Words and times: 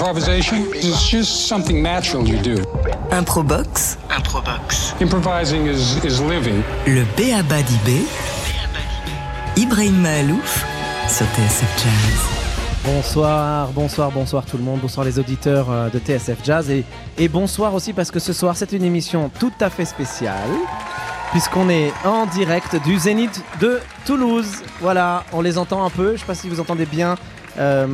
Improvisation 0.00 0.64
is 0.74 1.10
just 1.10 1.46
something 1.46 1.82
natural 1.82 2.26
you 2.26 2.38
do. 2.40 2.56
Improbox. 3.10 3.98
Improbox. 4.08 4.98
Improvising 4.98 5.66
is, 5.66 6.02
is 6.02 6.22
living. 6.22 6.64
Le 6.86 7.04
Béaba 7.18 7.62
d'Ibé. 7.62 8.06
Ibrahim 9.58 10.00
Mahalouf 10.00 10.64
sur 11.06 11.26
TSF 11.26 11.84
Jazz. 11.84 12.18
Bonsoir, 12.82 13.72
bonsoir, 13.72 14.10
bonsoir 14.10 14.46
tout 14.46 14.56
le 14.56 14.62
monde, 14.62 14.80
bonsoir 14.80 15.04
les 15.04 15.18
auditeurs 15.18 15.70
euh, 15.70 15.90
de 15.90 15.98
TSF 15.98 16.38
Jazz 16.42 16.70
et, 16.70 16.86
et 17.18 17.28
bonsoir 17.28 17.74
aussi 17.74 17.92
parce 17.92 18.10
que 18.10 18.20
ce 18.20 18.32
soir 18.32 18.56
c'est 18.56 18.72
une 18.72 18.84
émission 18.84 19.30
tout 19.38 19.52
à 19.60 19.68
fait 19.68 19.84
spéciale 19.84 20.48
puisqu'on 21.30 21.68
est 21.68 21.92
en 22.06 22.24
direct 22.24 22.74
du 22.84 22.98
Zénith 22.98 23.44
de 23.60 23.78
Toulouse. 24.06 24.62
Voilà, 24.80 25.24
on 25.34 25.42
les 25.42 25.58
entend 25.58 25.84
un 25.84 25.90
peu, 25.90 26.14
je 26.14 26.20
sais 26.20 26.26
pas 26.26 26.34
si 26.34 26.48
vous 26.48 26.58
entendez 26.58 26.86
bien 26.86 27.16
euh, 27.58 27.86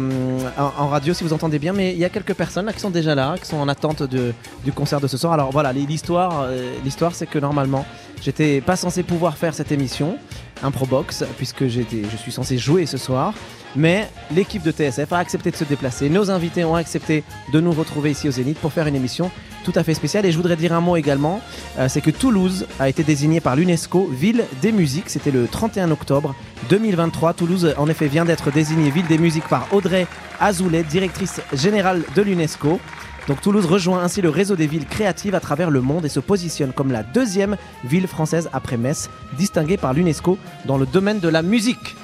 en, 0.59 0.89
radio, 0.89 1.15
si 1.15 1.25
vous 1.25 1.33
entendez 1.33 1.59
bien, 1.59 1.73
mais 1.73 1.93
il 1.93 1.99
y 1.99 2.05
a 2.05 2.09
quelques 2.09 2.35
personnes 2.35 2.67
là 2.67 2.73
qui 2.73 2.81
sont 2.81 2.91
déjà 2.91 3.15
là, 3.15 3.37
qui 3.41 3.47
sont 3.47 3.57
en 3.57 3.69
attente 3.69 4.03
du 4.03 4.73
concert 4.73 5.01
de 5.01 5.07
ce 5.07 5.17
soir. 5.17 5.33
Alors 5.33 5.51
voilà, 5.51 5.73
l'histoire, 5.73 6.43
euh, 6.43 6.73
l'histoire 6.85 7.15
c'est 7.15 7.27
que 7.27 7.39
normalement 7.39 7.87
j'étais 8.23 8.61
pas 8.61 8.77
censé 8.77 9.03
pouvoir 9.03 9.37
faire 9.37 9.55
cette 9.55 9.73
émission, 9.73 10.19
Improbox, 10.63 11.25
puisque 11.37 11.67
je 11.67 11.83
suis 12.19 12.33
censé 12.33 12.59
jouer 12.59 12.87
ce 12.87 12.99
soir. 12.99 13.35
Mais 13.75 14.09
l'équipe 14.35 14.63
de 14.63 14.71
TSF 14.71 15.13
a 15.13 15.19
accepté 15.19 15.51
de 15.51 15.57
se 15.57 15.65
déplacer. 15.65 16.09
Nos 16.09 16.31
invités 16.31 16.65
ont 16.65 16.77
accepté 16.77 17.25
de 17.53 17.61
nous 17.61 17.73
retrouver 17.73 18.13
ici 18.13 18.29
au 18.29 18.31
Zénith 18.31 18.59
pour 18.59 18.73
faire 18.73 18.87
une 18.87 18.97
émission 18.97 19.31
tout 19.67 19.73
à 19.75 19.83
fait 19.83 19.95
spéciale. 19.95 20.25
Et 20.25 20.33
je 20.33 20.37
voudrais 20.37 20.57
dire 20.57 20.73
un 20.73 20.81
mot 20.81 20.97
également, 20.97 21.41
euh, 21.79 21.89
c'est 21.89 22.01
que 22.01 22.11
Toulouse 22.11 22.67
a 22.79 22.89
été 22.89 23.03
désignée 23.03 23.41
par 23.41 23.57
l'UNESCO 23.57 24.07
ville 24.07 24.45
des 24.63 24.71
musiques. 24.71 25.11
C'était 25.11 25.33
le 25.33 25.49
31 25.49 25.91
octobre 25.91 26.35
2023. 26.71 27.35
Toulouse, 27.35 27.75
en 27.77 27.89
effet, 27.89 28.07
vient 28.07 28.25
d'être 28.25 28.53
désignée 28.53 28.91
ville 28.91 29.07
des 29.09 29.19
musiques 29.19 29.49
par 29.49 29.67
Audrey 29.73 30.07
Azoulay, 30.41 30.85
directrice 30.85 31.41
générale 31.53 32.03
de 32.15 32.23
l'UNESCO. 32.23 32.81
Donc 33.27 33.41
Toulouse 33.41 33.67
rejoint 33.67 34.03
ainsi 34.03 34.23
le 34.23 34.31
réseau 34.31 34.55
des 34.55 34.69
villes 34.69 34.87
créatives 34.87 35.35
à 35.35 35.41
travers 35.41 35.71
le 35.71 35.81
monde 35.81 36.05
et 36.05 36.09
se 36.09 36.21
positionne 36.21 36.73
comme 36.73 36.93
la 36.93 37.03
deuxième 37.03 37.57
ville 37.85 38.07
française 38.07 38.49
après 38.53 38.77
Metz, 38.77 39.11
distinguée 39.37 39.77
par 39.77 39.95
l'UNESCO 39.95 40.39
dans 40.65 40.79
le 40.79 40.87
domaine 40.87 41.19
de 41.19 41.29
la 41.29 41.43
musique. 41.43 41.97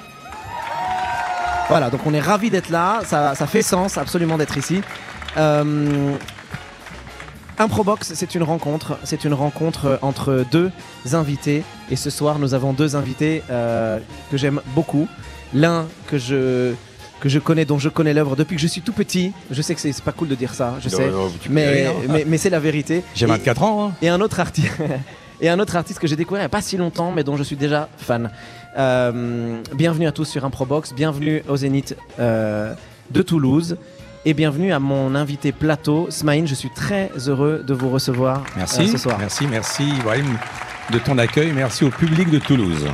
Voilà, 1.69 1.89
donc 1.89 2.01
on 2.05 2.13
est 2.13 2.19
ravis 2.19 2.49
d'être 2.49 2.69
là, 2.69 3.01
ça, 3.05 3.35
ça 3.35 3.47
fait 3.47 3.61
sens 3.61 3.97
absolument 3.97 4.37
d'être 4.37 4.57
ici. 4.57 4.81
Euh, 5.37 6.13
Improbox, 7.57 8.13
c'est 8.15 8.35
une 8.35 8.43
rencontre, 8.43 8.97
c'est 9.03 9.23
une 9.25 9.33
rencontre 9.33 9.99
entre 10.01 10.43
deux 10.51 10.71
invités. 11.13 11.63
Et 11.89 11.95
ce 11.95 12.09
soir, 12.09 12.39
nous 12.39 12.53
avons 12.53 12.73
deux 12.73 12.95
invités 12.95 13.43
euh, 13.49 13.99
que 14.31 14.37
j'aime 14.37 14.59
beaucoup. 14.75 15.07
L'un 15.53 15.85
que 16.07 16.17
je 16.17 16.73
que 17.19 17.29
je 17.29 17.39
connais, 17.39 17.63
dont 17.63 17.79
je 17.79 17.87
connais 17.87 18.13
l'œuvre 18.13 18.35
depuis 18.35 18.55
que 18.57 18.61
je 18.61 18.67
suis 18.67 18.81
tout 18.81 18.91
petit. 18.91 19.31
Je 19.49 19.61
sais 19.61 19.73
que 19.75 19.79
c'est 19.79 20.01
pas 20.03 20.11
cool 20.11 20.27
de 20.27 20.35
dire 20.35 20.53
ça, 20.53 20.73
je 20.81 20.89
Non, 20.89 20.97
sais, 20.97 21.07
non, 21.09 21.29
peux 21.29 21.49
mais, 21.49 21.87
mais, 22.09 22.25
mais 22.27 22.37
c'est 22.37 22.49
la 22.49 22.59
vérité. 22.59 23.01
J'ai 23.15 23.25
Et- 23.25 23.29
24 23.29 23.63
ans. 23.63 23.85
hein. 23.87 23.91
et 24.01 24.09
un 24.09 24.19
autre 24.19 24.39
artiste 24.41 24.71
et 25.41 25.47
un 25.47 25.57
autre 25.59 25.75
artiste 25.77 25.99
que 25.99 26.07
j'ai 26.07 26.15
découvert 26.17 26.41
il 26.41 26.43
n'y 26.43 26.47
a 26.47 26.49
pas 26.49 26.61
si 26.61 26.75
longtemps 26.75 27.11
mais 27.11 27.23
dont 27.23 27.37
je 27.37 27.43
suis 27.43 27.55
déjà 27.55 27.87
fan 27.97 28.29
Euh, 28.77 29.61
bienvenue 29.75 30.07
à 30.07 30.11
tous 30.11 30.25
sur 30.25 30.43
Improbox 30.45 30.93
bienvenue 30.95 31.43
au 31.47 31.55
Zénith 31.57 31.95
euh, 32.19 32.73
de 33.11 33.21
Toulouse 33.21 33.77
et 34.25 34.33
bienvenue 34.33 34.73
à 34.73 34.79
mon 34.79 35.13
invité 35.13 35.51
plateau 35.51 36.07
Smaïn 36.09 36.47
je 36.47 36.55
suis 36.55 36.71
très 36.71 37.11
heureux 37.27 37.63
de 37.67 37.73
vous 37.75 37.91
recevoir 37.91 38.37
euh, 38.39 38.41
Merci. 38.57 38.87
ce 38.87 38.97
soir 38.97 39.17
Merci, 39.19 39.45
merci 39.45 39.83
Ibrahim 39.99 40.25
de 40.91 40.97
ton 40.97 41.17
accueil. 41.19 41.51
Merci 41.53 41.85
au 41.85 41.89
public 41.91 42.29
de 42.29 42.39
Toulouse. 42.39 42.85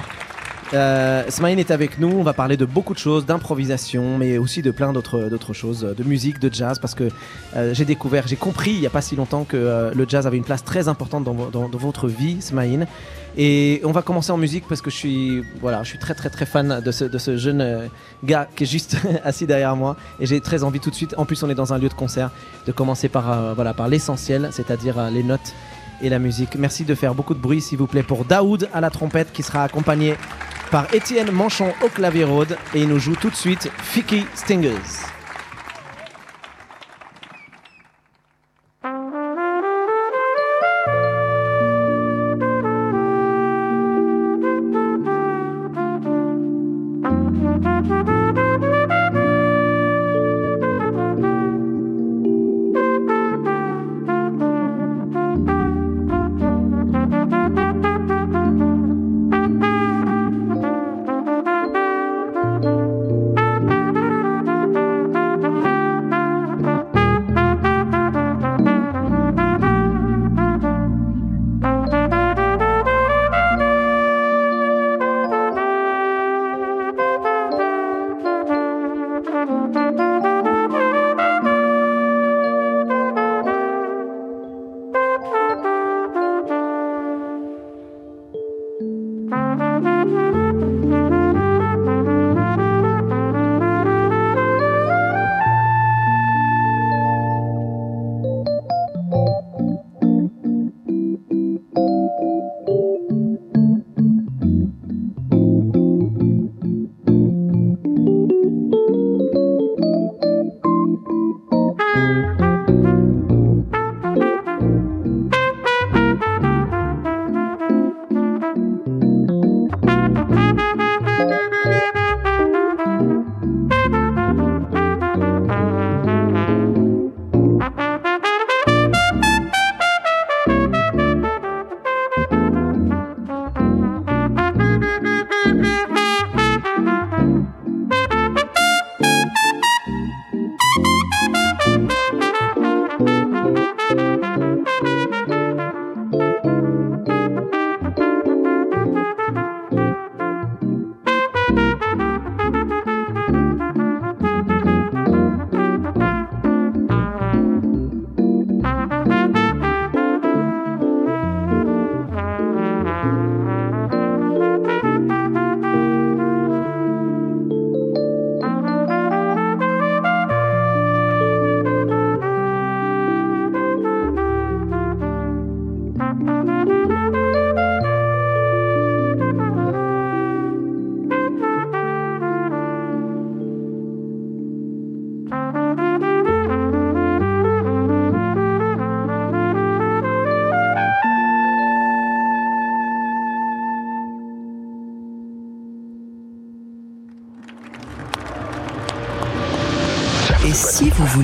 Euh, 0.75 1.23
Smaïn 1.29 1.57
est 1.57 1.71
avec 1.71 1.97
nous, 1.97 2.09
on 2.09 2.21
va 2.21 2.33
parler 2.33 2.55
de 2.55 2.65
beaucoup 2.65 2.93
de 2.93 2.99
choses, 2.99 3.25
d'improvisation, 3.25 4.19
mais 4.19 4.37
aussi 4.37 4.61
de 4.61 4.69
plein 4.69 4.93
d'autres 4.93 5.53
choses, 5.53 5.95
de 5.97 6.03
musique, 6.03 6.37
de 6.39 6.53
jazz, 6.53 6.77
parce 6.77 6.93
que 6.93 7.05
euh, 7.55 7.73
j'ai 7.73 7.85
découvert, 7.85 8.27
j'ai 8.27 8.35
compris 8.35 8.73
il 8.73 8.79
n'y 8.79 8.85
a 8.85 8.91
pas 8.91 9.01
si 9.01 9.15
longtemps 9.15 9.43
que 9.43 9.57
euh, 9.57 9.91
le 9.95 10.05
jazz 10.07 10.27
avait 10.27 10.37
une 10.37 10.43
place 10.43 10.63
très 10.63 10.87
importante 10.87 11.23
dans, 11.23 11.33
vo- 11.33 11.49
dans- 11.49 11.67
dans 11.69 11.77
votre 11.79 12.07
vie, 12.07 12.37
Smaïn. 12.41 12.85
Et 13.41 13.79
on 13.85 13.93
va 13.93 14.01
commencer 14.01 14.33
en 14.33 14.37
musique 14.37 14.65
parce 14.67 14.81
que 14.81 14.89
je 14.89 14.97
suis, 14.97 15.43
voilà, 15.61 15.81
je 15.83 15.87
suis 15.87 15.97
très 15.97 16.13
très 16.13 16.29
très 16.29 16.45
fan 16.45 16.81
de 16.83 16.91
ce, 16.91 17.05
de 17.05 17.17
ce 17.17 17.37
jeune 17.37 17.61
euh, 17.61 17.87
gars 18.21 18.49
qui 18.53 18.65
est 18.65 18.67
juste 18.67 18.97
assis 19.23 19.47
derrière 19.47 19.77
moi, 19.77 19.95
et 20.19 20.25
j'ai 20.25 20.41
très 20.41 20.65
envie 20.65 20.81
tout 20.81 20.89
de 20.89 20.95
suite. 20.95 21.15
En 21.17 21.23
plus, 21.23 21.41
on 21.41 21.49
est 21.49 21.55
dans 21.55 21.73
un 21.73 21.77
lieu 21.77 21.87
de 21.87 21.93
concert, 21.93 22.31
de 22.67 22.73
commencer 22.73 23.07
par 23.07 23.31
euh, 23.31 23.53
voilà 23.53 23.73
par 23.73 23.87
l'essentiel, 23.87 24.49
c'est-à-dire 24.51 24.99
euh, 24.99 25.09
les 25.09 25.23
notes 25.23 25.53
et 26.01 26.09
la 26.09 26.19
musique. 26.19 26.55
Merci 26.55 26.83
de 26.83 26.93
faire 26.95 27.15
beaucoup 27.15 27.33
de 27.33 27.39
bruit, 27.39 27.61
s'il 27.61 27.77
vous 27.77 27.87
plaît, 27.87 28.03
pour 28.03 28.25
Daoud 28.25 28.67
à 28.73 28.81
la 28.81 28.89
trompette 28.89 29.31
qui 29.31 29.41
sera 29.41 29.63
accompagné 29.63 30.15
par 30.69 30.93
Étienne 30.93 31.31
Manchon 31.31 31.71
au 31.81 31.87
clavier 31.87 32.25
rôde 32.25 32.57
et 32.73 32.81
il 32.81 32.89
nous 32.89 32.99
joue 32.99 33.15
tout 33.15 33.29
de 33.29 33.35
suite 33.35 33.71
Ficky 33.77 34.25
Stingers. 34.35 35.08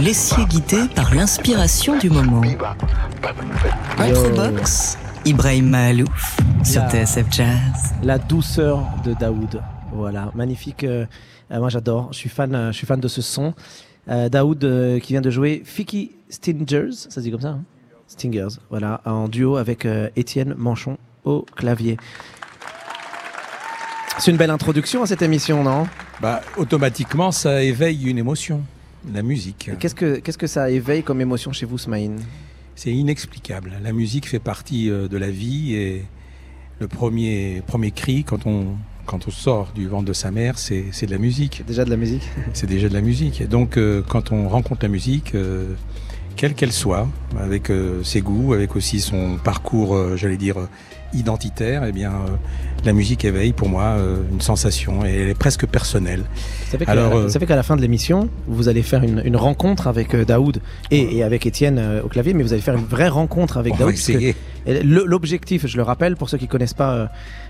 Laissiez 0.05 0.45
guider 0.45 0.87
par 0.95 1.13
l'inspiration 1.15 1.97
du 1.97 2.09
moment 2.11 2.41
Introbox, 3.97 4.97
Ibrahim 5.25 5.69
Mahalouf 5.69 6.37
sur 6.63 6.81
Yeah. 6.83 7.05
TSF 7.05 7.25
Jazz. 7.31 7.93
La 8.03 8.19
douceur 8.19 8.83
de 9.03 9.13
Daoud. 9.13 9.61
Voilà, 9.93 10.31
magnifique. 10.35 10.83
euh, 10.83 11.05
euh, 11.51 11.59
moi, 11.59 11.69
j'adore. 11.69 12.09
Je 12.11 12.17
suis 12.19 12.29
fan. 12.29 12.53
euh, 12.53 12.71
je 12.71 12.77
suis 12.77 12.85
fan 12.87 12.99
de 12.99 13.07
ce 13.07 13.21
son. 13.21 13.53
Euh, 14.07 14.29
Daoud 14.29 14.63
euh, 14.63 14.99
qui 14.99 15.13
vient 15.13 15.21
de 15.21 15.31
jouer 15.31 15.63
Fiki 15.65 16.11
Stingers, 16.29 16.91
ça 16.91 17.09
se 17.09 17.19
dit 17.21 17.31
comme 17.31 17.41
ça. 17.41 17.49
hein? 17.49 17.63
Stingers. 18.07 18.59
Voilà, 18.69 19.01
en 19.05 19.27
duo 19.27 19.57
avec 19.57 19.85
euh, 19.85 20.09
Étienne 20.15 20.53
Manchon 20.55 20.97
au 21.23 21.45
clavier. 21.55 21.97
C'est 24.19 24.29
une 24.31 24.37
belle 24.37 24.51
introduction 24.51 25.01
à 25.03 25.07
cette 25.07 25.23
émission, 25.23 25.63
non? 25.63 25.87
Bah, 26.21 26.41
automatiquement, 26.57 27.31
ça 27.31 27.63
éveille 27.63 28.05
une 28.05 28.17
émotion, 28.17 28.61
la 29.13 29.21
musique. 29.21 29.71
Qu'est-ce 29.79 30.37
que 30.37 30.47
ça 30.47 30.69
éveille 30.69 31.03
comme 31.03 31.21
émotion 31.21 31.51
chez 31.51 31.65
vous, 31.65 31.77
Smaïn 31.77 32.15
C'est 32.75 32.91
inexplicable. 32.91 33.73
La 33.81 33.93
musique 33.93 34.27
fait 34.27 34.39
partie 34.39 34.89
euh, 34.89 35.07
de 35.07 35.17
la 35.17 35.29
vie 35.29 35.75
et 35.75 36.03
le 36.79 36.87
premier, 36.87 37.61
premier 37.65 37.91
cri 37.91 38.23
quand 38.23 38.45
on, 38.45 38.75
quand 39.05 39.27
on 39.27 39.31
sort 39.31 39.71
du 39.73 39.87
ventre 39.87 40.05
de 40.05 40.13
sa 40.13 40.31
mère, 40.31 40.57
c'est 40.57 41.05
de 41.05 41.11
la 41.11 41.17
musique. 41.17 41.63
Déjà 41.65 41.85
de 41.85 41.89
la 41.89 41.97
musique. 41.97 42.27
C'est 42.53 42.67
déjà 42.67 42.89
de 42.89 42.93
la 42.93 43.01
musique. 43.01 43.41
Et 43.41 43.45
donc, 43.45 43.77
euh, 43.77 44.01
quand 44.07 44.31
on 44.31 44.49
rencontre 44.49 44.83
la 44.83 44.89
musique, 44.89 45.35
euh, 45.35 45.73
quelle 46.35 46.53
qu'elle 46.53 46.71
soit, 46.71 47.07
avec 47.39 47.69
euh, 47.69 48.03
ses 48.03 48.21
goûts, 48.21 48.53
avec 48.53 48.75
aussi 48.75 48.99
son 48.99 49.37
parcours, 49.37 50.17
j'allais 50.17 50.37
dire, 50.37 50.55
identitaire, 51.13 51.85
eh 51.85 51.91
bien, 51.91 52.13
la 52.85 52.93
musique 52.93 53.25
éveille 53.25 53.53
pour 53.53 53.69
moi 53.69 53.83
euh, 53.83 54.21
une 54.31 54.41
sensation 54.41 55.05
et 55.05 55.09
elle 55.09 55.29
est 55.29 55.37
presque 55.37 55.65
personnelle. 55.65 56.23
Ça 56.69 56.77
fait 56.77 56.85
qu'à 56.85 56.91
Alors, 56.91 57.09
la, 57.11 57.15
euh, 57.17 57.29
qu'à 57.45 57.55
la 57.55 57.63
fin 57.63 57.75
de 57.75 57.81
l'émission, 57.81 58.29
vous 58.47 58.67
allez 58.69 58.81
faire 58.83 59.03
une, 59.03 59.21
une 59.25 59.35
rencontre 59.35 59.87
avec 59.87 60.13
euh, 60.15 60.25
Daoud 60.25 60.61
et, 60.91 61.17
et 61.17 61.23
avec 61.23 61.45
Étienne 61.45 62.01
au 62.03 62.07
clavier, 62.07 62.33
mais 62.33 62.43
vous 62.43 62.53
allez 62.53 62.61
faire 62.61 62.75
une 62.75 62.85
vraie 62.85 63.09
rencontre 63.09 63.57
avec 63.57 63.73
On 63.73 63.77
Daoud. 63.77 63.95
L'objectif, 64.83 65.67
je 65.67 65.77
le 65.77 65.83
rappelle, 65.83 66.15
pour 66.15 66.29
ceux 66.29 66.37
qui 66.37 66.47
connaissent 66.47 66.73
pas 66.73 66.93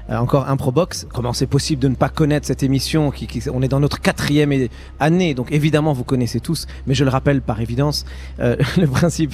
euh, 0.09 0.17
encore 0.17 0.49
Improbox, 0.49 1.07
comment 1.13 1.33
c'est 1.33 1.47
possible 1.47 1.81
de 1.81 1.87
ne 1.87 1.95
pas 1.95 2.09
connaître 2.09 2.45
cette 2.45 2.61
émission 2.63 3.09
qui, 3.11 3.25
qui- 3.27 3.41
On 3.53 3.61
est 3.61 3.67
dans 3.69 3.79
notre 3.79 4.01
quatrième 4.01 4.51
année, 4.99 5.33
donc 5.33 5.51
évidemment 5.51 5.93
vous 5.93 6.03
connaissez 6.03 6.39
tous, 6.41 6.67
mais 6.87 6.93
je 6.93 7.03
le 7.03 7.09
rappelle 7.09 7.41
par 7.41 7.61
évidence, 7.61 8.05
euh, 8.39 8.57
le 8.77 8.87
principe 8.87 9.33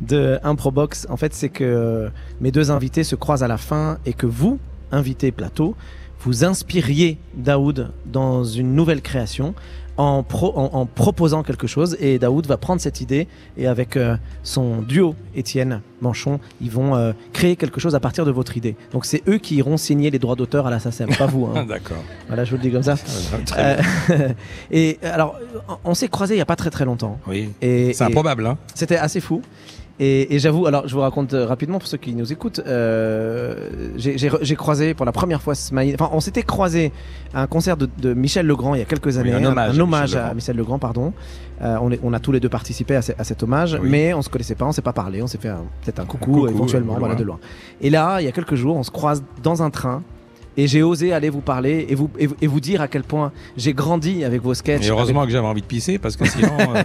de 0.00 0.38
Improbox, 0.42 1.06
en 1.10 1.16
fait, 1.16 1.34
c'est 1.34 1.50
que 1.50 2.10
mes 2.40 2.50
deux 2.50 2.70
invités 2.70 3.04
se 3.04 3.14
croisent 3.14 3.44
à 3.44 3.48
la 3.48 3.58
fin 3.58 3.98
et 4.06 4.14
que 4.14 4.26
vous, 4.26 4.58
invité 4.92 5.32
plateau, 5.32 5.74
vous 6.20 6.44
inspiriez 6.44 7.18
Daoud 7.34 7.90
dans 8.06 8.44
une 8.44 8.74
nouvelle 8.74 9.02
création. 9.02 9.54
En, 9.98 10.22
pro- 10.22 10.54
en- 10.56 10.70
en 10.72 10.86
proposant 10.86 11.42
quelque 11.42 11.66
chose 11.66 11.98
et 12.00 12.18
Daoud 12.18 12.46
va 12.46 12.56
prendre 12.56 12.80
cette 12.80 13.02
idée 13.02 13.28
et 13.58 13.66
avec 13.66 13.98
euh, 13.98 14.16
son 14.42 14.80
duo 14.80 15.14
Étienne 15.34 15.82
Manchon 16.00 16.40
ils 16.62 16.70
vont 16.70 16.96
euh, 16.96 17.12
créer 17.34 17.56
quelque 17.56 17.78
chose 17.78 17.94
à 17.94 18.00
partir 18.00 18.24
de 18.24 18.30
votre 18.30 18.56
idée 18.56 18.74
donc 18.94 19.04
c'est 19.04 19.22
eux 19.28 19.36
qui 19.36 19.56
iront 19.56 19.76
signer 19.76 20.10
les 20.10 20.18
droits 20.18 20.34
d'auteur 20.34 20.66
à 20.66 20.70
la 20.70 20.80
SACEM 20.80 21.10
pas 21.14 21.26
vous 21.26 21.44
hein. 21.44 21.64
D'accord. 21.68 21.98
voilà 22.26 22.46
je 22.46 22.52
vous 22.52 22.56
le 22.56 22.62
dis 22.62 22.72
comme 22.72 22.82
ça. 22.82 22.94
Euh, 23.58 23.76
et 24.70 24.98
alors 25.02 25.38
on- 25.84 25.92
s'est 25.92 26.08
croisés 26.08 26.36
il 26.36 26.38
y 26.38 26.40
a 26.42 26.46
pas 26.46 26.56
très 26.56 26.70
très 26.70 26.86
longtemps 26.86 27.20
Oui. 27.26 27.50
C'est 27.60 28.00
improbable, 28.00 28.46
hein 28.46 28.56
c'était 28.74 28.96
assez 28.96 29.20
fou. 29.20 29.42
Et, 30.00 30.34
et 30.34 30.38
j'avoue, 30.38 30.66
alors 30.66 30.88
je 30.88 30.94
vous 30.94 31.00
raconte 31.00 31.34
euh, 31.34 31.46
rapidement 31.46 31.78
pour 31.78 31.86
ceux 31.86 31.98
qui 31.98 32.14
nous 32.14 32.32
écoutent, 32.32 32.60
euh, 32.66 33.54
j'ai- 33.96 34.56
croisé 34.56 34.94
pour 34.94 35.04
la 35.06 35.12
première 35.12 35.42
fois. 35.42 35.54
Enfin, 35.54 36.10
on 36.12 36.20
s'était 36.20 36.42
croisé 36.42 36.92
à 37.34 37.42
un 37.42 37.46
concert 37.46 37.76
de, 37.76 37.88
de 37.98 38.14
Michel 38.14 38.46
Legrand 38.46 38.74
il 38.74 38.78
y 38.78 38.82
a 38.82 38.86
quelques 38.86 39.18
années. 39.18 39.32
un 39.32 39.44
hommage 39.44 39.78
à 39.78 39.84
Michel 40.06 40.18
à 40.18 40.22
Legrand. 40.22 40.34
Michel 40.34 40.56
Legrand, 40.56 40.78
pardon. 40.78 41.12
Euh, 41.60 41.76
on, 41.80 41.92
est- 41.92 42.00
on 42.02 42.12
a 42.14 42.18
tous 42.20 42.32
les 42.32 42.40
deux 42.40 42.48
participé 42.48 42.96
à, 42.96 43.02
ce- 43.02 43.12
à 43.18 43.24
cet 43.24 43.42
hommage, 43.42 43.78
Oui. 43.80 43.88
mais 43.88 44.14
on 44.14 44.22
se 44.22 44.28
connaissait 44.30 44.54
pas, 44.56 44.64
on 44.64 44.72
s'est 44.72 44.82
pas 44.82 44.92
parlé, 44.94 45.22
on 45.22 45.26
s'est 45.26 45.38
fait 45.38 45.50
peut-être 45.84 46.00
un 46.00 46.06
coucou, 46.06 46.32
coucou, 46.32 46.48
éventuellement, 46.48 46.96
voilà, 46.98 47.14
de 47.14 47.22
loin. 47.24 47.38
Et 47.80 47.90
là, 47.90 48.20
il 48.20 48.24
y 48.24 48.28
a 48.28 48.32
quelques 48.32 48.54
jours, 48.56 48.76
on 48.76 48.82
se 48.82 48.90
croise 48.90 49.22
dans 49.42 49.62
un 49.62 49.70
train. 49.70 50.02
Et 50.56 50.66
j'ai 50.66 50.82
osé 50.82 51.12
aller 51.12 51.30
vous 51.30 51.40
parler 51.40 51.86
et 51.88 51.94
vous, 51.94 52.10
et, 52.18 52.26
vous- 52.26 52.36
et 52.42 52.46
vous 52.46 52.60
dire 52.60 52.80
à 52.82 52.88
quel 52.88 53.02
point 53.04 53.32
j'ai 53.56 53.72
grandi 53.72 54.24
avec 54.24 54.42
vos 54.42 54.54
sketchs. 54.54 54.86
Et 54.86 54.90
heureusement 54.90 55.24
que 55.24 55.30
j'avais 55.30 55.46
envie 55.46 55.62
de 55.62 55.66
pisser 55.66 55.98
parce 55.98 56.16
que 56.16 56.26
sinon, 56.28 56.52
euh, 56.60 56.82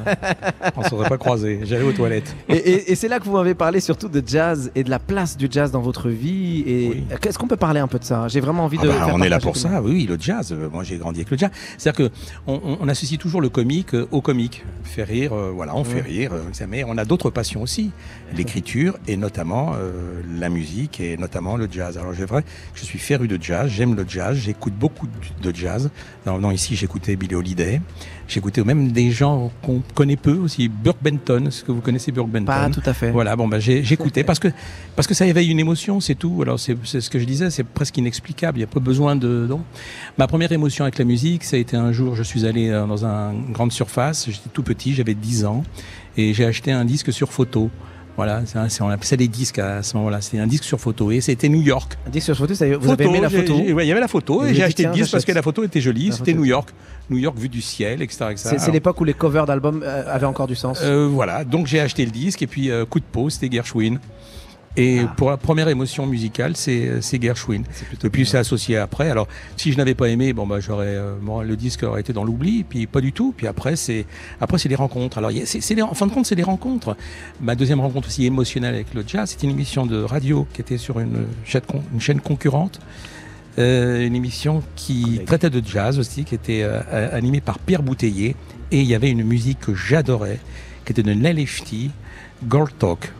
on 0.76 0.82
ne 0.82 0.86
serait 0.88 1.10
pas 1.10 1.18
croisés. 1.18 1.60
J'allais 1.64 1.84
aux 1.84 1.92
toilettes. 1.92 2.36
Et, 2.50 2.56
et- 2.56 2.92
et 2.92 2.96
c'est 2.96 3.08
là 3.08 3.20
que 3.20 3.26
vous 3.26 3.34
m'avez 3.34 3.56
parlé 3.56 3.80
surtout 3.80 4.08
de 4.10 4.24
jazz 4.26 4.72
et 4.76 4.84
de 4.84 4.90
la 4.90 5.00
place 5.00 5.36
du 5.38 5.48
jazz 5.52 5.72
dans 5.72 5.82
votre 5.82 6.10
vie. 6.10 6.64
Et 6.66 6.90
Oui. 6.90 7.04
est-ce 7.28 7.38
qu'on 7.38 7.48
peut 7.48 7.58
parler 7.58 7.80
un 7.80 7.88
peu 7.88 8.00
de 8.00 8.04
ça? 8.06 8.28
J'ai 8.28 8.40
vraiment 8.40 8.64
envie 8.66 8.78
Ah 8.82 8.84
de. 8.84 8.88
bah, 8.90 9.06
faire 9.06 9.16
on 9.16 9.22
est 9.22 9.30
là 9.30 9.40
pour 9.40 9.58
ça, 9.58 9.82
oui, 9.82 9.92
oui, 9.92 10.06
le 10.08 10.18
jazz. 10.20 10.52
euh, 10.52 10.70
Moi, 10.72 10.84
j'ai 10.84 10.98
grandi 10.98 11.20
avec 11.20 11.32
le 11.32 11.38
jazz. 11.38 11.50
C'est-à-dire 11.78 12.08
que 12.10 12.14
on, 12.48 12.54
on- 12.64 12.78
on 12.82 12.88
associe 12.88 13.20
toujours 13.20 13.42
le 13.42 13.50
comique 13.50 13.94
euh, 13.94 14.08
au 14.12 14.22
comique. 14.22 14.64
Faire 14.84 15.08
rire, 15.08 15.34
euh, 15.34 15.52
voilà, 15.54 15.76
on 15.76 15.84
fait 15.84 15.96
Ouais. 15.96 16.02
rire. 16.02 16.32
mais 16.70 16.84
on 16.86 16.98
a 16.98 17.06
d'autres 17.06 17.30
passions 17.30 17.62
aussi. 17.62 17.92
L'écriture 18.36 18.98
et 19.08 19.16
notamment 19.18 19.74
euh, 19.76 20.22
la 20.40 20.50
musique 20.50 21.00
et 21.00 21.18
notamment 21.18 21.56
le 21.58 21.68
jazz. 21.72 21.98
Alors, 21.98 22.12
c'est 22.18 22.26
vrai, 22.26 22.44
je 22.76 22.84
suis 22.84 23.00
féru 23.00 23.28
de 23.28 23.42
jazz, 23.42 23.57
j'aime 23.66 23.96
le 23.96 24.06
jazz, 24.08 24.38
j'écoute 24.38 24.74
beaucoup 24.74 25.08
de 25.42 25.56
jazz. 25.56 25.90
Non, 26.26 26.52
ici, 26.52 26.76
j'écoutais 26.76 27.16
Billy 27.16 27.34
Holiday. 27.34 27.82
J'écoutais 28.28 28.62
même 28.64 28.92
des 28.92 29.10
gens 29.12 29.50
qu'on 29.62 29.82
connaît 29.96 30.18
peu 30.18 30.34
aussi. 30.34 30.68
Burke 30.68 30.98
Benton, 31.02 31.46
est-ce 31.48 31.64
que 31.64 31.72
vous 31.72 31.80
connaissez 31.80 32.12
Burke 32.12 32.28
Benton? 32.30 32.46
Pas 32.46 32.70
tout 32.70 32.82
à 32.86 32.94
fait. 32.94 33.10
Voilà, 33.12 33.38
bon, 33.38 33.48
bah, 33.48 33.60
j'ai- 33.60 33.84
j'écoutais 33.84 34.26
parce 34.26 34.38
que, 34.40 34.50
parce 34.98 35.08
que 35.08 35.14
ça 35.14 35.26
éveille 35.26 35.50
une 35.50 35.60
émotion, 35.62 36.02
c'est 36.02 36.16
tout. 36.16 36.40
Alors, 36.42 36.60
c'est 36.60 36.76
ce 36.84 37.10
que 37.10 37.18
je 37.20 37.24
disais, 37.26 37.50
c'est 37.50 37.64
presque 37.64 37.98
inexplicable. 37.98 38.58
Il 38.58 38.62
n'y 38.62 38.66
a 38.66 38.68
pas 38.68 38.82
besoin 38.82 39.16
de. 39.16 39.48
non. 39.50 39.62
Ma 40.18 40.28
première 40.28 40.52
émotion 40.52 40.84
avec 40.84 40.98
la 41.00 41.06
musique, 41.06 41.46
ça 41.46 41.56
a 41.56 41.60
été 41.60 41.78
un 41.78 41.94
jour, 41.94 42.16
je 42.16 42.24
suis 42.24 42.46
allé 42.46 42.70
euh, 42.70 42.86
dans 42.86 43.06
un- 43.06 43.32
une 43.32 43.54
grande 43.54 43.72
surface, 43.72 44.26
j'étais 44.30 44.50
tout 44.52 44.64
petit, 44.64 44.94
j'avais 44.94 45.14
10 45.16 45.46
ans, 45.46 45.64
et 46.18 46.34
j'ai 46.34 46.46
acheté 46.46 46.74
un 46.74 46.84
disque 46.84 47.14
sur 47.14 47.32
photo. 47.32 47.70
Voilà, 48.18 48.42
c'est 48.46 48.58
un- 48.58 48.68
on 48.86 48.90
appelait 48.90 49.06
ça 49.06 49.16
des 49.16 49.28
disques 49.28 49.60
à 49.60 49.84
ce 49.84 49.96
moment-là. 49.98 50.22
C'était 50.22 50.40
un 50.40 50.48
disque 50.48 50.64
sur 50.64 50.80
photo 50.80 51.12
et 51.12 51.22
c'était 51.22 51.50
New 51.50 51.62
York. 51.62 51.98
Dis 52.12 52.20
sur 52.20 52.36
photo, 52.36 52.56
ça 52.56 52.66
y 52.68 52.72
est, 52.72 52.76
vous 52.76 52.90
avez 52.92 53.06
aimé 53.06 53.22
la 53.22 53.30
photo 53.30 53.54
ouais, 53.56 53.86
Il 53.86 53.88
y 53.88 53.92
avait 53.92 54.02
la 54.02 54.08
photo 54.08 54.44
et 54.44 54.54
j'ai 54.56 54.64
acheté 54.64 54.84
le 54.86 54.92
disque 54.92 55.12
parce 55.12 55.24
que 55.24 55.32
la 55.32 55.44
photo 55.44 55.64
était 55.64 55.82
jolie. 55.82 56.12
C'était 56.12 56.32
photo. 56.32 56.38
New 56.40 56.46
York, 56.46 56.70
New 57.12 57.18
York 57.20 57.38
vu 57.38 57.48
du 57.48 57.62
ciel, 57.62 58.02
etc. 58.02 58.26
etc. 58.32 58.56
C'est 58.58 58.72
l'époque 58.72 59.00
où 59.00 59.04
les 59.04 59.14
covers 59.14 59.46
d'albums 59.46 59.84
euh, 59.86 60.04
avaient 60.12 60.26
encore 60.26 60.48
du 60.48 60.56
sens. 60.56 60.80
euh, 60.84 61.08
voilà, 61.08 61.44
donc 61.44 61.68
j'ai 61.68 61.80
acheté 61.80 62.04
le 62.06 62.12
disque 62.12 62.42
et 62.42 62.48
puis 62.48 62.72
euh, 62.72 62.86
coup 62.86 63.00
de 63.00 63.06
peau, 63.06 63.30
c'était 63.30 63.56
Gershwin. 63.56 64.00
Et 64.80 65.00
Ah. 65.00 65.14
pour 65.18 65.32
la 65.32 65.38
première 65.38 65.68
émotion 65.70 66.06
musicale, 66.06 66.56
c'est 66.56 67.02
Gershwin. 67.22 67.64
Et 68.04 68.10
puis 68.10 68.26
c'est 68.28 68.38
associé 68.38 68.78
après. 68.78 69.10
Alors 69.10 69.28
si 69.58 69.72
je 69.72 69.78
n'avais 69.78 69.96
pas 69.96 70.08
aimé, 70.08 70.34
bon 70.34 70.46
bah 70.46 70.60
j'aurais, 70.60 70.86
euh, 70.96 71.16
bon, 71.22 71.42
le 71.42 71.56
disque 71.56 71.82
aurait 71.84 72.02
été 72.02 72.14
dans 72.14 72.24
l'oubli. 72.24 72.64
Puis 72.64 72.86
pas 72.88 73.02
du 73.02 73.12
tout. 73.12 73.34
Puis 73.36 73.48
après 73.48 73.76
c'est 73.76 74.06
après 74.40 74.60
c'est 74.60 74.70
les 74.70 74.76
rencontres. 74.76 75.18
Alors 75.18 75.32
c'est 75.46 75.82
en 75.82 75.94
fin 75.96 76.06
de 76.06 76.12
compte 76.14 76.28
c'est 76.28 76.36
les 76.36 76.44
rencontres. 76.44 76.96
Ma 77.42 77.56
deuxième 77.56 77.80
rencontre 77.80 78.08
aussi 78.08 78.26
émotionnelle 78.26 78.76
avec 78.76 78.94
le 78.94 79.04
jazz, 79.06 79.32
c'était 79.32 79.48
une 79.48 79.54
émission 79.54 79.86
de 79.88 80.02
radio 80.02 80.48
qui 80.54 80.62
était 80.62 80.78
sur 80.78 81.00
une 81.00 81.26
chaîne, 81.44 81.62
con- 81.64 81.84
une 81.94 82.00
chaîne 82.02 82.22
concurrente. 82.22 82.80
Euh, 83.60 84.06
une 84.06 84.16
émission 84.16 84.62
qui 84.76 85.22
traitait 85.26 85.50
de 85.50 85.64
jazz 85.68 85.98
aussi, 85.98 86.24
qui 86.26 86.36
était 86.36 86.62
euh, 86.62 86.80
animée 87.12 87.42
par 87.42 87.58
Pierre 87.58 87.82
Bouteiller. 87.82 88.36
Et 88.70 88.82
il 88.82 88.86
y 88.86 88.94
avait 88.94 89.10
une 89.10 89.24
musique 89.24 89.60
que 89.62 89.74
j'adorais, 89.74 90.38
qui 90.86 90.92
était 90.92 91.02
de 91.02 91.14
Nelefti, 91.14 91.90
Gold 92.48 92.78
Talk. 92.78 93.12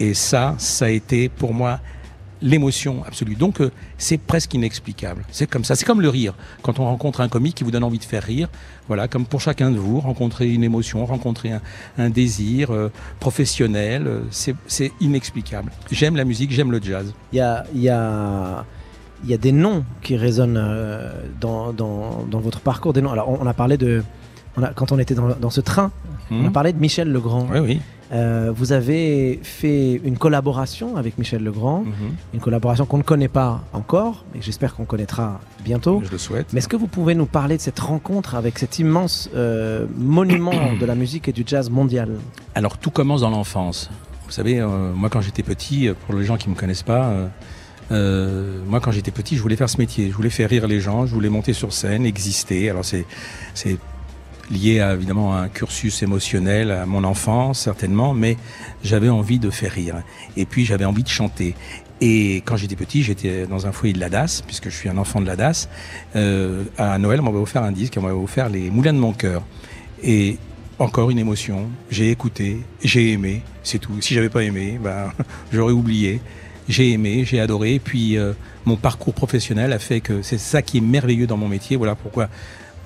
Et 0.00 0.14
ça, 0.14 0.54
ça 0.58 0.86
a 0.86 0.88
été 0.88 1.28
pour 1.28 1.54
moi 1.54 1.80
l'émotion 2.42 3.02
absolue. 3.06 3.34
Donc 3.34 3.60
euh, 3.62 3.70
c'est 3.96 4.18
presque 4.18 4.52
inexplicable. 4.52 5.24
C'est 5.30 5.46
comme 5.48 5.64
ça. 5.64 5.74
C'est 5.74 5.86
comme 5.86 6.02
le 6.02 6.10
rire. 6.10 6.34
Quand 6.62 6.78
on 6.78 6.84
rencontre 6.84 7.22
un 7.22 7.28
comique 7.28 7.54
qui 7.54 7.64
vous 7.64 7.70
donne 7.70 7.82
envie 7.82 7.98
de 7.98 8.04
faire 8.04 8.22
rire, 8.22 8.48
voilà, 8.88 9.08
comme 9.08 9.24
pour 9.24 9.40
chacun 9.40 9.70
de 9.70 9.78
vous, 9.78 10.00
rencontrer 10.00 10.52
une 10.52 10.62
émotion, 10.62 11.06
rencontrer 11.06 11.52
un, 11.52 11.62
un 11.96 12.10
désir 12.10 12.72
euh, 12.74 12.92
professionnel, 13.20 14.06
euh, 14.06 14.20
c'est 14.30 14.92
inexplicable. 15.00 15.72
J'aime 15.90 16.16
la 16.16 16.24
musique, 16.24 16.50
j'aime 16.52 16.70
le 16.70 16.80
jazz. 16.82 17.14
Il 17.32 17.36
y 17.36 17.40
a, 17.40 17.64
y, 17.74 17.88
a, 17.88 18.64
y 19.24 19.32
a 19.32 19.38
des 19.38 19.52
noms 19.52 19.84
qui 20.02 20.16
résonnent 20.16 20.62
dans, 21.40 21.72
dans, 21.72 22.24
dans 22.30 22.40
votre 22.40 22.60
parcours. 22.60 22.92
Des 22.92 23.00
noms. 23.00 23.12
Alors, 23.12 23.30
on, 23.30 23.38
on 23.42 23.46
a 23.46 23.54
parlé 23.54 23.78
de. 23.78 24.02
on 24.58 24.62
a- 24.62 24.74
quand 24.74 24.92
on 24.92 24.98
était 24.98 25.14
dans, 25.14 25.28
dans 25.40 25.50
ce 25.50 25.62
train, 25.62 25.90
on 26.30 26.44
a 26.44 26.48
Hmm 26.48 26.52
parlé 26.52 26.72
de 26.74 26.78
Michel 26.80 27.10
Legrand. 27.10 27.46
Oui, 27.50 27.60
oui. 27.60 27.80
Euh, 28.12 28.52
vous 28.54 28.72
avez 28.72 29.40
fait 29.42 30.00
une 30.04 30.16
collaboration 30.16 30.96
avec 30.96 31.18
Michel 31.18 31.42
Legrand, 31.42 31.80
Mhm. 31.80 31.92
une 32.34 32.40
collaboration 32.40 32.86
qu'on 32.86 32.98
ne 32.98 33.02
connaît 33.02 33.26
pas 33.28 33.62
encore, 33.72 34.24
mais 34.32 34.40
j'espère 34.40 34.74
qu'on 34.76 34.84
connaîtra 34.84 35.40
bientôt. 35.64 36.00
Je 36.04 36.12
le 36.12 36.18
souhaite. 36.18 36.46
Mais 36.52 36.58
est-ce 36.58 36.68
que 36.68 36.76
vous 36.76 36.86
pouvez 36.86 37.14
nous 37.16 37.26
parler 37.26 37.56
de 37.56 37.62
cette 37.62 37.80
rencontre 37.80 38.34
avec 38.36 38.58
cet 38.58 38.78
immense 38.78 39.28
euh, 39.34 39.86
monument 39.96 40.52
de 40.80 40.86
la 40.86 40.94
musique 40.94 41.28
et 41.28 41.32
du 41.32 41.42
jazz 41.44 41.68
mondial? 41.68 42.10
Alors 42.54 42.78
tout 42.78 42.90
commence 42.90 43.22
dans 43.22 43.30
l'enfance. 43.30 43.90
Vous 44.26 44.32
savez, 44.32 44.60
euh, 44.60 44.92
moi 44.94 45.08
quand 45.10 45.20
j'étais 45.20 45.42
petit, 45.42 45.88
pour 46.06 46.14
les 46.14 46.24
gens 46.24 46.36
qui 46.36 46.48
me 46.48 46.54
connaissent 46.54 46.82
pas, 46.84 47.12
euh, 47.92 48.60
moi 48.66 48.80
quand 48.80 48.90
j'étais 48.92 49.10
petit, 49.12 49.36
je 49.36 49.42
voulais 49.42 49.56
faire 49.56 49.68
ce 49.68 49.78
métier. 49.78 50.10
Je 50.10 50.16
voulais 50.16 50.30
faire 50.30 50.48
rire 50.48 50.66
les 50.66 50.80
gens, 50.80 51.06
je 51.06 51.14
voulais 51.14 51.28
monter 51.28 51.52
sur 51.52 51.72
scène, 51.72 52.06
exister. 52.06 52.70
Alors 52.70 52.84
c'est 52.84 53.04
lié 54.50 54.80
à, 54.80 54.94
évidemment 54.94 55.36
un 55.36 55.48
cursus 55.48 56.02
émotionnel, 56.02 56.70
à 56.70 56.86
mon 56.86 57.04
enfance 57.04 57.60
certainement, 57.60 58.14
mais 58.14 58.36
j'avais 58.82 59.08
envie 59.08 59.38
de 59.38 59.50
faire 59.50 59.72
rire. 59.72 60.02
Et 60.36 60.46
puis 60.46 60.64
j'avais 60.64 60.84
envie 60.84 61.02
de 61.02 61.08
chanter. 61.08 61.54
Et 62.00 62.42
quand 62.44 62.56
j'étais 62.56 62.76
petit, 62.76 63.02
j'étais 63.02 63.46
dans 63.46 63.66
un 63.66 63.72
foyer 63.72 63.94
de 63.94 64.00
la 64.00 64.10
DAS, 64.10 64.42
puisque 64.46 64.68
je 64.68 64.76
suis 64.76 64.88
un 64.88 64.98
enfant 64.98 65.20
de 65.20 65.26
la 65.26 65.36
DAS. 65.36 65.68
Euh, 66.14 66.64
à 66.76 66.98
Noël, 66.98 67.20
on 67.20 67.24
m'avait 67.24 67.38
offert 67.38 67.62
un 67.62 67.72
disque, 67.72 67.94
on 67.96 68.02
m'avait 68.02 68.14
offert 68.14 68.50
les 68.50 68.70
Moulins 68.70 68.92
de 68.92 68.98
mon 68.98 69.12
cœur. 69.12 69.42
Et 70.02 70.36
encore 70.78 71.10
une 71.10 71.18
émotion. 71.18 71.70
J'ai 71.90 72.10
écouté, 72.10 72.58
j'ai 72.82 73.12
aimé, 73.12 73.42
c'est 73.62 73.78
tout. 73.78 74.00
Si 74.00 74.14
j'avais 74.14 74.28
pas 74.28 74.42
aimé, 74.42 74.78
ben, 74.82 75.12
j'aurais 75.52 75.72
oublié. 75.72 76.20
J'ai 76.68 76.92
aimé, 76.92 77.24
j'ai 77.24 77.40
adoré. 77.40 77.80
Puis 77.82 78.18
euh, 78.18 78.32
mon 78.64 78.76
parcours 78.76 79.14
professionnel 79.14 79.72
a 79.72 79.78
fait 79.78 80.00
que 80.00 80.22
c'est 80.22 80.38
ça 80.38 80.62
qui 80.62 80.78
est 80.78 80.82
merveilleux 80.82 81.26
dans 81.26 81.36
mon 81.36 81.48
métier. 81.48 81.76
Voilà 81.76 81.94
pourquoi 81.94 82.28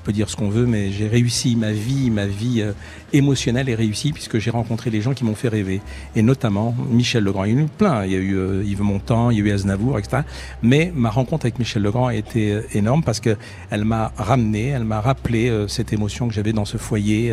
on 0.01 0.07
peut 0.07 0.13
dire 0.13 0.31
ce 0.31 0.37
qu'on 0.37 0.49
veut, 0.49 0.65
mais 0.65 0.91
j'ai 0.91 1.09
réussi 1.09 1.57
ma 1.57 1.73
vie, 1.73 2.11
ma 2.11 2.27
vie 2.27 2.63
euh, 2.63 2.73
émotionnelle 3.13 3.69
est 3.69 3.75
réussie 3.75 4.13
puisque 4.13 4.39
j'ai 4.39 4.51
rencontré 4.51 4.91
des 4.91 5.03
gens 5.03 5.13
qui 5.13 5.25
m'ont 5.25 5.35
fait 5.35 5.49
rêver. 5.49 5.83
Et 6.17 6.23
notamment 6.23 6.75
Michel 6.91 7.25
Legrand. 7.25 7.45
Il 7.45 7.53
y 7.53 7.55
en 7.57 7.59
a 7.59 7.63
eu 7.63 7.67
plein. 7.67 8.05
Il 8.07 8.13
y 8.13 8.15
a 8.15 8.19
eu 8.19 8.37
euh, 8.37 8.65
Yves 8.65 8.83
Montand, 8.83 9.31
il 9.31 9.39
y 9.39 9.43
a 9.43 9.45
eu 9.45 9.51
Aznavour, 9.51 9.99
etc. 9.99 10.23
Mais 10.63 10.91
ma 10.95 11.11
rencontre 11.11 11.45
avec 11.45 11.59
Michel 11.59 11.83
Legrand 11.83 12.07
a 12.07 12.15
été 12.15 12.51
euh, 12.51 12.63
énorme 12.73 13.03
parce 13.05 13.21
que 13.21 13.37
elle 13.69 13.85
m'a 13.85 14.13
ramené, 14.17 14.69
elle 14.69 14.85
m'a 14.85 15.03
rappelé 15.03 15.67
cette 15.69 15.93
émotion 15.93 16.29
que 16.29 16.35
j'avais 16.35 16.53
dans 16.53 16.65
ce 16.65 16.77
foyer 16.77 17.33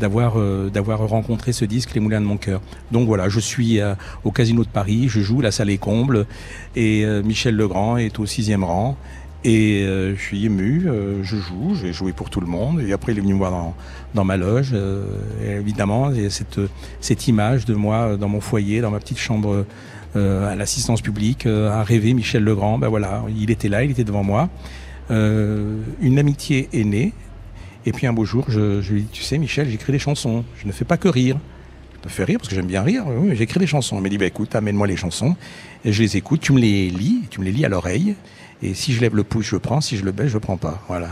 d'avoir 0.00 0.36
d'avoir 0.70 1.06
rencontré 1.08 1.52
ce 1.52 1.64
disque 1.64 1.94
Les 1.94 2.00
Moulins 2.00 2.20
de 2.20 2.26
mon 2.26 2.36
cœur. 2.36 2.60
Donc 2.90 3.06
voilà, 3.06 3.28
je 3.28 3.40
suis 3.40 3.80
au 4.24 4.30
Casino 4.30 4.64
de 4.64 4.68
Paris, 4.68 5.08
je 5.08 5.20
joue, 5.20 5.40
la 5.40 5.50
salle 5.50 5.70
est 5.70 5.78
comble 5.78 6.26
et 6.76 7.04
Michel 7.24 7.56
Legrand 7.56 7.96
est 7.96 8.18
au 8.18 8.26
sixième 8.26 8.64
rang. 8.64 8.96
Et 9.44 9.82
euh, 9.82 10.14
je 10.14 10.20
suis 10.20 10.46
ému, 10.46 10.84
euh, 10.86 11.24
je 11.24 11.36
joue, 11.36 11.74
j'ai 11.74 11.92
joué 11.92 12.12
pour 12.12 12.30
tout 12.30 12.40
le 12.40 12.46
monde. 12.46 12.80
Et 12.80 12.92
après, 12.92 13.10
il 13.12 13.18
est 13.18 13.20
venu 13.20 13.34
me 13.34 13.38
voir 13.38 13.50
dans, 13.50 13.74
dans 14.14 14.24
ma 14.24 14.36
loge. 14.36 14.70
euh, 14.72 15.04
évidemment, 15.58 16.10
il 16.12 16.22
y 16.22 16.26
a 16.26 16.30
cette, 16.30 16.60
cette 17.00 17.26
image 17.26 17.64
de 17.64 17.74
moi 17.74 17.96
euh, 17.96 18.16
dans 18.16 18.28
mon 18.28 18.40
foyer, 18.40 18.80
dans 18.80 18.92
ma 18.92 19.00
petite 19.00 19.18
chambre 19.18 19.66
euh, 20.14 20.52
à 20.52 20.54
l'assistance 20.54 21.00
publique, 21.00 21.46
euh, 21.46 21.70
à 21.70 21.82
rêver 21.82 22.14
Michel 22.14 22.44
Legrand. 22.44 22.78
Ben 22.78 22.88
voilà, 22.88 23.24
il 23.36 23.50
était 23.50 23.68
là, 23.68 23.82
il 23.82 23.90
était 23.90 24.04
devant 24.04 24.22
moi. 24.22 24.48
Une 25.10 26.18
amitié 26.18 26.68
est 26.72 26.84
née. 26.84 27.12
Et 27.84 27.90
puis 27.92 28.06
un 28.06 28.12
beau 28.12 28.24
jour, 28.24 28.44
je, 28.48 28.80
je 28.80 28.92
lui 28.92 29.02
dis, 29.02 29.08
tu 29.12 29.22
sais, 29.24 29.38
Michel, 29.38 29.68
j'écris 29.68 29.92
des 29.92 29.98
chansons. 29.98 30.44
Je 30.56 30.68
ne 30.68 30.72
fais 30.72 30.84
pas 30.84 30.96
que 30.96 31.08
rire. 31.08 31.36
Je 32.00 32.08
me 32.08 32.10
fais 32.10 32.24
rire 32.24 32.38
parce 32.38 32.48
que 32.48 32.54
j'aime 32.54 32.66
bien 32.66 32.82
rire. 32.82 33.04
Oui, 33.08 33.34
j'écris 33.36 33.58
des 33.60 33.66
chansons. 33.66 33.96
Il 33.96 34.02
m'a 34.02 34.08
dit, 34.08 34.18
bah, 34.18 34.26
écoute, 34.26 34.54
amène-moi 34.54 34.86
les 34.86 34.96
chansons. 34.96 35.36
Et 35.84 35.92
je 35.92 36.00
les 36.00 36.16
écoute, 36.16 36.40
tu 36.40 36.52
me 36.52 36.60
les 36.60 36.88
lis, 36.88 37.24
tu 37.28 37.40
me 37.40 37.44
les 37.44 37.52
lis 37.52 37.64
à 37.64 37.68
l'oreille. 37.68 38.14
Et 38.62 38.74
si 38.74 38.92
je 38.92 39.00
lève 39.00 39.16
le 39.16 39.24
pouce, 39.24 39.46
je 39.46 39.56
prends. 39.56 39.80
Si 39.80 39.96
je 39.96 40.04
le 40.04 40.12
baisse, 40.12 40.28
je 40.28 40.38
prends 40.38 40.56
pas. 40.56 40.82
Voilà. 40.88 41.08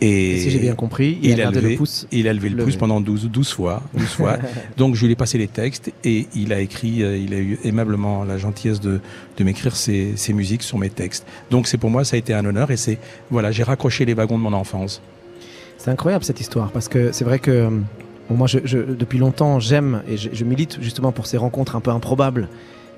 Et, 0.00 0.34
Et 0.34 0.38
si 0.38 0.50
j'ai 0.50 0.60
bien 0.60 0.74
compris, 0.76 1.18
il, 1.22 1.40
a 1.42 1.50
levé, 1.50 1.70
le 1.72 1.76
pouce. 1.76 2.06
il 2.12 2.28
a 2.28 2.32
levé 2.32 2.50
le 2.50 2.62
pouce 2.62 2.76
pendant 2.76 3.00
12, 3.00 3.30
12 3.32 3.52
fois. 3.52 3.82
12 3.94 4.06
fois. 4.06 4.38
Donc 4.76 4.94
je 4.94 5.04
lui 5.06 5.12
ai 5.12 5.16
passé 5.16 5.38
les 5.38 5.48
textes 5.48 5.90
et 6.04 6.28
il 6.36 6.52
a 6.52 6.60
écrit, 6.60 7.02
euh, 7.02 7.16
il 7.16 7.34
a 7.34 7.38
eu 7.38 7.58
aimablement 7.64 8.22
la 8.22 8.38
gentillesse 8.38 8.78
de, 8.80 9.00
de 9.36 9.44
m'écrire 9.44 9.74
ses, 9.74 10.12
ses 10.16 10.32
musiques 10.32 10.62
sur 10.62 10.78
mes 10.78 10.88
textes. 10.90 11.26
Donc 11.50 11.66
c'est 11.66 11.78
pour 11.78 11.90
moi, 11.90 12.04
ça 12.04 12.14
a 12.14 12.18
été 12.18 12.32
un 12.32 12.44
honneur 12.44 12.70
et 12.70 12.76
c'est, 12.76 12.98
voilà, 13.30 13.50
j'ai 13.50 13.64
raccroché 13.64 14.04
les 14.04 14.14
wagons 14.14 14.38
de 14.38 14.42
mon 14.44 14.52
enfance. 14.52 15.02
C'est 15.78 15.90
incroyable 15.90 16.22
cette 16.24 16.40
histoire 16.40 16.70
parce 16.70 16.86
que 16.86 17.10
c'est 17.10 17.24
vrai 17.24 17.40
que 17.40 17.50
euh, 17.50 17.70
bon, 18.30 18.36
moi, 18.36 18.46
je, 18.46 18.58
je- 18.64 18.78
depuis 18.78 19.18
longtemps, 19.18 19.58
j'aime 19.58 20.02
et 20.08 20.16
je, 20.16 20.28
je 20.32 20.44
milite 20.44 20.78
justement 20.80 21.10
pour 21.10 21.26
ces 21.26 21.38
rencontres 21.38 21.74
un 21.74 21.80
peu 21.80 21.90
improbables. 21.90 22.48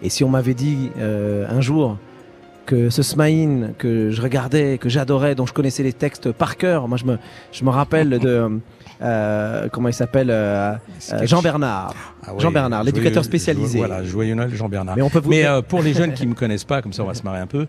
Et 0.03 0.11
si 0.11 0.23
on 0.23 0.29
m'avait 0.29 0.55
dit 0.55 0.91
euh, 0.99 1.47
un 1.49 1.63
jour 1.63 1.97
que 2.67 2.91
ce 2.91 3.03
Smaïn 3.03 3.73
que 3.79 4.11
je 4.11 4.23
regardais, 4.23 4.79
que 4.79 4.89
j'adorais, 4.89 5.35
dont 5.35 5.47
je 5.47 5.53
connaissais 5.53 5.83
les 5.83 5.93
textes 5.93 6.31
par 6.33 6.57
cœur, 6.57 6.87
moi 6.89 6.97
je 6.99 7.05
me, 7.05 7.19
je 7.53 7.65
me 7.65 7.71
rappelle 7.71 8.11
de 8.11 8.61
euh, 9.03 9.69
comment 9.73 9.89
il 9.89 9.95
s'appelle 9.95 10.29
euh, 10.31 10.75
euh, 11.13 11.27
Jean 11.27 11.41
Bernard. 11.43 11.95
Ah 12.27 12.33
Jean 12.39 12.53
Bernard, 12.53 12.85
l'éducateur 12.85 13.23
joyeux- 13.23 13.25
spécialisé. 13.25 13.79
Voilà, 13.79 14.05
joyeux 14.05 14.35
Noël 14.35 14.55
Jean 14.55 14.69
Bernard. 14.69 14.95
Mais 14.97 15.03
on 15.03 15.09
peut 15.11 15.21
vous. 15.21 15.31
Mais 15.31 15.47
euh, 15.47 15.63
pour 15.63 15.83
les 15.83 15.95
jeunes 15.95 16.13
qui 16.13 16.27
me 16.27 16.35
connaissent 16.35 16.65
pas, 16.65 16.83
comme 16.83 16.93
ça 16.93 17.03
on 17.03 17.07
va 17.07 17.15
se 17.15 17.23
marrer 17.23 17.41
un 17.41 17.47
peu. 17.47 17.67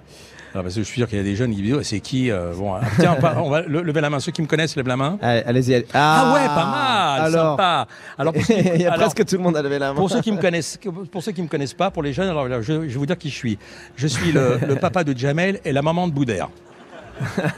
Alors, 0.53 0.63
parce 0.63 0.75
que 0.75 0.81
je 0.81 0.85
suis 0.85 0.97
sûr 0.99 1.07
qu'il 1.07 1.17
y 1.17 1.21
a 1.21 1.23
des 1.23 1.35
jeunes 1.35 1.55
qui 1.55 1.61
disent 1.61 1.81
c'est 1.83 1.99
qui 2.01 2.29
euh, 2.29 2.53
bon, 2.55 2.73
ah, 2.73 2.81
Tiens, 2.99 3.17
on 3.37 3.49
va, 3.49 3.61
le- 3.61 3.81
lever 3.81 4.01
la 4.01 4.09
main. 4.09 4.19
Ceux 4.19 4.31
qui 4.33 4.41
me 4.41 4.47
connaissent, 4.47 4.75
lèvent 4.75 4.87
la 4.87 4.97
main. 4.97 5.17
Allez- 5.21 5.43
Allez-y. 5.45 5.75
allez- 5.75 5.87
Ah, 5.93 6.33
ouais, 6.33 6.45
pas 6.47 6.65
mal, 6.65 7.21
Alors, 7.21 7.51
sympa. 7.57 7.87
Alors 8.17 8.33
pour 8.33 8.45
ceux, 8.45 8.53
il 8.75 8.81
y 8.81 8.85
a 8.85 8.91
alors, 8.93 9.09
presque 9.09 9.25
tout 9.25 9.37
le 9.37 9.41
monde 9.43 9.55
à 9.55 9.61
lever 9.61 9.79
la 9.79 9.89
main. 9.93 9.95
pour 9.95 10.09
ceux 10.09 10.19
qui 10.21 10.31
me 10.31 10.41
connaissent, 10.41 10.77
pour 11.11 11.23
ceux 11.23 11.31
qui 11.31 11.41
me 11.41 11.47
connaissent 11.47 11.73
pas, 11.73 11.89
pour 11.89 12.03
les 12.03 12.11
jeunes, 12.11 12.29
alors, 12.29 12.47
je, 12.61 12.61
je 12.61 12.73
vais 12.79 12.87
vous 12.89 13.05
dire 13.05 13.17
qui 13.17 13.29
je 13.29 13.35
suis. 13.35 13.57
Je 13.95 14.07
suis 14.07 14.31
le, 14.33 14.59
le 14.67 14.75
papa 14.75 15.03
de 15.05 15.17
Jamel 15.17 15.59
et 15.63 15.71
la 15.71 15.81
maman 15.81 16.07
de 16.07 16.13
Boudère. 16.13 16.49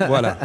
Voilà. 0.08 0.38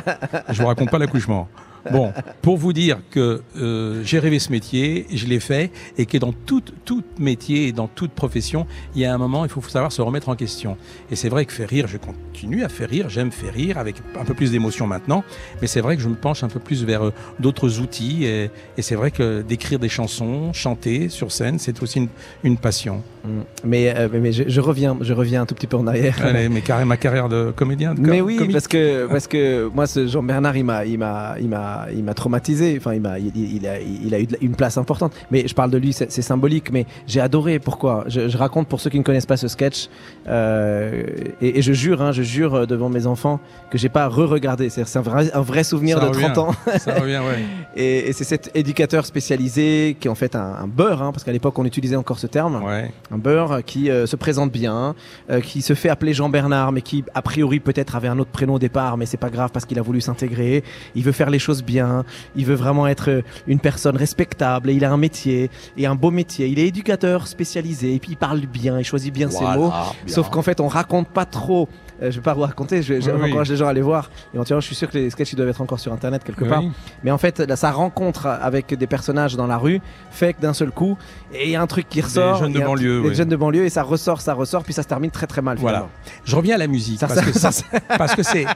Je 0.51 0.61
vous 0.63 0.69
raconte 0.69 0.91
pas 0.91 0.99
l'accouchement. 0.99 1.49
Bon, 1.93 2.13
pour 2.43 2.57
vous 2.57 2.73
dire 2.73 2.99
que 3.11 3.43
euh, 3.59 4.03
j'ai 4.05 4.19
rêvé 4.19 4.39
ce 4.39 4.51
métier, 4.51 5.07
je 5.13 5.27
l'ai 5.27 5.41
fait, 5.41 5.71
et 5.97 6.07
que 6.07 6.19
dans 6.19 6.33
tout, 6.33 6.63
tout 6.85 7.03
métier 7.19 7.69
et 7.69 7.73
dans 7.73 7.87
toute 7.89 8.11
profession, 8.13 8.67
il 8.95 9.03
y 9.03 9.05
a 9.05 9.15
un 9.15 9.19
moment, 9.19 9.45
il 9.45 9.51
faut 9.51 9.63
savoir 9.63 9.93
se 9.93 10.03
remettre 10.03 10.29
en 10.29 10.37
question. 10.37 10.77
Et 11.11 11.17
c'est 11.17 11.29
vrai 11.29 11.45
que 11.45 11.53
faire 11.53 11.69
rire, 11.69 11.87
je 11.89 11.97
continue 11.99 12.65
à 12.65 12.69
faire 12.69 12.89
rire, 12.89 13.09
j'aime 13.09 13.31
faire 13.33 13.53
rire 13.53 13.79
avec 13.79 13.97
un 14.19 14.25
peu 14.25 14.35
plus 14.35 14.51
d'émotion 14.51 14.87
maintenant, 14.87 15.25
mais 15.61 15.67
c'est 15.67 15.81
vrai 15.81 15.97
que 15.97 16.03
je 16.03 16.09
me 16.09 16.15
penche 16.15 16.43
un 16.43 16.49
peu 16.49 16.61
plus 16.61 16.85
vers 16.85 17.07
euh, 17.07 17.13
d'autres 17.41 17.81
outils, 17.81 18.25
et, 18.25 18.51
et 18.77 18.83
c'est 18.83 18.95
vrai 18.95 19.11
que 19.11 19.43
d'écrire 19.43 19.79
des 19.79 19.89
chansons, 19.89 20.53
chanter 20.53 21.09
sur 21.09 21.33
scène, 21.33 21.59
c'est 21.59 21.83
aussi 21.83 21.99
une, 21.99 22.09
une 22.45 22.57
passion. 22.57 23.03
Mm. 23.25 23.29
Mais, 23.65 23.95
euh, 23.97 24.09
mais, 24.13 24.21
mais 24.21 24.33
je, 24.33 24.45
je 24.47 24.61
reviens, 24.61 24.97
je 25.01 25.13
reviens 25.13 25.43
un 25.43 25.47
tout 25.47 25.55
petit 25.55 25.67
peu 25.67 25.77
en 25.77 25.87
arrière. 25.87 26.17
Allez, 26.23 26.49
mais 26.49 26.61
carré, 26.61 26.85
ma 26.85 26.97
carrière 26.97 27.29
de 27.29 27.53
comédien. 27.55 27.95
de 27.95 28.01
Mais 28.01 28.19
com- 28.19 28.27
oui, 28.27 28.37
comique. 28.37 28.53
parce 28.53 28.69
que 28.69 29.07
parce 29.07 29.27
que 29.27 29.69
moi, 29.75 29.87
ce 29.87 30.07
Jean 30.07 30.23
Bernard, 30.23 30.57
il 30.57 30.65
m'a 30.65 30.85
il 30.85 30.99
m'a 30.99 31.35
il 31.41 31.49
m'a 31.49 31.78
il 31.95 32.05
m'a 32.05 32.15
traumatisé. 32.15 32.77
Enfin, 32.79 32.95
il 32.95 33.01
m'a 33.01 33.19
il, 33.19 33.33
il 33.37 33.67
a 33.67 33.81
il 33.81 34.15
a 34.15 34.21
eu 34.21 34.27
une 34.41 34.55
place 34.57 34.79
importante. 34.79 35.13
Mais 35.31 35.47
je 35.49 35.55
parle 35.55 35.71
de 35.71 35.79
lui, 35.79 35.93
c'est 35.93 36.11
symbolique. 36.23 36.71
Mais 36.73 36.87
j'ai 37.07 37.21
adoré. 37.21 37.59
Pourquoi? 37.59 38.05
Je, 38.09 38.29
je 38.29 38.37
raconte 38.39 38.69
pour 38.69 38.81
ceux 38.81 38.91
qui 38.91 38.99
ne 38.99 39.05
connaissent 39.05 39.27
pas 39.27 39.37
ce 39.37 39.49
sketch. 39.49 39.89
euh, 40.29 41.03
et, 41.41 41.59
et 41.59 41.63
je 41.63 41.73
jure, 41.73 42.03
hein, 42.03 42.13
je 42.13 42.23
jure 42.23 42.55
euh, 42.55 42.67
devant 42.67 42.89
mes 42.89 43.07
enfants 43.07 43.41
que 43.71 43.79
j'ai 43.79 43.89
pas 43.89 44.09
re-regardé. 44.09 44.69
C'est 44.71 44.87
c'est 44.87 44.99
un 44.99 45.03
vrai 45.03 45.31
un 45.33 45.41
vrai 45.41 45.65
souvenir 45.65 45.99
Ça 45.99 46.05
de 46.05 46.09
revient. 46.11 46.31
30 46.33 46.39
ans. 46.39 46.53
Ça 46.79 46.95
revient, 46.95 47.19
ouais. 47.19 47.45
Et, 47.77 48.09
et 48.09 48.13
c'est 48.13 48.25
cet 48.25 48.51
éducateur 48.57 49.07
spécialisé 49.07 49.97
qui 50.01 50.09
est 50.09 50.11
en 50.11 50.15
fait 50.17 50.35
un, 50.35 50.55
un 50.63 50.67
beurre, 50.67 51.03
hein, 51.03 51.13
parce 51.13 51.23
qu'à 51.23 51.31
l'époque 51.33 51.57
on 51.59 51.65
utilisait 51.65 51.95
encore 51.97 52.19
ce 52.19 52.27
terme 52.27 52.61
ouais. 52.65 52.91
un 53.13 53.19
beurre 53.19 53.61
qui 53.65 53.89
euh, 53.91 54.07
se 54.07 54.17
présente 54.17 54.51
bien, 54.51 54.95
euh, 55.31 55.41
qui 55.41 55.63
se 55.63 55.75
fait 55.75 55.89
appeler 55.89 56.13
Jean 56.13 56.29
Bernard, 56.29 56.73
mais 56.73 56.83
qui 56.83 57.05
a 57.15 57.23
priori 57.23 57.61
peut-être 57.61 57.95
avait 57.95 58.09
un 58.09 58.19
autre 58.19 58.31
prénom 58.31 58.55
au 58.55 58.59
départ, 58.59 58.97
mais 58.97 59.07
c'est 59.07 59.17
pas 59.17 59.31
grave 59.31 59.51
parce 59.53 59.65
qu'il 59.65 59.79
a 59.79 59.83
voulu 59.83 60.01
s'intégrer. 60.01 60.65
Il 60.97 61.05
veut 61.05 61.13
faire 61.13 61.31
les 61.31 61.39
choses 61.39 61.58
bien, 61.63 62.05
il 62.37 62.47
veut 62.47 62.55
vraiment 62.55 62.87
être 62.87 63.11
euh, 63.11 63.23
une 63.47 63.61
personne 63.61 63.97
respectable, 63.97 64.71
et 64.71 64.75
il 64.75 64.85
a 64.85 64.91
un 64.91 64.97
métier 64.97 65.51
et 65.77 65.87
un 65.87 65.95
beau 65.95 66.11
métier. 66.11 66.49
Il 66.49 66.59
est 66.59 66.67
éducateur 66.67 67.27
spécialisé 67.27 67.95
et 67.95 67.99
puis 67.99 68.13
il 68.13 68.17
parle 68.17 68.41
bien, 68.41 68.79
il 68.79 68.85
choisit 68.85 69.13
bien 69.13 69.31
ses 69.31 69.45
mots. 69.45 69.69
bien. 69.69 69.93
Sauf 70.07 70.31
qu'en 70.31 70.43
fait, 70.43 70.61
on 70.61 70.69
raconte 70.69 71.09
pas 71.09 71.25
trop. 71.25 71.69
Euh, 72.03 72.11
je 72.11 72.17
vais 72.17 72.23
pas 72.23 72.35
vous 72.35 72.43
raconter, 72.43 72.83
je- 72.83 72.95
Oui, 72.95 73.01
oui. 73.05 73.21
j'encourage 73.21 73.51
les 73.51 73.57
gens 73.57 73.67
à 73.67 73.71
aller 73.71 73.81
voir. 73.83 74.11
Éventuellement, 74.35 74.61
je 74.61 74.67
suis 74.67 74.75
sûr 74.77 74.89
que 74.91 74.97
les 74.99 75.11
sketchs 75.11 75.33
ils 75.33 75.37
doivent 75.37 75.49
être 75.49 75.61
encore 75.61 75.81
sur 75.81 75.93
internet 75.93 76.23
quelque 76.25 76.45
part. 76.45 76.63
Mais 77.03 77.11
en 77.11 77.19
fait, 77.19 77.41
là, 77.41 77.57
sa 77.57 77.71
rencontre 77.73 78.27
avec 78.27 78.75
des 78.75 78.87
personnages 78.87 79.37
dans 79.37 79.47
la 79.47 79.57
rue 79.59 79.81
fait 80.11 80.33
que 80.35 80.41
d'un 80.41 80.55
seul 80.55 80.71
coup, 80.71 80.97
il 81.35 81.51
y 81.51 81.57
a 81.57 81.63
un 81.63 81.67
truc 81.67 81.89
qui 81.89 82.01
ressort. 82.01 82.37
jeunes 82.39 82.53
de 82.53 82.61
banlieue, 82.61 83.03
Des 83.03 83.15
jeunes 83.15 83.29
de 83.29 83.37
banlieue, 83.37 83.65
et 83.65 83.71
ça 83.71 83.83
ressort, 83.83 84.21
ça 84.21 84.35
ressort, 84.35 84.65
puis 84.65 84.73
ça 84.73 84.83
se 84.83 84.89
termine 84.89 85.11
très 85.11 85.27
très 85.27 85.43
mal. 85.43 85.59
Voilà. 85.59 85.79
finalement. 85.79 85.93
Je 86.25 86.37
reviens 86.37 86.55
à 86.55 86.59
la 86.59 86.67
musique. 86.67 87.01
Ça, 87.01 87.07
parce, 87.09 87.21
ça- 87.33 87.49
que 87.51 87.55
ça- 87.55 87.81
parce 87.99 88.15
que 88.15 88.23
c'est. 88.23 88.47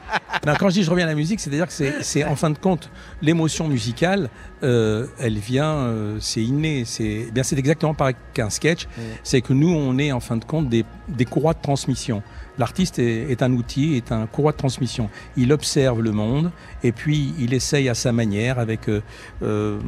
Quand 0.59 0.69
je 0.69 0.73
dis 0.75 0.83
je 0.83 0.89
reviens 0.89 1.05
à 1.05 1.09
la 1.09 1.15
musique, 1.15 1.39
c'est-à-dire 1.39 1.67
que 1.67 1.73
c'est 2.01 2.23
en 2.25 2.35
fin 2.35 2.49
de 2.49 2.57
compte 2.57 2.89
l'émotion 3.21 3.67
musicale, 3.67 4.29
euh, 4.63 5.07
elle 5.19 5.37
vient, 5.37 5.75
euh, 5.75 6.17
c'est 6.19 6.41
inné. 6.41 6.83
C'est 6.85 7.25
eh 7.27 7.31
bien, 7.31 7.43
c'est 7.43 7.57
exactement 7.57 7.93
pareil 7.93 8.15
qu'un 8.33 8.49
sketch. 8.49 8.87
C'est 9.23 9.41
que 9.41 9.53
nous, 9.53 9.69
on 9.69 9.97
est 9.97 10.11
en 10.11 10.19
fin 10.19 10.37
de 10.37 10.45
compte 10.45 10.69
des, 10.69 10.85
des 11.07 11.25
courroies 11.25 11.53
de 11.53 11.61
transmission. 11.61 12.23
L'artiste 12.57 12.99
est, 12.99 13.31
est 13.31 13.41
un 13.41 13.51
outil, 13.53 13.95
est 13.95 14.11
un 14.11 14.27
courroie 14.27 14.51
de 14.51 14.57
transmission. 14.57 15.09
Il 15.37 15.51
observe 15.51 16.01
le 16.01 16.11
monde 16.11 16.51
et 16.83 16.91
puis 16.91 17.33
il 17.39 17.53
essaye 17.53 17.89
à 17.89 17.95
sa 17.95 18.11
manière, 18.11 18.59
avec, 18.59 18.89
euh, 18.89 19.01
euh, 19.41 19.79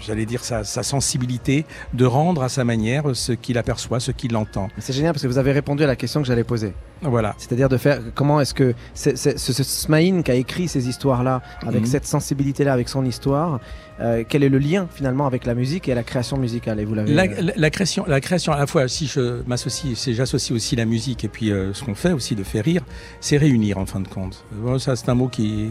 j'allais 0.00 0.26
dire 0.26 0.44
sa, 0.44 0.62
sa 0.62 0.82
sensibilité, 0.82 1.66
de 1.94 2.04
rendre 2.04 2.42
à 2.42 2.48
sa 2.48 2.64
manière 2.64 3.16
ce 3.16 3.32
qu'il 3.32 3.58
aperçoit, 3.58 3.98
ce 3.98 4.12
qu'il 4.12 4.36
entend. 4.36 4.68
C'est 4.78 4.92
génial 4.92 5.12
parce 5.12 5.22
que 5.22 5.28
vous 5.28 5.38
avez 5.38 5.52
répondu 5.52 5.82
à 5.82 5.86
la 5.86 5.96
question 5.96 6.20
que 6.20 6.28
j'allais 6.28 6.44
poser. 6.44 6.72
Voilà. 7.02 7.34
C'est-à-dire 7.38 7.68
de 7.68 7.76
faire 7.76 8.00
comment 8.14 8.40
est-ce 8.40 8.54
que 8.54 8.74
c'est, 8.94 9.16
c'est- 9.16 9.38
ce, 9.38 9.52
ce 9.52 9.62
Smaïn 9.64 10.22
qui 10.22 10.30
a 10.30 10.34
écrit 10.34 10.66
ces 10.68 10.88
histoires-là, 10.88 11.42
avec 11.66 11.82
Mhm. 11.82 11.86
cette 11.86 12.06
sensibilité-là, 12.06 12.72
avec 12.72 12.88
son 12.88 13.04
histoire, 13.04 13.60
euh, 14.00 14.24
quel 14.28 14.42
est 14.42 14.48
le 14.48 14.58
lien 14.58 14.86
finalement 14.92 15.26
avec 15.26 15.44
la 15.46 15.54
musique 15.54 15.88
et 15.88 15.94
la 15.94 16.02
création 16.02 16.36
musicale? 16.36 16.80
Et 16.80 16.84
vous 16.84 16.94
l'avez. 16.94 17.12
La, 17.14 17.26
la- 17.26 17.52
la 17.56 17.70
création, 17.70 18.04
la 18.06 18.20
création, 18.20 18.52
à 18.52 18.58
la 18.58 18.66
fois, 18.66 18.88
si 18.88 19.06
je 19.06 19.42
m'associe, 19.46 19.96
c'est 19.96 20.12
j'associe 20.14 20.54
aussi 20.54 20.76
la 20.76 20.84
musique 20.86 21.24
et 21.24 21.28
puis 21.28 21.50
euh, 21.52 21.72
ce 21.72 21.84
qu'on 21.84 21.94
fait 21.94 22.12
aussi 22.12 22.34
de 22.34 22.42
faire 22.42 22.64
rire, 22.64 22.82
c'est 23.20 23.36
réunir 23.36 23.78
en 23.78 23.86
fin 23.86 24.00
de 24.00 24.08
compte. 24.08 24.44
Bon, 24.52 24.78
ça, 24.78 24.96
c'est 24.96 25.08
un 25.08 25.14
mot 25.14 25.28
qui, 25.28 25.68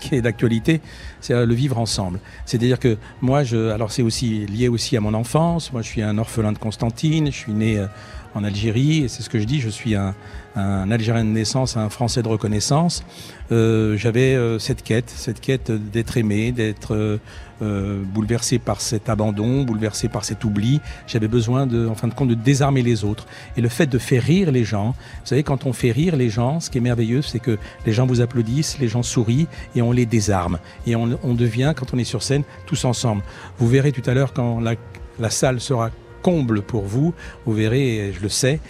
qui 0.00 0.14
est 0.14 0.22
d'actualité, 0.22 0.80
c'est 1.20 1.34
euh, 1.34 1.44
le 1.44 1.54
vivre 1.54 1.78
ensemble. 1.78 2.18
C'est-à-dire 2.46 2.78
que 2.78 2.96
moi, 3.20 3.44
je, 3.44 3.68
alors 3.70 3.92
c'est 3.92 4.02
aussi 4.02 4.46
lié 4.46 4.68
aussi 4.68 4.96
à 4.96 5.00
mon 5.00 5.12
enfance. 5.14 5.70
Moi, 5.72 5.82
je 5.82 5.88
suis 5.88 6.02
un 6.02 6.16
orphelin 6.18 6.52
de 6.52 6.58
Constantine. 6.58 7.26
Je 7.26 7.36
suis 7.36 7.52
né 7.52 7.78
euh, 7.78 7.86
en 8.34 8.42
Algérie. 8.44 9.04
Et 9.04 9.08
c'est 9.08 9.22
ce 9.22 9.28
que 9.28 9.38
je 9.38 9.44
dis, 9.44 9.60
je 9.60 9.68
suis 9.68 9.94
un, 9.94 10.14
un 10.54 10.90
Algérien 10.90 11.24
de 11.24 11.30
naissance, 11.30 11.76
un 11.76 11.88
Français 11.88 12.22
de 12.22 12.28
reconnaissance. 12.28 13.04
Euh, 13.50 13.96
J'avais 13.96 14.34
euh, 14.34 14.58
cette 14.58 14.82
quête, 14.82 15.10
cette 15.10 15.40
quête 15.40 15.70
d'être 15.70 16.16
aimé, 16.16 16.52
d'être 16.52 17.20
euh, 17.62 18.02
bouleversé 18.04 18.58
par 18.58 18.80
cet 18.80 19.08
abandon, 19.08 19.62
bouleversé 19.62 20.08
par 20.08 20.24
cet 20.24 20.44
oubli. 20.44 20.80
J'avais 21.06 21.28
besoin, 21.28 21.66
de, 21.66 21.86
en 21.86 21.94
fin 21.94 22.08
de 22.08 22.14
compte, 22.14 22.28
de 22.28 22.34
désarmer 22.34 22.82
les 22.82 23.04
autres. 23.04 23.26
Et 23.56 23.60
le 23.60 23.68
fait 23.68 23.86
de 23.86 23.98
faire 23.98 24.22
rire 24.22 24.52
les 24.52 24.64
gens, 24.64 24.88
vous 24.88 25.26
savez, 25.26 25.42
quand 25.42 25.66
on 25.66 25.72
fait 25.72 25.92
rire 25.92 26.16
les 26.16 26.28
gens, 26.28 26.60
ce 26.60 26.70
qui 26.70 26.78
est 26.78 26.82
merveilleux, 26.82 27.22
c'est 27.22 27.38
que 27.38 27.58
les 27.86 27.92
gens 27.92 28.06
vous 28.06 28.20
applaudissent, 28.20 28.78
les 28.78 28.88
gens 28.88 29.02
sourient 29.02 29.48
et 29.74 29.82
on 29.82 29.92
les 29.92 30.06
désarme. 30.06 30.58
Et 30.86 30.96
on, 30.96 31.34
devient, 31.34 31.72
quand 31.76 31.94
on 31.94 31.98
est 31.98 32.04
sur 32.04 32.22
scène, 32.22 32.44
tous 32.66 32.84
ensemble. 32.84 33.22
Vous 33.58 33.68
verrez 33.68 33.92
tout 33.92 34.08
à 34.08 34.14
l'heure 34.14 34.32
quand 34.32 34.60
la, 34.60 35.30
salle 35.30 35.60
sera 35.60 35.90
comble 36.22 36.62
pour 36.62 36.82
vous, 36.82 37.14
vous 37.46 37.52
verrez, 37.52 38.12
je 38.14 38.22
le 38.22 38.28
sais, 38.28 38.60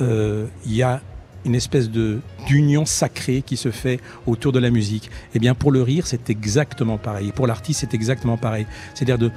il 0.00 0.48
y 0.66 0.82
a 0.82 1.00
une 1.44 1.54
espèce 1.54 1.90
de 1.90 2.20
d'union 2.46 2.84
sacrée 2.86 3.42
qui 3.44 3.56
se 3.56 3.70
fait 3.70 4.00
autour 4.26 4.52
de 4.52 4.58
la 4.58 4.70
musique. 4.70 5.10
Eh 5.34 5.38
bien, 5.38 5.54
pour 5.54 5.72
le 5.72 5.82
rire, 5.82 6.06
c'est 6.06 6.30
exactement 6.30 6.98
pareil. 6.98 7.28
Et 7.28 7.32
pour 7.32 7.46
l'artiste, 7.46 7.80
c'est 7.80 7.94
exactement 7.94 8.36
pareil. 8.36 8.66
C'est-à-dire 8.94 9.18
de, 9.18 9.30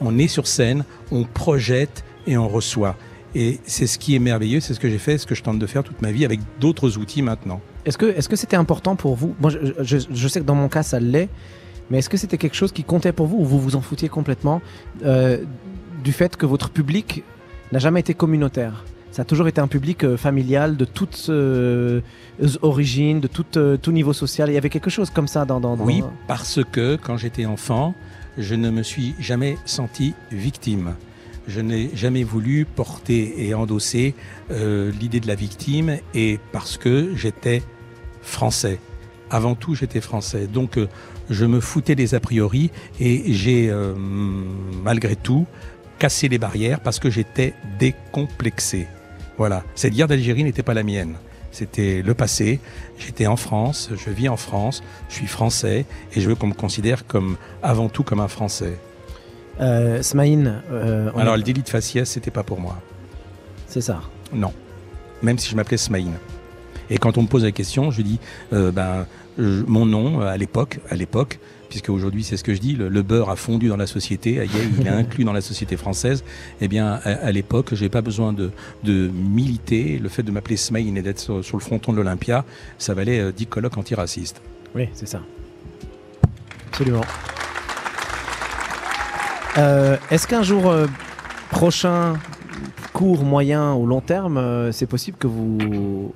on 0.00 0.18
est 0.18 0.28
sur 0.28 0.46
scène, 0.46 0.84
on 1.10 1.24
projette 1.24 2.04
et 2.26 2.36
on 2.36 2.48
reçoit. 2.48 2.96
Et 3.34 3.60
c'est 3.64 3.86
ce 3.86 3.98
qui 3.98 4.16
est 4.16 4.18
merveilleux, 4.18 4.60
c'est 4.60 4.74
ce 4.74 4.80
que 4.80 4.88
j'ai 4.88 4.98
fait, 4.98 5.18
ce 5.18 5.26
que 5.26 5.34
je 5.34 5.42
tente 5.42 5.58
de 5.58 5.66
faire 5.66 5.84
toute 5.84 6.02
ma 6.02 6.10
vie 6.10 6.24
avec 6.24 6.40
d'autres 6.58 6.98
outils 6.98 7.22
maintenant. 7.22 7.60
Est-ce 7.84 7.96
que 7.96 8.06
est-ce 8.06 8.28
que 8.28 8.36
c'était 8.36 8.56
important 8.56 8.96
pour 8.96 9.14
vous? 9.14 9.34
Moi, 9.40 9.50
je 9.80 10.28
sais 10.28 10.40
que 10.40 10.44
dans 10.44 10.54
mon 10.54 10.68
cas, 10.68 10.82
ça 10.82 10.98
l'est. 10.98 11.28
Mais 11.90 11.98
est-ce 11.98 12.08
que 12.08 12.16
c'était 12.16 12.38
quelque 12.38 12.54
chose 12.54 12.72
qui 12.72 12.84
comptait 12.84 13.12
pour 13.12 13.26
vous 13.26 13.38
ou 13.38 13.44
vous 13.44 13.60
vous 13.60 13.76
en 13.76 13.80
foutiez 13.80 14.08
complètement 14.08 14.62
euh, 15.04 15.38
du 16.04 16.12
fait 16.12 16.36
que 16.36 16.46
votre 16.46 16.70
public 16.70 17.24
n'a 17.72 17.78
jamais 17.80 18.00
été 18.00 18.14
communautaire? 18.14 18.84
Ça 19.10 19.22
a 19.22 19.24
toujours 19.24 19.48
été 19.48 19.60
un 19.60 19.66
public 19.66 20.04
euh, 20.04 20.16
familial 20.16 20.76
de 20.76 20.84
toutes 20.84 21.26
euh, 21.28 22.00
origines, 22.62 23.20
de 23.20 23.26
tout, 23.26 23.44
euh, 23.56 23.76
tout 23.76 23.92
niveau 23.92 24.12
social. 24.12 24.48
Il 24.50 24.54
y 24.54 24.58
avait 24.58 24.70
quelque 24.70 24.90
chose 24.90 25.10
comme 25.10 25.28
ça 25.28 25.44
dans. 25.44 25.60
dans, 25.60 25.76
dans... 25.76 25.84
Oui, 25.84 26.02
parce 26.28 26.60
que 26.70 26.96
quand 26.96 27.16
j'étais 27.16 27.44
enfant, 27.44 27.94
je 28.38 28.54
ne 28.54 28.70
me 28.70 28.82
suis 28.82 29.14
jamais 29.18 29.56
senti 29.64 30.14
victime. 30.30 30.94
Je 31.48 31.60
n'ai 31.60 31.90
jamais 31.94 32.22
voulu 32.22 32.64
porter 32.64 33.48
et 33.48 33.54
endosser 33.54 34.14
l'idée 34.50 35.18
de 35.18 35.26
la 35.26 35.34
victime 35.34 35.96
et 36.14 36.38
parce 36.52 36.76
que 36.76 37.16
j'étais 37.16 37.62
français. 38.22 38.78
Avant 39.30 39.56
tout, 39.56 39.74
j'étais 39.74 40.00
français. 40.00 40.46
Donc, 40.46 40.78
je 41.28 41.44
me 41.46 41.58
foutais 41.58 41.96
des 41.96 42.14
a 42.14 42.20
priori 42.20 42.70
et 43.00 43.32
j'ai, 43.32 43.72
malgré 44.84 45.16
tout, 45.16 45.46
cassé 45.98 46.28
les 46.28 46.38
barrières 46.38 46.80
parce 46.80 47.00
que 47.00 47.10
j'étais 47.10 47.54
décomplexé. 47.80 48.86
Voilà. 49.40 49.62
Cette 49.74 49.94
guerre 49.94 50.06
d'Algérie 50.06 50.44
n'était 50.44 50.62
pas 50.62 50.74
la 50.74 50.82
mienne. 50.82 51.14
C'était 51.50 52.02
le 52.02 52.12
passé. 52.12 52.60
J'étais 52.98 53.26
en 53.26 53.36
France, 53.36 53.88
je 53.96 54.10
vis 54.10 54.28
en 54.28 54.36
France, 54.36 54.82
je 55.08 55.14
suis 55.14 55.26
français 55.26 55.86
et 56.14 56.20
je 56.20 56.28
veux 56.28 56.34
qu'on 56.34 56.48
me 56.48 56.52
considère 56.52 57.06
comme 57.06 57.38
avant 57.62 57.88
tout 57.88 58.02
comme 58.02 58.20
un 58.20 58.28
Français. 58.28 58.76
Euh, 59.58 60.02
Smaïn, 60.02 60.62
euh, 60.70 61.10
Alors 61.16 61.32
a- 61.32 61.36
le 61.38 61.42
délit 61.42 61.62
de 61.62 61.68
faciès, 61.70 62.06
c'était 62.06 62.30
pas 62.30 62.42
pour 62.42 62.60
moi. 62.60 62.76
c'est 63.66 63.80
ça. 63.80 64.02
Non. 64.34 64.52
Même 65.22 65.38
si 65.38 65.48
je 65.50 65.56
m'appelais 65.56 65.78
Smaïn. 65.78 66.12
Et 66.90 66.98
quand 66.98 67.16
on 67.16 67.22
me 67.22 67.26
pose 67.26 67.44
la 67.44 67.52
question, 67.52 67.90
je 67.90 68.02
dis 68.02 68.18
euh, 68.52 68.70
ben 68.70 69.06
je- 69.38 69.64
mon 69.66 69.86
nom 69.86 70.20
euh, 70.20 70.26
à 70.26 70.36
l'époque, 70.36 70.80
à 70.90 70.96
l'époque, 70.96 71.38
puisque 71.70 71.88
aujourd'hui 71.88 72.22
c'est 72.24 72.36
ce 72.36 72.44
que 72.44 72.52
je 72.52 72.60
dis, 72.60 72.74
le, 72.74 72.88
le 72.90 73.02
beurre 73.02 73.30
a 73.30 73.36
fondu 73.36 73.68
dans 73.68 73.78
la 73.78 73.86
société, 73.86 74.46
il 74.78 74.86
est 74.86 74.90
inclus 74.90 75.24
dans 75.24 75.32
la 75.32 75.40
société 75.40 75.78
française. 75.78 76.22
Eh 76.60 76.68
bien, 76.68 76.86
à, 77.02 77.12
à 77.12 77.32
l'époque, 77.32 77.74
j'ai 77.74 77.88
pas 77.88 78.02
besoin 78.02 78.34
de, 78.34 78.50
de 78.84 79.08
militer. 79.08 79.98
Le 79.98 80.08
fait 80.10 80.22
de 80.22 80.30
m'appeler 80.30 80.56
Smaïn 80.58 80.96
et 80.96 81.02
d'être 81.02 81.20
sur, 81.20 81.42
sur 81.42 81.56
le 81.56 81.62
fronton 81.62 81.92
de 81.92 81.96
l'Olympia, 81.96 82.44
ça 82.76 82.92
valait 82.92 83.20
euh, 83.20 83.32
10 83.32 83.46
colloques 83.46 83.78
antiracistes. 83.78 84.42
Oui, 84.74 84.88
c'est 84.92 85.08
ça. 85.08 85.22
Absolument. 86.68 87.04
Euh, 89.58 89.96
Est-ce 90.10 90.26
qu'un 90.26 90.42
jour 90.42 90.70
euh, 90.70 90.86
prochain, 91.50 92.14
court, 93.00 93.24
moyen 93.24 93.72
ou 93.74 93.86
long 93.86 94.02
terme, 94.02 94.36
euh, 94.36 94.72
c'est 94.72 94.84
possible 94.84 95.16
que 95.16 95.26
vous 95.26 96.12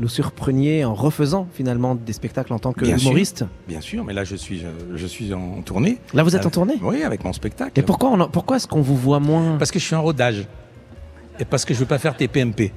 nous 0.00 0.08
surpreniez 0.08 0.84
en 0.84 0.92
refaisant 0.92 1.46
finalement 1.52 1.94
des 1.94 2.12
spectacles 2.12 2.52
en 2.52 2.58
tant 2.58 2.72
que 2.72 2.84
Bien 2.84 2.98
sûr. 2.98 3.10
humoriste 3.10 3.44
Bien 3.68 3.80
sûr, 3.80 4.02
mais 4.04 4.12
là 4.12 4.24
je 4.24 4.34
suis, 4.34 4.58
je, 4.58 4.96
je 4.96 5.06
suis 5.06 5.32
en 5.32 5.62
tournée. 5.62 5.98
Là, 6.12 6.24
vous 6.24 6.34
êtes 6.34 6.46
en 6.46 6.50
tournée? 6.50 6.80
Oui, 6.82 7.04
avec 7.04 7.22
mon 7.22 7.32
spectacle. 7.32 7.78
Et 7.78 7.82
pourquoi, 7.84 8.10
on 8.10 8.28
pourquoi 8.28 8.56
est-ce 8.56 8.66
qu'on 8.66 8.80
vous 8.80 8.96
voit 8.96 9.20
moins? 9.20 9.56
Parce 9.56 9.70
que 9.70 9.78
je 9.78 9.84
suis 9.84 9.94
en 9.94 10.02
rodage. 10.02 10.48
Et 11.38 11.44
parce 11.44 11.64
que 11.64 11.74
je 11.74 11.78
veux 11.78 11.86
pas 11.86 11.98
faire 11.98 12.16
TPMP. 12.16 12.72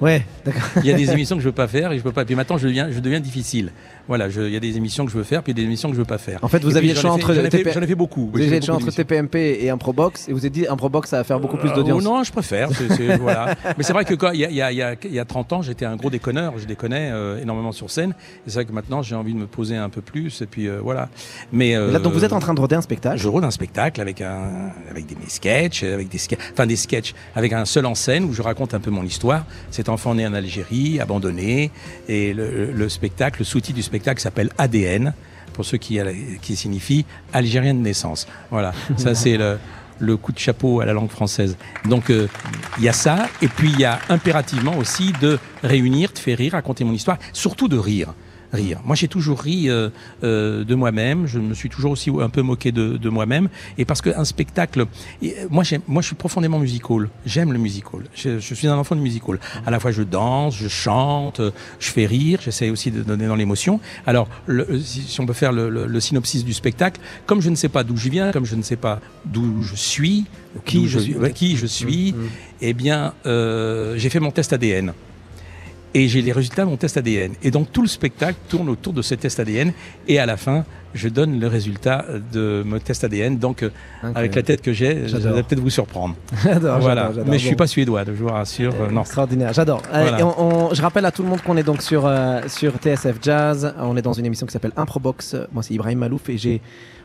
Ouais, 0.00 0.24
d'accord. 0.44 0.62
Il 0.78 0.86
y 0.86 0.92
a 0.92 0.96
des 0.96 1.10
émissions 1.12 1.36
que 1.36 1.42
je 1.42 1.48
veux 1.48 1.52
pas 1.54 1.68
faire 1.68 1.92
et 1.92 1.98
je 1.98 2.02
peux 2.02 2.12
pas. 2.12 2.24
Puis 2.24 2.34
maintenant, 2.34 2.56
je 2.56 2.66
deviens, 2.66 2.90
je 2.90 2.98
deviens 3.00 3.20
difficile. 3.20 3.70
Voilà, 4.08 4.28
je- 4.28 4.40
il 4.40 4.52
y 4.52 4.56
a 4.56 4.60
des 4.60 4.76
émissions 4.76 5.04
que 5.04 5.12
je 5.12 5.16
veux 5.16 5.22
faire, 5.22 5.42
puis 5.42 5.54
des 5.54 5.62
émissions 5.62 5.88
que 5.88 5.94
je 5.94 6.00
veux 6.00 6.06
pas 6.06 6.18
faire. 6.18 6.38
En 6.42 6.48
fait, 6.48 6.62
vous 6.64 6.74
Et 6.74 6.78
aviez 6.78 6.92
le 6.94 6.98
choix 6.98 7.12
entre 7.12 7.34
J'en 7.34 7.44
ai, 7.44 7.48
TP 7.50 7.68
ai 7.68 7.72
fait 7.86 7.94
beaucoup. 7.94 8.30
Vous 8.32 8.38
J'ai 8.38 8.44
avez 8.44 8.50
fait 8.54 8.60
le 8.60 8.64
choix 8.66 8.74
beaucoup 8.76 8.88
entre 8.88 8.96
d'émissions. 8.96 9.28
TPMP 9.28 9.64
et 9.64 9.70
Improbox 9.70 10.28
et 10.28 10.32
vous 10.32 10.40
avez 10.40 10.50
dit 10.50 10.66
Improbox 10.66 11.10
ça 11.10 11.18
va 11.18 11.24
faire 11.24 11.38
beaucoup 11.38 11.56
plus 11.56 11.68
Euh, 11.70 11.74
d'audience. 11.74 12.02
non, 12.02 12.24
je 12.24 12.32
préfère. 12.32 12.68
voilà. 13.20 13.54
Mais 13.76 13.84
c'est 13.84 13.92
vrai 13.92 14.04
que 14.04 14.14
quand 14.14 14.32
il 14.32 14.40
y 14.40 14.44
a, 14.44 14.50
il 14.50 14.56
y 14.56 14.62
a- 14.62 14.72
il 14.72 14.78
y 14.78 14.82
a- 14.82 14.94
il 15.04 15.12
y 15.14 15.18
a 15.20 15.24
30 15.24 15.52
ans, 15.52 15.62
j'étais 15.62 15.84
un 15.84 15.94
gros 15.96 16.10
déconneur. 16.10 16.54
Je 16.58 16.64
déconnais 16.66 17.10
euh, 17.12 17.40
énormément 17.40 17.70
sur 17.72 17.90
scène. 17.90 18.10
Et 18.46 18.50
c'est 18.50 18.54
vrai 18.54 18.64
que 18.64 18.72
maintenant, 18.72 19.02
j'ai 19.02 19.14
envie 19.14 19.34
de 19.34 19.38
me 19.38 19.46
poser 19.46 19.76
un 19.76 19.88
peu 19.88 20.00
plus. 20.00 20.42
Et 20.42 20.46
puis 20.46 20.66
euh, 20.68 20.80
voilà. 20.82 21.08
Mais 21.52 21.76
euh, 21.76 21.92
Là, 21.92 21.98
donc 22.00 22.14
vous 22.14 22.24
êtes 22.24 22.32
en 22.32 22.40
train 22.40 22.54
de 22.54 22.60
roder 22.60 22.76
un 22.76 22.80
spectacle. 22.82 23.18
Je 23.18 23.28
rôde 23.28 23.44
un 23.44 23.50
spectacle 23.52 24.00
avec 24.00 24.20
un, 24.20 24.72
avec 24.90 25.06
des 25.06 25.14
mes 25.14 25.28
sketchs, 25.28 25.84
avec 25.84 26.08
des 26.08 26.18
enfin 26.52 26.66
des 26.66 26.76
sketchs, 26.76 27.14
avec 27.36 27.52
un 27.52 27.64
seul 27.66 27.86
en 27.86 27.94
scène 27.94 28.24
où 28.24 28.32
je 28.32 28.42
raconte 28.42 28.74
un 28.74 28.80
peu 28.80 28.90
mon 28.90 29.04
histoire. 29.04 29.44
Cet 29.82 29.88
enfant 29.88 30.14
né 30.14 30.24
en 30.24 30.32
Algérie, 30.32 31.00
abandonné, 31.00 31.72
et 32.06 32.32
le, 32.32 32.70
le 32.70 32.88
spectacle, 32.88 33.40
le 33.40 33.44
sous-titre 33.44 33.74
du 33.74 33.82
spectacle 33.82 34.20
s'appelle 34.20 34.50
ADN, 34.56 35.12
pour 35.54 35.64
ceux 35.64 35.76
qui, 35.76 35.98
qui 36.40 36.54
signifie 36.54 37.04
Algérien 37.32 37.74
de 37.74 37.80
naissance. 37.80 38.28
Voilà, 38.52 38.74
ça 38.96 39.14
c'est 39.16 39.36
le, 39.36 39.58
le 39.98 40.16
coup 40.16 40.30
de 40.30 40.38
chapeau 40.38 40.80
à 40.80 40.86
la 40.86 40.92
langue 40.92 41.10
française. 41.10 41.56
Donc 41.86 42.10
euh, 42.10 42.28
il 42.78 42.84
y 42.84 42.88
a 42.88 42.92
ça, 42.92 43.26
et 43.42 43.48
puis 43.48 43.70
il 43.72 43.80
y 43.80 43.84
a 43.84 43.98
impérativement 44.08 44.78
aussi 44.78 45.12
de 45.20 45.40
réunir, 45.64 46.12
de 46.12 46.18
faire 46.20 46.38
rire, 46.38 46.52
raconter 46.52 46.84
mon 46.84 46.92
histoire, 46.92 47.18
surtout 47.32 47.66
de 47.66 47.76
rire 47.76 48.14
rire. 48.52 48.80
Moi, 48.84 48.96
j'ai 48.96 49.08
toujours 49.08 49.40
ri 49.40 49.68
euh, 49.70 49.88
euh, 50.24 50.64
de 50.64 50.74
moi-même. 50.74 51.26
Je 51.26 51.38
me 51.38 51.54
suis 51.54 51.68
toujours 51.70 51.92
aussi 51.92 52.10
un 52.20 52.28
peu 52.28 52.42
moqué 52.42 52.70
de, 52.72 52.96
de 52.96 53.08
moi-même. 53.08 53.48
Et 53.78 53.84
parce 53.84 54.00
qu'un 54.02 54.24
spectacle, 54.24 54.86
et, 55.22 55.34
euh, 55.40 55.46
moi, 55.50 55.62
je 55.64 56.06
suis 56.06 56.14
profondément 56.14 56.58
musical. 56.58 57.08
J'aime 57.26 57.52
le 57.52 57.58
musical. 57.58 58.00
Je, 58.14 58.38
je 58.38 58.54
suis 58.54 58.66
un 58.68 58.76
enfant 58.76 58.94
de 58.96 59.00
musical. 59.00 59.38
À 59.66 59.70
la 59.70 59.80
fois, 59.80 59.90
je 59.90 60.02
danse, 60.02 60.56
je 60.56 60.68
chante, 60.68 61.40
je 61.80 61.90
fais 61.90 62.06
rire. 62.06 62.40
J'essaie 62.42 62.70
aussi 62.70 62.90
de 62.90 63.02
donner 63.02 63.26
dans 63.26 63.36
l'émotion. 63.36 63.80
Alors, 64.06 64.28
le- 64.46 64.78
si, 64.80 65.20
on 65.20 65.26
peut 65.26 65.32
faire 65.32 65.52
le, 65.52 65.70
le- 65.70 65.86
le 65.86 66.00
synopsis 66.00 66.44
du 66.44 66.52
spectacle, 66.52 67.00
comme 67.26 67.40
je 67.40 67.50
ne 67.50 67.56
sais 67.56 67.68
pas 67.68 67.84
d'où 67.84 67.96
je 67.96 68.08
viens, 68.10 68.32
comme 68.32 68.44
je 68.46 68.54
ne 68.56 68.62
sais 68.62 68.76
pas 68.76 69.00
d'où 69.24 69.62
je 69.62 69.74
suis, 69.76 70.24
Qui 70.64 70.88
je 70.88 70.98
suis. 70.98 71.16
qui 71.34 71.56
je 71.56 71.66
suis, 71.66 72.12
Mmh, 72.12 72.16
mmh. 72.16 72.28
eh 72.62 72.72
bien, 72.74 73.14
euh, 73.26 73.94
j'ai 73.96 74.10
fait 74.10 74.20
mon 74.20 74.30
test 74.30 74.52
ADN 74.52 74.92
et 75.94 76.08
j'ai 76.08 76.22
les 76.22 76.32
résultats 76.32 76.64
de 76.64 76.70
mon 76.70 76.76
test 76.76 76.96
ADN. 76.96 77.32
Et 77.42 77.50
donc 77.50 77.70
tout 77.72 77.82
le 77.82 77.88
spectacle 77.88 78.36
tourne 78.48 78.68
autour 78.68 78.92
de 78.92 79.02
ce 79.02 79.14
test 79.14 79.40
ADN 79.40 79.72
et 80.08 80.18
à 80.18 80.26
la 80.26 80.36
fin, 80.36 80.64
je 80.94 81.08
donne 81.08 81.38
le 81.40 81.46
résultat 81.46 82.04
de 82.32 82.62
mon 82.66 82.78
test 82.78 83.04
ADN. 83.04 83.38
Donc 83.38 83.62
euh, 83.62 83.70
avec 84.14 84.34
la 84.34 84.42
tête 84.42 84.62
que 84.62 84.72
j'ai, 84.72 85.02
je 85.04 85.08
J'adore. 85.08 85.34
vais 85.34 85.42
peut-être 85.42 85.60
vous 85.60 85.70
surprendre. 85.70 86.14
J'adore, 86.44 86.80
voilà. 86.80 87.08
j'adore. 87.14 87.24
Mais 87.28 87.38
je 87.38 87.46
suis 87.46 87.56
pas 87.56 87.66
suédois, 87.66 88.04
je 88.06 88.12
vous 88.12 88.28
rassure. 88.28 88.74
euh, 88.80 88.90
non. 88.90 89.02
Extraordinaire, 89.02 89.52
j'adore. 89.52 89.82
Euh, 89.92 90.02
Voilà. 90.02 90.20
et 90.20 90.22
on- 90.22 90.68
on- 90.70 90.74
je 90.74 90.82
rappelle 90.82 91.04
à 91.06 91.10
tout 91.10 91.22
le 91.22 91.28
monde 91.28 91.40
qu'on 91.42 91.56
est 91.56 91.62
donc 91.62 91.82
sur, 91.82 92.06
euh, 92.06 92.40
sur 92.48 92.72
TSF 92.76 93.16
Jazz. 93.22 93.74
On 93.78 93.96
est 93.96 94.02
dans 94.02 94.12
une 94.12 94.26
émission 94.26 94.46
qui 94.46 94.52
s'appelle 94.52 94.72
Improbox. 94.76 95.36
Moi, 95.52 95.62
c'est 95.62 95.74
Ibrahim 95.74 95.98
Malouf 96.00 96.28
et 96.28 96.38
j'ai, 96.38 96.60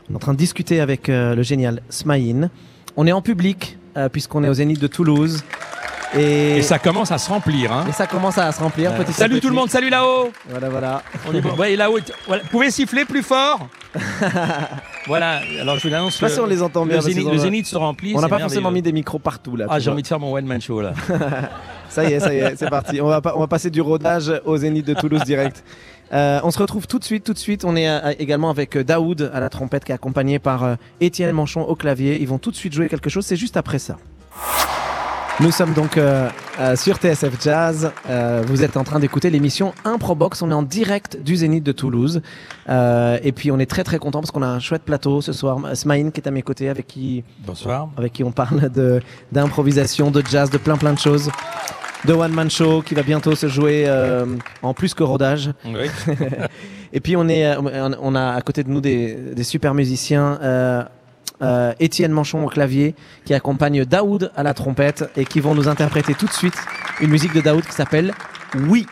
on 0.08 0.14
est 0.14 0.16
en 0.16 0.20
train 0.20 0.32
de 0.32 0.38
discuter 0.38 0.80
avec 0.80 1.08
euh, 1.08 1.34
le 1.34 1.42
génial 1.42 1.82
Smaïn. 1.90 2.50
On 2.96 3.06
est 3.06 3.12
en 3.12 3.22
public 3.22 3.76
puisqu'on 4.12 4.44
est 4.44 4.48
au 4.48 4.54
Zénith 4.54 4.80
de 4.80 4.86
Toulouse. 4.86 5.42
Et, 6.16 6.58
Et 6.58 6.62
ça 6.62 6.78
commence 6.78 7.10
à 7.10 7.18
se 7.18 7.28
remplir. 7.28 7.72
Hein. 7.72 7.84
et 7.88 7.92
ça 7.92 8.06
commence 8.06 8.38
à 8.38 8.50
se 8.52 8.60
remplir 8.60 8.94
petit 8.94 9.12
Salut 9.12 9.34
petit. 9.34 9.42
tout 9.42 9.48
le 9.48 9.54
monde, 9.54 9.70
salut 9.70 9.90
là-haut. 9.90 10.30
Voilà, 10.48 10.68
voilà. 10.68 11.02
On 11.28 11.34
est 11.34 11.40
bon. 11.40 11.54
Ouais, 11.56 11.76
là-haut. 11.76 11.98
Voilà. 12.26 12.42
Vous 12.44 12.48
pouvez 12.48 12.70
siffler 12.70 13.04
plus 13.04 13.22
fort. 13.22 13.68
voilà. 15.06 15.40
Alors 15.60 15.76
je 15.76 15.82
vous 15.82 15.88
l'annonce. 15.88 16.14
Je 16.14 16.18
sais 16.18 16.26
pas 16.26 16.32
si 16.32 16.40
on 16.40 16.46
les 16.46 16.62
entend 16.62 16.86
bien. 16.86 16.96
Le 16.96 17.02
zénith, 17.02 17.30
le 17.30 17.38
zénith 17.38 17.66
se 17.66 17.76
remplit. 17.76 18.14
On 18.16 18.20
n'a 18.20 18.28
pas 18.28 18.38
forcément 18.38 18.70
mis 18.70 18.82
des 18.82 18.92
micros 18.92 19.18
partout 19.18 19.56
là. 19.56 19.66
Ah, 19.68 19.78
j'ai 19.78 19.90
envie 19.90 20.02
de 20.02 20.06
faire 20.06 20.20
mon 20.20 20.32
one 20.32 20.46
man 20.46 20.60
show 20.60 20.80
là. 20.80 20.92
Ça 21.88 22.04
y 22.04 22.12
est, 22.12 22.20
ça 22.20 22.34
y 22.34 22.38
est, 22.38 22.54
c'est 22.56 22.68
parti. 22.68 23.00
On 23.00 23.06
va, 23.06 23.22
on 23.34 23.40
va 23.40 23.46
passer 23.46 23.70
du 23.70 23.80
rodage 23.80 24.30
au 24.44 24.58
Zénith 24.58 24.86
de 24.86 24.92
Toulouse 24.92 25.22
direct. 25.24 25.64
Euh, 26.12 26.38
on 26.42 26.50
se 26.50 26.58
retrouve 26.58 26.86
tout 26.86 26.98
de 26.98 27.04
suite, 27.04 27.24
tout 27.24 27.32
de 27.32 27.38
suite. 27.38 27.64
On 27.64 27.76
est 27.76 27.88
euh, 27.88 28.12
également 28.18 28.50
avec 28.50 28.76
euh, 28.76 28.84
Daoud 28.84 29.30
à 29.32 29.40
la 29.40 29.48
trompette 29.48 29.84
qui 29.84 29.92
est 29.92 29.94
accompagné 29.94 30.38
par 30.38 30.64
euh, 30.64 30.74
Étienne 31.00 31.32
Manchon 31.32 31.62
au 31.62 31.74
clavier. 31.74 32.20
Ils 32.20 32.28
vont 32.28 32.38
tout 32.38 32.50
de 32.50 32.56
suite 32.56 32.72
jouer 32.74 32.88
quelque 32.88 33.10
chose, 33.10 33.24
c'est 33.24 33.36
juste 33.36 33.56
après 33.56 33.78
ça. 33.78 33.96
Nous 35.40 35.52
sommes 35.52 35.72
donc 35.72 35.96
euh, 35.96 36.28
euh, 36.58 36.74
sur 36.74 36.96
TSF 36.96 37.40
Jazz. 37.40 37.92
Euh, 38.10 38.42
vous 38.44 38.64
êtes 38.64 38.76
en 38.76 38.82
train 38.82 38.98
d'écouter 38.98 39.30
l'émission 39.30 39.72
Improbox. 39.84 40.42
On 40.42 40.50
est 40.50 40.54
en 40.54 40.64
direct 40.64 41.16
du 41.22 41.36
Zénith 41.36 41.62
de 41.62 41.70
Toulouse. 41.70 42.22
Euh, 42.68 43.18
et 43.22 43.30
puis 43.30 43.52
on 43.52 43.58
est 43.60 43.70
très 43.70 43.84
très 43.84 43.98
content 44.00 44.18
parce 44.20 44.32
qu'on 44.32 44.42
a 44.42 44.48
un 44.48 44.58
chouette 44.58 44.82
plateau 44.82 45.20
ce 45.20 45.32
soir. 45.32 45.58
Smaïn 45.76 46.10
qui 46.10 46.20
est 46.20 46.26
à 46.26 46.32
mes 46.32 46.42
côtés 46.42 46.68
avec 46.68 46.88
qui 46.88 47.22
Bonsoir. 47.46 47.88
avec 47.96 48.14
qui 48.14 48.24
on 48.24 48.32
parle 48.32 48.68
de 48.68 49.00
d'improvisation, 49.30 50.10
de 50.10 50.24
jazz, 50.28 50.50
de 50.50 50.58
plein 50.58 50.76
plein 50.76 50.92
de 50.92 50.98
choses. 50.98 51.30
The 52.06 52.10
One 52.10 52.32
Man 52.32 52.50
Show 52.50 52.82
qui 52.82 52.94
va 52.96 53.02
bientôt 53.04 53.36
se 53.36 53.46
jouer 53.46 53.84
euh, 53.86 54.26
en 54.62 54.74
plus 54.74 54.92
que 54.92 55.04
rodage. 55.04 55.50
Oui. 55.64 55.88
Et 56.92 56.98
puis 57.00 57.16
on 57.16 57.28
est, 57.28 57.46
euh, 57.46 57.60
on- 57.60 57.96
on 58.00 58.14
a 58.16 58.32
à 58.34 58.40
côté 58.40 58.64
de 58.64 58.70
nous 58.70 58.80
des, 58.80 59.14
des 59.36 59.44
super 59.44 59.72
musiciens. 59.74 60.38
Euh, 61.42 61.72
Étienne 61.80 62.12
Manchon 62.12 62.44
au 62.44 62.48
clavier 62.48 62.94
qui 63.24 63.34
accompagne 63.34 63.84
Daoud 63.84 64.32
à 64.36 64.42
la 64.42 64.54
trompette 64.54 65.04
et 65.16 65.24
qui 65.24 65.40
vont 65.40 65.54
nous 65.54 65.68
interpréter 65.68 66.14
tout 66.14 66.26
de 66.26 66.32
suite 66.32 66.56
une 67.00 67.10
musique 67.10 67.32
de 67.32 67.40
Daoud 67.40 67.64
qui 67.64 67.72
s'appelle 67.72 68.12
Oui. 68.68 68.86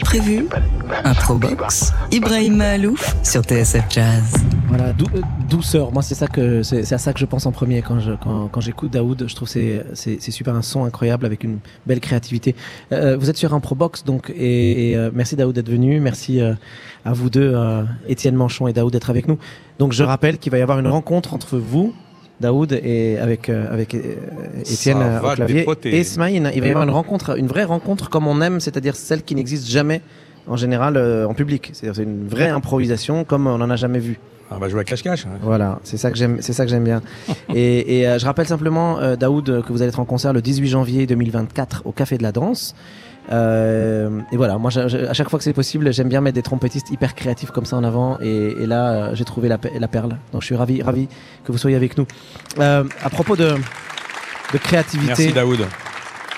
Prévu. 0.00 0.46
Improbox, 1.04 1.92
Ibrahim 2.10 2.56
Malouf 2.56 3.14
sur 3.22 3.42
TSF 3.42 3.84
Jazz. 3.90 4.34
Voilà, 4.68 4.92
dou- 4.92 5.06
euh, 5.14 5.20
douceur. 5.48 5.92
Moi, 5.92 6.02
c'est 6.02 6.14
ça 6.14 6.26
que 6.26 6.62
c'est 6.62 6.84
c'est 6.84 6.94
à 6.94 6.98
ça 6.98 7.12
que 7.12 7.18
je 7.18 7.24
pense 7.26 7.46
en 7.46 7.52
premier 7.52 7.82
quand 7.82 8.00
je 8.00 8.12
quand, 8.12 8.48
quand 8.48 8.60
j'écoute 8.60 8.92
Daoud. 8.92 9.24
Je 9.28 9.34
trouve 9.34 9.48
que 9.52 9.84
c'est 9.94 10.18
c'est 10.20 10.30
super 10.30 10.54
un 10.54 10.62
son 10.62 10.84
incroyable 10.84 11.26
avec 11.26 11.44
une 11.44 11.58
belle 11.86 12.00
créativité. 12.00 12.54
Euh, 12.92 13.16
vous 13.16 13.30
êtes 13.30 13.36
sur 13.36 13.54
un 13.54 13.60
Probox 13.60 14.04
donc 14.04 14.30
et, 14.30 14.90
et, 14.90 14.96
euh, 14.96 15.10
merci 15.14 15.36
Daoud 15.36 15.54
d'être 15.54 15.70
venu. 15.70 16.00
Merci 16.00 16.40
euh, 16.40 16.54
à 17.04 17.12
vous 17.12 17.30
deux, 17.30 17.52
euh, 17.54 17.82
Étienne 18.08 18.34
Manchon 18.34 18.66
et 18.68 18.72
Daoud 18.72 18.92
d'être 18.92 19.10
avec 19.10 19.28
nous. 19.28 19.38
Donc 19.78 19.92
je 19.92 20.02
rappelle 20.04 20.38
qu'il 20.38 20.52
va 20.52 20.58
y 20.58 20.62
avoir 20.62 20.78
une 20.78 20.88
rencontre 20.88 21.34
entre 21.34 21.56
vous. 21.58 21.94
Daoud 22.40 22.72
et 22.72 23.18
avec 23.18 23.48
euh, 23.48 23.72
avec 23.72 23.94
euh, 23.94 24.14
Étienne 24.60 24.98
euh, 25.02 25.20
au 25.20 25.34
clavier 25.34 25.66
et 25.84 26.04
Smaïn. 26.04 26.50
Il 26.54 26.60
va 26.60 26.66
y 26.66 26.70
avoir 26.70 26.84
une 26.84 26.90
rencontre, 26.90 27.38
une 27.38 27.46
vraie 27.46 27.64
rencontre 27.64 28.08
comme 28.08 28.26
on 28.26 28.40
aime, 28.40 28.60
c'est-à-dire 28.60 28.96
celle 28.96 29.22
qui 29.22 29.34
n'existe 29.34 29.68
jamais 29.68 30.00
en 30.46 30.56
général 30.56 30.96
euh, 30.96 31.26
en 31.26 31.34
public. 31.34 31.70
C'est-à-dire 31.72 31.96
c'est 31.96 32.02
une 32.02 32.26
vraie 32.26 32.48
improvisation 32.48 33.24
comme 33.24 33.46
on 33.46 33.58
n'en 33.58 33.70
a 33.70 33.76
jamais 33.76 33.98
vu. 33.98 34.18
On 34.52 34.58
va 34.58 34.68
jouer 34.68 34.80
à 34.80 34.84
cache-cache. 34.84 35.26
hein. 35.26 35.38
Voilà, 35.42 35.78
c'est 35.84 35.96
ça 35.96 36.10
que 36.10 36.16
j'aime, 36.16 36.38
c'est 36.40 36.52
ça 36.52 36.64
que 36.64 36.70
j'aime 36.70 36.82
bien. 36.82 37.02
et 37.54 38.00
et, 38.00 38.18
je 38.18 38.24
rappelle 38.24 38.48
simplement, 38.48 38.98
Daoud, 39.16 39.62
que 39.64 39.72
vous 39.72 39.82
allez 39.82 39.90
être 39.90 40.00
en 40.00 40.04
concert 40.04 40.32
le 40.32 40.42
18 40.42 40.66
janvier 40.68 41.06
2024 41.06 41.82
au 41.84 41.92
Café 41.92 42.18
de 42.18 42.24
la 42.24 42.32
Danse. 42.32 42.74
Euh, 43.32 44.20
et 44.32 44.36
voilà, 44.36 44.58
moi, 44.58 44.70
à 44.76 45.12
chaque 45.12 45.28
fois 45.28 45.38
que 45.38 45.44
c'est 45.44 45.52
possible, 45.52 45.92
j'aime 45.92 46.08
bien 46.08 46.20
mettre 46.20 46.34
des 46.34 46.42
trompettistes 46.42 46.90
hyper 46.90 47.14
créatifs 47.14 47.50
comme 47.50 47.64
ça 47.64 47.76
en 47.76 47.84
avant. 47.84 48.18
Et, 48.20 48.66
là, 48.66 48.92
euh, 48.92 49.14
j'ai 49.14 49.24
trouvé 49.24 49.48
la 49.48 49.58
perle. 49.58 50.18
Donc, 50.32 50.42
je 50.42 50.46
suis 50.46 50.56
ravi, 50.56 50.82
ravi 50.82 51.08
que 51.44 51.52
vous 51.52 51.58
soyez 51.58 51.76
avec 51.76 51.96
nous. 51.96 52.06
Euh, 52.58 52.84
à 53.02 53.10
propos 53.10 53.36
de, 53.36 53.54
de 54.52 54.58
créativité. 54.58 55.08
Merci 55.08 55.32
Daoud. 55.32 55.66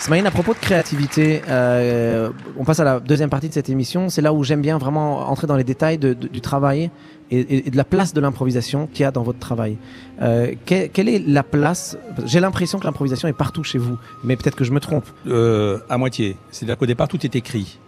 Smaïn, 0.02 0.26
à 0.26 0.32
propos 0.32 0.52
de 0.52 0.58
créativité, 0.58 1.42
euh, 1.48 2.30
on 2.58 2.64
passe 2.64 2.80
à 2.80 2.84
la 2.84 2.98
deuxième 2.98 3.30
partie 3.30 3.48
de 3.48 3.54
cette 3.54 3.70
émission. 3.70 4.08
C'est 4.08 4.20
là 4.20 4.32
où 4.32 4.42
j'aime 4.42 4.60
bien 4.60 4.76
vraiment 4.76 5.30
entrer 5.30 5.46
dans 5.46 5.54
les 5.56 5.62
détails 5.62 5.96
de- 5.96 6.12
de- 6.12 6.26
du 6.26 6.40
travail 6.40 6.90
et, 7.30 7.70
de 7.70 7.76
la 7.76 7.84
place 7.84 8.12
de 8.12 8.20
l'improvisation 8.20 8.88
qu'il 8.88 9.02
y 9.02 9.06
a 9.06 9.12
dans 9.12 9.22
votre 9.22 9.38
travail. 9.38 9.78
Euh, 10.20 10.54
que- 10.66 10.88
quelle 10.88 11.08
est 11.08 11.20
la 11.24 11.44
place? 11.44 11.96
J'ai 12.26 12.40
l'impression 12.40 12.80
que 12.80 12.84
l'improvisation 12.84 13.28
est 13.28 13.32
partout 13.32 13.62
chez 13.62 13.78
vous, 13.78 13.96
mais 14.24 14.34
peut-être 14.36 14.56
que 14.56 14.64
je 14.64 14.72
me 14.72 14.80
trompe. 14.80 15.06
Euh, 15.28 15.78
à 15.88 15.98
moitié. 15.98 16.36
C'est-à-dire 16.50 16.76
qu'au 16.76 16.86
départ, 16.86 17.06
tout 17.06 17.24
est 17.24 17.36
écrit. 17.36 17.78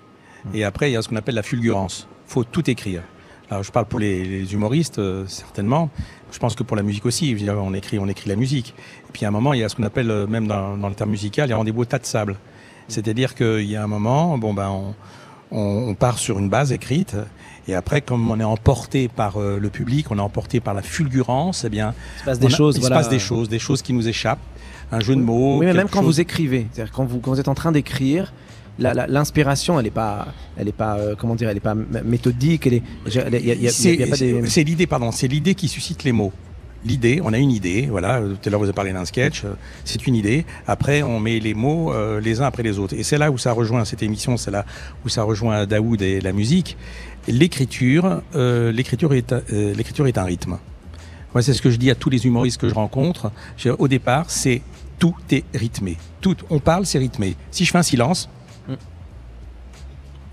Et 0.55 0.63
après, 0.63 0.91
il 0.91 0.95
y 0.95 0.97
a 0.97 1.03
ce 1.03 1.09
qu'on 1.09 1.17
appelle 1.17 1.35
la 1.35 1.43
fulgurance. 1.43 2.07
faut 2.27 2.45
tout 2.45 2.71
écrire. 2.71 3.03
Alors, 3.51 3.63
je 3.65 3.71
parle 3.73 3.85
pour 3.87 3.99
les, 4.01 4.25
les 4.25 4.55
humoristes, 4.55 4.99
certainement. 5.27 5.91
Je 6.35 6.39
pense 6.41 6.57
que 6.57 6.65
pour 6.65 6.77
la 6.77 6.83
musique 6.83 7.07
aussi, 7.07 7.37
on 7.49 7.75
écrit, 7.75 8.01
on 8.01 8.09
écrit 8.09 8.29
la 8.29 8.35
musique. 8.35 8.75
Et 9.09 9.13
puis, 9.13 9.25
à 9.25 9.29
un 9.29 9.31
moment, 9.31 9.53
il 9.55 9.61
y 9.61 9.63
a 9.63 9.69
ce 9.69 9.77
qu'on 9.77 9.85
appelle, 9.85 10.11
euh, 10.11 10.27
même 10.27 10.49
dans, 10.49 10.77
dans 10.77 10.89
le 10.89 10.95
terme 10.97 11.11
musical, 11.11 11.47
les 11.49 11.55
rendez-vous 11.55 11.83
au 11.83 11.85
tas 11.85 12.01
de 12.01 12.07
sable. 12.07 12.35
C'est-à-dire 12.89 13.37
qu'il 13.37 13.63
y 13.71 13.77
a 13.77 13.85
un 13.85 13.87
moment, 13.87 14.37
bon, 14.37 14.53
ben, 14.53 14.69
on, 14.69 14.95
on- 15.57 15.89
on 15.91 15.95
part 15.95 16.19
sur 16.19 16.41
une 16.41 16.49
base 16.49 16.73
écrite. 16.73 17.15
Et 17.69 17.75
après, 17.77 18.01
comme 18.01 18.29
on 18.33 18.41
est 18.41 18.45
emporté 18.45 19.07
par 19.07 19.37
euh, 19.41 19.59
le 19.61 19.71
public, 19.71 20.11
on 20.11 20.19
est 20.19 20.21
emporté 20.21 20.59
par 20.59 20.75
la 20.75 20.83
fulgurance, 20.83 21.65
eh 21.65 21.69
bien, 21.71 21.95
Il 22.17 22.21
se 22.21 22.25
passe 22.25 22.39
des 22.41 22.47
a- 22.47 22.51
choses. 22.51 22.77
il 22.77 22.81
voilà. 22.81 22.97
se 22.97 23.01
passe 23.03 23.11
des 23.11 23.19
choses, 23.21 23.49
des 23.49 23.61
choses 23.61 23.81
qui 23.81 23.93
nous 23.93 24.09
échappent. 24.09 24.41
Un 24.91 24.99
jeu 25.01 25.15
de 25.15 25.21
mots. 25.21 25.59
Oui, 25.61 25.67
mais 25.67 25.73
même 25.73 25.89
quand 25.89 26.01
chose- 26.01 26.07
vous 26.17 26.21
écrivez, 26.21 26.67
c'est-à-dire 26.73 26.93
quand 26.93 27.05
vous, 27.05 27.21
quand 27.21 27.31
vous 27.31 27.41
êtes 27.41 27.49
en 27.49 27.55
train 27.55 27.71
d'écrire, 27.73 28.33
l'inspiration, 28.79 29.79
elle 29.79 29.85
n'est 29.85 29.91
pas, 29.91 30.29
elle 30.57 30.69
est 30.69 30.73
pas, 30.73 30.97
euh, 30.97 31.15
comment 31.17 31.35
dire, 31.35 31.49
elle 31.49 31.57
est 31.57 31.61
pas 31.61 31.75
méthodique. 31.75 32.67
Elle 32.67 32.75
est, 32.75 33.71
C'est 33.71 34.65
l'idée, 34.65 34.87
pardon, 34.87 35.13
c'est 35.13 35.29
l'idée 35.29 35.55
qui 35.55 35.69
suscite 35.69 36.05
les 36.05 36.13
mots. 36.13 36.33
L'idée, 36.87 37.23
on 37.25 37.33
a 37.33 37.39
une 37.39 37.51
idée, 37.51 37.87
voilà, 37.91 38.21
tout 38.21 38.47
à 38.47 38.51
l'heure 38.51 38.61
vous 38.61 38.67
avez 38.67 38.75
parlé 38.75 38.93
d'un 38.93 39.07
sketch, 39.07 39.45
euh, 39.45 39.55
c'est 39.87 40.07
une 40.07 40.15
idée, 40.15 40.45
après 40.67 41.03
on 41.03 41.19
met 41.19 41.41
les 41.41 41.55
mots 41.55 41.95
euh, 41.95 42.21
les 42.21 42.43
uns 42.43 42.45
après 42.45 42.63
les 42.63 42.79
autres. 42.79 42.93
Et 42.95 43.03
c'est 43.03 43.17
là 43.17 43.31
où 43.31 43.39
ça 43.39 43.53
rejoint 43.53 43.87
cette 43.87 44.03
émission, 44.03 44.37
c'est 44.37 44.51
là 44.51 44.67
où 45.03 45.09
ça 45.09 45.23
rejoint 45.23 45.65
Daoud 45.65 46.03
et 46.03 46.21
la 46.21 46.35
musique. 46.35 46.77
L'écriture, 47.27 48.21
euh, 48.35 48.71
l'écriture 48.71 49.15
est, 49.15 49.35
l'écriture 49.51 50.07
est 50.07 50.19
un 50.19 50.25
rythme. 50.25 50.59
Moi, 51.33 51.43
c'est 51.43 51.55
ce 51.55 51.63
que 51.63 51.71
je 51.71 51.77
dis 51.77 51.91
à 51.91 51.95
tous 51.95 52.11
les 52.11 52.27
humoristes 52.27 52.61
que 52.61 52.69
je 52.69 52.75
rencontre. 52.75 53.33
Au 53.79 53.89
départ, 53.89 54.27
c'est 54.29 54.61
tout 54.99 55.17
est 55.31 55.45
rythmé. 55.55 55.97
Tout, 56.21 56.37
on 56.51 56.61
parle, 56.61 56.87
c'est 56.87 56.99
rythmé. 56.99 57.35
Si 57.51 57.65
je 57.65 57.71
fais 57.71 57.79
un 57.79 57.83
silence. 57.83 58.29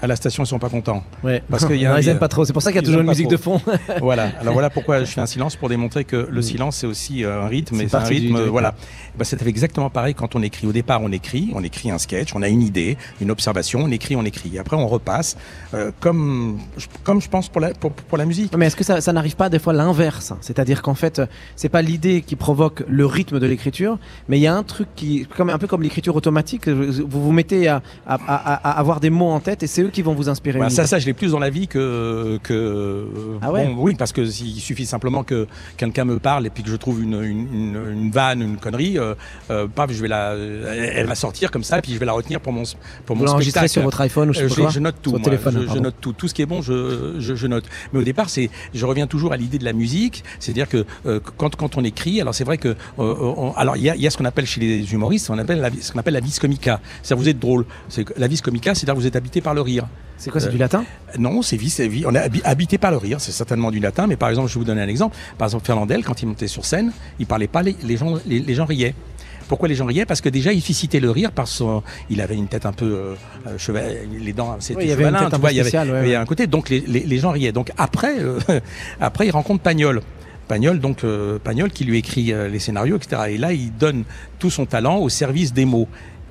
À 0.01 0.07
la 0.07 0.15
station, 0.15 0.43
ils 0.43 0.47
sont 0.47 0.59
pas 0.59 0.69
contents. 0.69 1.03
Ouais. 1.23 1.43
Parce 1.49 1.65
qu'il 1.65 1.75
y 1.77 1.85
a 1.85 1.89
Non, 1.89 1.95
un- 1.95 1.99
ils 2.01 2.07
aiment 2.09 2.19
pas 2.19 2.27
trop. 2.27 2.45
C'est 2.45 2.53
pour 2.53 2.61
ça 2.61 2.71
qu'il 2.71 2.81
y 2.81 2.83
a 2.83 2.85
toujours 2.85 3.01
une 3.01 3.07
musique 3.07 3.27
trop. 3.27 3.31
de 3.31 3.37
fond. 3.37 3.61
Voilà. 4.01 4.29
Alors 4.39 4.53
voilà 4.53 4.69
pourquoi 4.69 4.99
je 5.01 5.05
fais 5.05 5.21
un 5.21 5.25
silence 5.25 5.55
pour 5.55 5.69
démontrer 5.69 6.03
que 6.05 6.27
le 6.29 6.41
silence 6.41 6.77
c'est 6.77 6.87
aussi 6.87 7.23
euh, 7.23 7.43
un 7.43 7.47
rythme. 7.47 7.77
C'est 7.77 7.93
un 7.95 8.03
du 8.03 8.09
rythme. 8.09 8.41
voilà. 8.45 8.73
Bah, 9.17 9.25
c'est 9.25 9.45
exactement 9.45 9.89
pareil 9.89 10.13
quand 10.15 10.35
on 10.35 10.41
écrit. 10.41 10.65
Au 10.67 10.71
départ, 10.71 11.01
on 11.03 11.11
écrit, 11.11 11.51
on 11.53 11.63
écrit 11.63 11.91
un 11.91 11.97
sketch, 11.97 12.33
on 12.35 12.41
a 12.41 12.47
une 12.47 12.61
idée, 12.61 12.97
une 13.21 13.31
observation, 13.31 13.81
on 13.83 13.91
écrit, 13.91 14.15
on 14.15 14.23
écrit. 14.25 14.55
Et 14.55 14.59
après, 14.59 14.75
on 14.77 14.87
repasse, 14.87 15.37
euh, 15.73 15.91
comme 15.99 16.59
je- 16.77 16.87
comme 17.03 17.21
je 17.21 17.29
pense 17.29 17.49
pour 17.49 17.61
la 17.61 17.73
pour, 17.73 17.91
pour 17.91 18.17
la 18.17 18.25
musique. 18.25 18.55
Mais 18.57 18.67
est-ce 18.67 18.75
que 18.75 18.83
ça, 18.83 19.01
ça 19.01 19.13
n'arrive 19.13 19.35
pas 19.35 19.49
des 19.49 19.59
fois 19.59 19.73
l'inverse? 19.73 20.33
C'est-à-dire 20.41 20.81
qu'en 20.81 20.95
fait, 20.95 21.21
c'est 21.55 21.69
pas 21.69 21.81
l'idée 21.81 22.21
qui 22.21 22.35
provoque 22.35 22.83
le 22.87 23.05
rythme 23.05 23.39
de 23.39 23.45
l'écriture, 23.45 23.97
mais 24.29 24.37
il 24.37 24.41
y 24.41 24.47
a 24.47 24.55
un 24.55 24.63
truc 24.63 24.87
qui, 24.95 25.27
comme 25.37 25.49
un 25.49 25.57
peu 25.57 25.67
comme 25.67 25.83
l'écriture 25.83 26.15
automatique, 26.15 26.67
vous 26.67 27.21
vous 27.23 27.31
mettez 27.31 27.67
à, 27.67 27.81
à- 28.07 28.15
à- 28.15 28.69
à 28.69 28.79
avoir 28.79 28.99
des 28.99 29.09
mots 29.09 29.29
en 29.31 29.39
tête 29.39 29.63
et 29.63 29.67
c'est 29.67 29.81
eux 29.83 29.90
qui 29.91 30.01
vont 30.01 30.13
vous 30.15 30.29
inspirer. 30.29 30.59
Bah, 30.59 30.69
ça, 30.69 30.87
ça, 30.87 30.97
je 30.99 31.05
l'ai 31.05 31.13
plus 31.13 31.31
dans 31.31 31.39
la 31.39 31.49
vie 31.49 31.67
que 31.67 32.39
que. 32.43 33.05
Ah 33.41 33.51
ouais 33.51 33.65
bon, 33.67 33.75
oui, 33.83 33.95
parce 33.95 34.11
que 34.11 34.25
s'il 34.25 34.59
suffit 34.59 34.85
simplement 34.85 35.23
que 35.23 35.47
quelqu'un 35.77 36.05
me 36.05 36.19
parle 36.19 36.45
et 36.47 36.49
puis 36.49 36.63
que 36.63 36.69
je 36.69 36.75
trouve 36.75 37.01
une 37.03 37.21
une, 37.23 37.47
une, 37.53 37.79
une 37.91 38.11
vanne, 38.11 38.41
une 38.41 38.57
connerie, 38.57 38.97
euh, 38.97 39.13
euh, 39.49 39.67
paf, 39.67 39.91
je 39.91 40.01
vais 40.01 40.07
la, 40.07 40.33
elle 40.35 41.05
va 41.07 41.15
sortir 41.15 41.51
comme 41.51 41.63
ça, 41.63 41.79
et 41.79 41.81
puis 41.81 41.93
je 41.93 41.99
vais 41.99 42.05
la 42.05 42.13
retenir 42.13 42.39
pour 42.39 42.53
mon 42.53 42.63
pour 43.05 43.15
vous 43.15 43.23
mon 43.23 43.25
l'enregistrez 43.31 43.59
spectacle. 43.67 43.71
sur 43.73 43.83
votre 43.83 44.01
iPhone 44.01 44.29
ou 44.29 44.33
je 44.33 44.41
Euh, 44.43 44.47
je, 44.49 44.69
je 44.69 44.79
note 44.79 44.95
tout, 45.01 45.11
moi. 45.11 45.19
téléphone, 45.19 45.67
je, 45.73 45.79
note 45.79 45.95
tout, 46.01 46.13
tout 46.13 46.27
ce 46.27 46.33
qui 46.33 46.41
est 46.41 46.45
bon, 46.45 46.61
je, 46.61 47.15
je, 47.19 47.47
note. 47.47 47.65
Mais 47.93 47.99
au 47.99 48.03
départ, 48.03 48.29
c'est, 48.29 48.49
je 48.73 48.85
reviens 48.85 49.07
toujours 49.07 49.33
à 49.33 49.37
l'idée 49.37 49.57
de 49.59 49.65
la 49.65 49.73
musique, 49.73 50.23
c'est-à-dire 50.39 50.67
que 50.69 50.85
euh, 51.05 51.19
quand, 51.37 51.55
quand 51.55 51.77
on 51.77 51.83
écrit, 51.83 52.19
alors 52.21 52.33
c'est 52.33 52.43
vrai 52.43 52.57
que, 52.57 52.75
on- 52.97 53.53
alors 53.55 53.77
il 53.77 53.83
y 53.83 53.89
a, 53.89 53.95
y 53.95 54.07
a 54.07 54.09
ce 54.09 54.17
qu'on 54.17 54.25
appelle 54.25 54.45
chez 54.45 54.61
les 54.61 54.93
humoristes, 54.93 55.29
on 55.29 55.37
appelle 55.37 55.59
la, 55.59 55.69
ce 55.79 55.91
qu'on 55.91 55.99
appelle 55.99 56.13
la 56.13 56.19
vis 56.21 56.39
comica. 56.39 56.79
C'est 57.03 57.15
vous 57.15 57.27
êtes 57.29 57.39
drôle. 57.39 57.65
C'est 57.89 58.05
la 58.17 58.27
vis 58.27 58.41
comica, 58.41 58.73
c'est-à-dire 58.73 58.95
que 58.95 58.99
vous 58.99 59.07
êtes 59.07 59.15
habité 59.15 59.41
par 59.41 59.53
le 59.53 59.61
rire. 59.61 59.80
C'est 60.17 60.29
quoi 60.29 60.39
C'est 60.39 60.47
Euh, 60.49 60.51
du 60.51 60.57
latin 60.57 60.83
Non, 61.17 61.41
c'est 61.41 61.57
vis, 61.57 61.71
c'est 61.71 61.87
vis- 61.87 62.05
on 62.05 62.13
est 62.13 62.19
habi- 62.19 62.41
habité 62.43 62.77
par 62.77 62.91
le 62.91 62.97
rire, 62.97 63.19
c'est 63.19 63.31
certainement 63.31 63.71
du 63.71 63.79
latin, 63.79 64.05
mais 64.07 64.15
par 64.17 64.29
exemple, 64.29 64.49
je 64.49 64.53
vais 64.53 64.59
vous 64.59 64.65
donner 64.65 64.81
un 64.83 64.87
exemple. 64.87 65.17
Par 65.37 65.47
exemple, 65.47 65.65
Fernandel, 65.65 66.03
quand 66.03 66.21
il 66.21 66.27
montait 66.27 66.47
sur 66.47 66.63
scène, 66.65 66.91
il 67.19 67.25
parlait 67.25 67.47
pas, 67.47 67.63
les, 67.63 67.75
les 67.83 67.97
gens, 67.97 68.17
les, 68.27 68.39
les 68.39 68.53
gens 68.53 68.65
riaient. 68.65 68.93
Pourquoi 69.47 69.67
les 69.67 69.73
gens 69.75 69.85
riaient? 69.85 70.05
Parce 70.05 70.21
que 70.21 70.29
déjà, 70.29 70.53
il 70.53 70.61
suscitait 70.61 70.99
le 70.99 71.09
rire 71.11 71.31
parce 71.31 71.61
qu'il 72.07 72.21
avait 72.21 72.35
une 72.35 72.47
tête 72.47 72.65
un 72.67 72.71
peu 72.71 72.85
euh, 72.85 73.57
cheval- 73.57 73.97
les 74.19 74.31
dents, 74.31 74.55
c'était 74.59 74.77
Oui, 74.77 74.83
il 74.85 74.89
y 74.89 74.91
avait 74.93 75.03
une 75.03 75.07
chevalin, 75.09 75.25
un 75.25 75.29
vois, 75.39 75.51
il 75.51 75.57
y 75.57 75.59
avait- 75.59 75.69
ouais, 75.91 76.07
il 76.07 76.11
y 76.11 76.15
un 76.15 76.25
côté, 76.25 76.45
donc 76.47 76.69
les, 76.69 76.79
les- 76.81 77.03
les 77.03 77.17
gens 77.17 77.31
riaient. 77.31 77.51
Donc 77.51 77.71
après, 77.77 78.19
euh, 78.19 78.39
après, 79.01 79.25
il 79.27 79.31
rencontre 79.31 79.61
Pagnol. 79.63 80.01
Pagnol, 80.47 80.79
donc 80.79 81.03
euh, 81.03 81.39
Pagnol 81.43 81.71
qui 81.71 81.83
lui 81.85 81.97
écrit 81.97 82.31
les 82.49 82.59
scénarios, 82.59 82.97
etc. 82.97 83.23
Et 83.29 83.37
là, 83.37 83.53
il 83.53 83.75
donne 83.75 84.03
tout 84.37 84.49
son 84.51 84.65
talent 84.65 84.97
au 84.99 85.09
service 85.09 85.51
des 85.53 85.65
mots. 85.65 85.87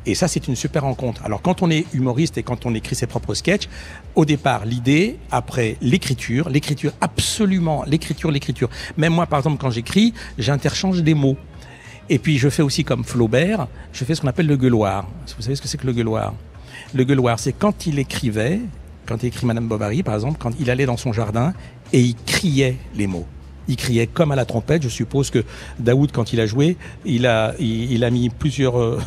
Et 0.06 0.14
ça, 0.14 0.28
c'est 0.28 0.48
une 0.48 0.56
super 0.56 0.82
rencontre. 0.82 1.22
Alors, 1.24 1.42
quand 1.42 1.62
on 1.62 1.70
est 1.70 1.84
humoriste 1.92 2.38
et 2.38 2.42
quand 2.42 2.64
on 2.64 2.74
écrit 2.74 2.94
ses 2.94 3.06
propres 3.06 3.34
sketchs, 3.34 3.68
au 4.14 4.24
départ, 4.24 4.64
l'idée, 4.64 5.18
après 5.30 5.76
l'écriture, 5.82 6.48
l'écriture, 6.48 6.92
absolument, 7.00 7.84
l'écriture, 7.86 8.30
l'écriture. 8.30 8.70
Même 8.96 9.12
moi, 9.12 9.26
par 9.26 9.40
exemple, 9.40 9.58
quand 9.58 9.70
j'écris, 9.70 10.14
j'interchange 10.38 11.02
des 11.02 11.14
mots. 11.14 11.36
Et 12.08 12.18
puis, 12.18 12.38
je 12.38 12.48
fais 12.48 12.62
aussi 12.62 12.82
comme 12.82 13.04
Flaubert, 13.04 13.68
je 13.92 14.04
fais 14.04 14.14
ce 14.14 14.22
qu'on 14.22 14.28
appelle 14.28 14.46
le 14.46 14.56
gueuloir. 14.56 15.06
Vous 15.36 15.42
savez 15.42 15.54
ce 15.54 15.62
que 15.62 15.68
c'est 15.68 15.78
que 15.78 15.86
le 15.86 15.92
gueuloir? 15.92 16.34
Le 16.94 17.04
gueuloir, 17.04 17.38
c'est 17.38 17.52
quand 17.52 17.86
il 17.86 17.98
écrivait, 17.98 18.60
quand 19.06 19.22
il 19.22 19.26
écrit 19.26 19.46
Madame 19.46 19.68
Bovary, 19.68 20.02
par 20.02 20.14
exemple, 20.14 20.38
quand 20.40 20.52
il 20.58 20.70
allait 20.70 20.86
dans 20.86 20.96
son 20.96 21.12
jardin 21.12 21.52
et 21.92 22.00
il 22.00 22.16
criait 22.16 22.78
les 22.94 23.06
mots. 23.06 23.26
Il 23.70 23.76
criait 23.76 24.06
comme 24.06 24.33
à 24.33 24.37
la 24.37 24.44
trompette. 24.44 24.83
Je 24.83 24.88
suppose 24.88 25.30
que 25.30 25.44
Daoud, 25.78 26.11
quand 26.12 26.33
il 26.33 26.40
a 26.40 26.46
joué, 26.46 26.76
il 27.06 27.26
a, 27.26 27.54
il, 27.59 27.92
il 27.92 28.04
a 28.04 28.11
mis 28.11 28.28
plusieurs 28.28 28.78
euh, 28.78 28.98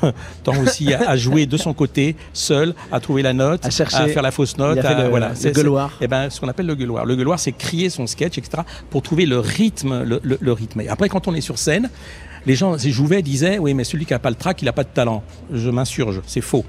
temps 0.43 0.58
aussi 0.60 0.93
à, 0.93 1.10
à 1.10 1.17
jouer 1.17 1.45
de 1.45 1.58
son 1.58 1.73
côté, 1.73 2.15
seul, 2.34 2.73
à 2.91 2.99
trouver 2.99 3.21
la 3.21 3.34
note, 3.34 3.65
À 3.65 3.69
chercher. 3.69 4.08
faire 4.08 4.23
la 4.23 4.32
fausse 4.32 4.58
note. 4.58 4.78
Il 4.78 4.80
a 4.80 4.82
fait 4.84 4.88
à- 4.95 5.04
le- 5.04 5.10
voilà. 5.10 5.34
le 5.43 5.52
gueuloir. 5.52 5.91
eh 6.02 6.08
ben, 6.08 6.30
ce 6.30 6.39
qu'on 6.39 6.47
appelle 6.47 6.65
le 6.65 6.76
gueuloir. 6.76 7.06
Le 7.06 7.15
gueuloir, 7.15 7.39
c'est 7.39 7.52
crier 7.52 7.89
son 7.89 8.08
sketch, 8.08 8.38
etc., 8.38 8.63
pour 8.89 9.02
trouver 9.02 9.26
le 9.26 9.38
rythme, 9.39 10.04
le, 10.04 10.19
le- 10.23 10.38
le 10.39 10.52
rythme. 10.54 10.82
Et 10.82 10.88
après, 10.88 11.10
quand 11.10 11.28
on 11.28 11.36
est 11.36 11.41
sur 11.41 11.60
scène, 11.60 11.89
les 12.45 12.56
gens, 12.56 12.78
Jouvet 12.78 13.21
disaient, 13.21 13.58
oui, 13.58 13.73
mais 13.73 13.84
celui 13.86 14.06
qui 14.06 14.12
n'a 14.13 14.19
pas 14.19 14.30
le 14.30 14.36
trac, 14.36 14.62
il 14.62 14.65
n'a 14.65 14.73
pas 14.73 14.84
de 14.84 14.89
talent. 14.93 15.23
Je 15.54 15.69
m'insurge, 15.69 16.21
c'est 16.26 16.41
faux. 16.41 16.65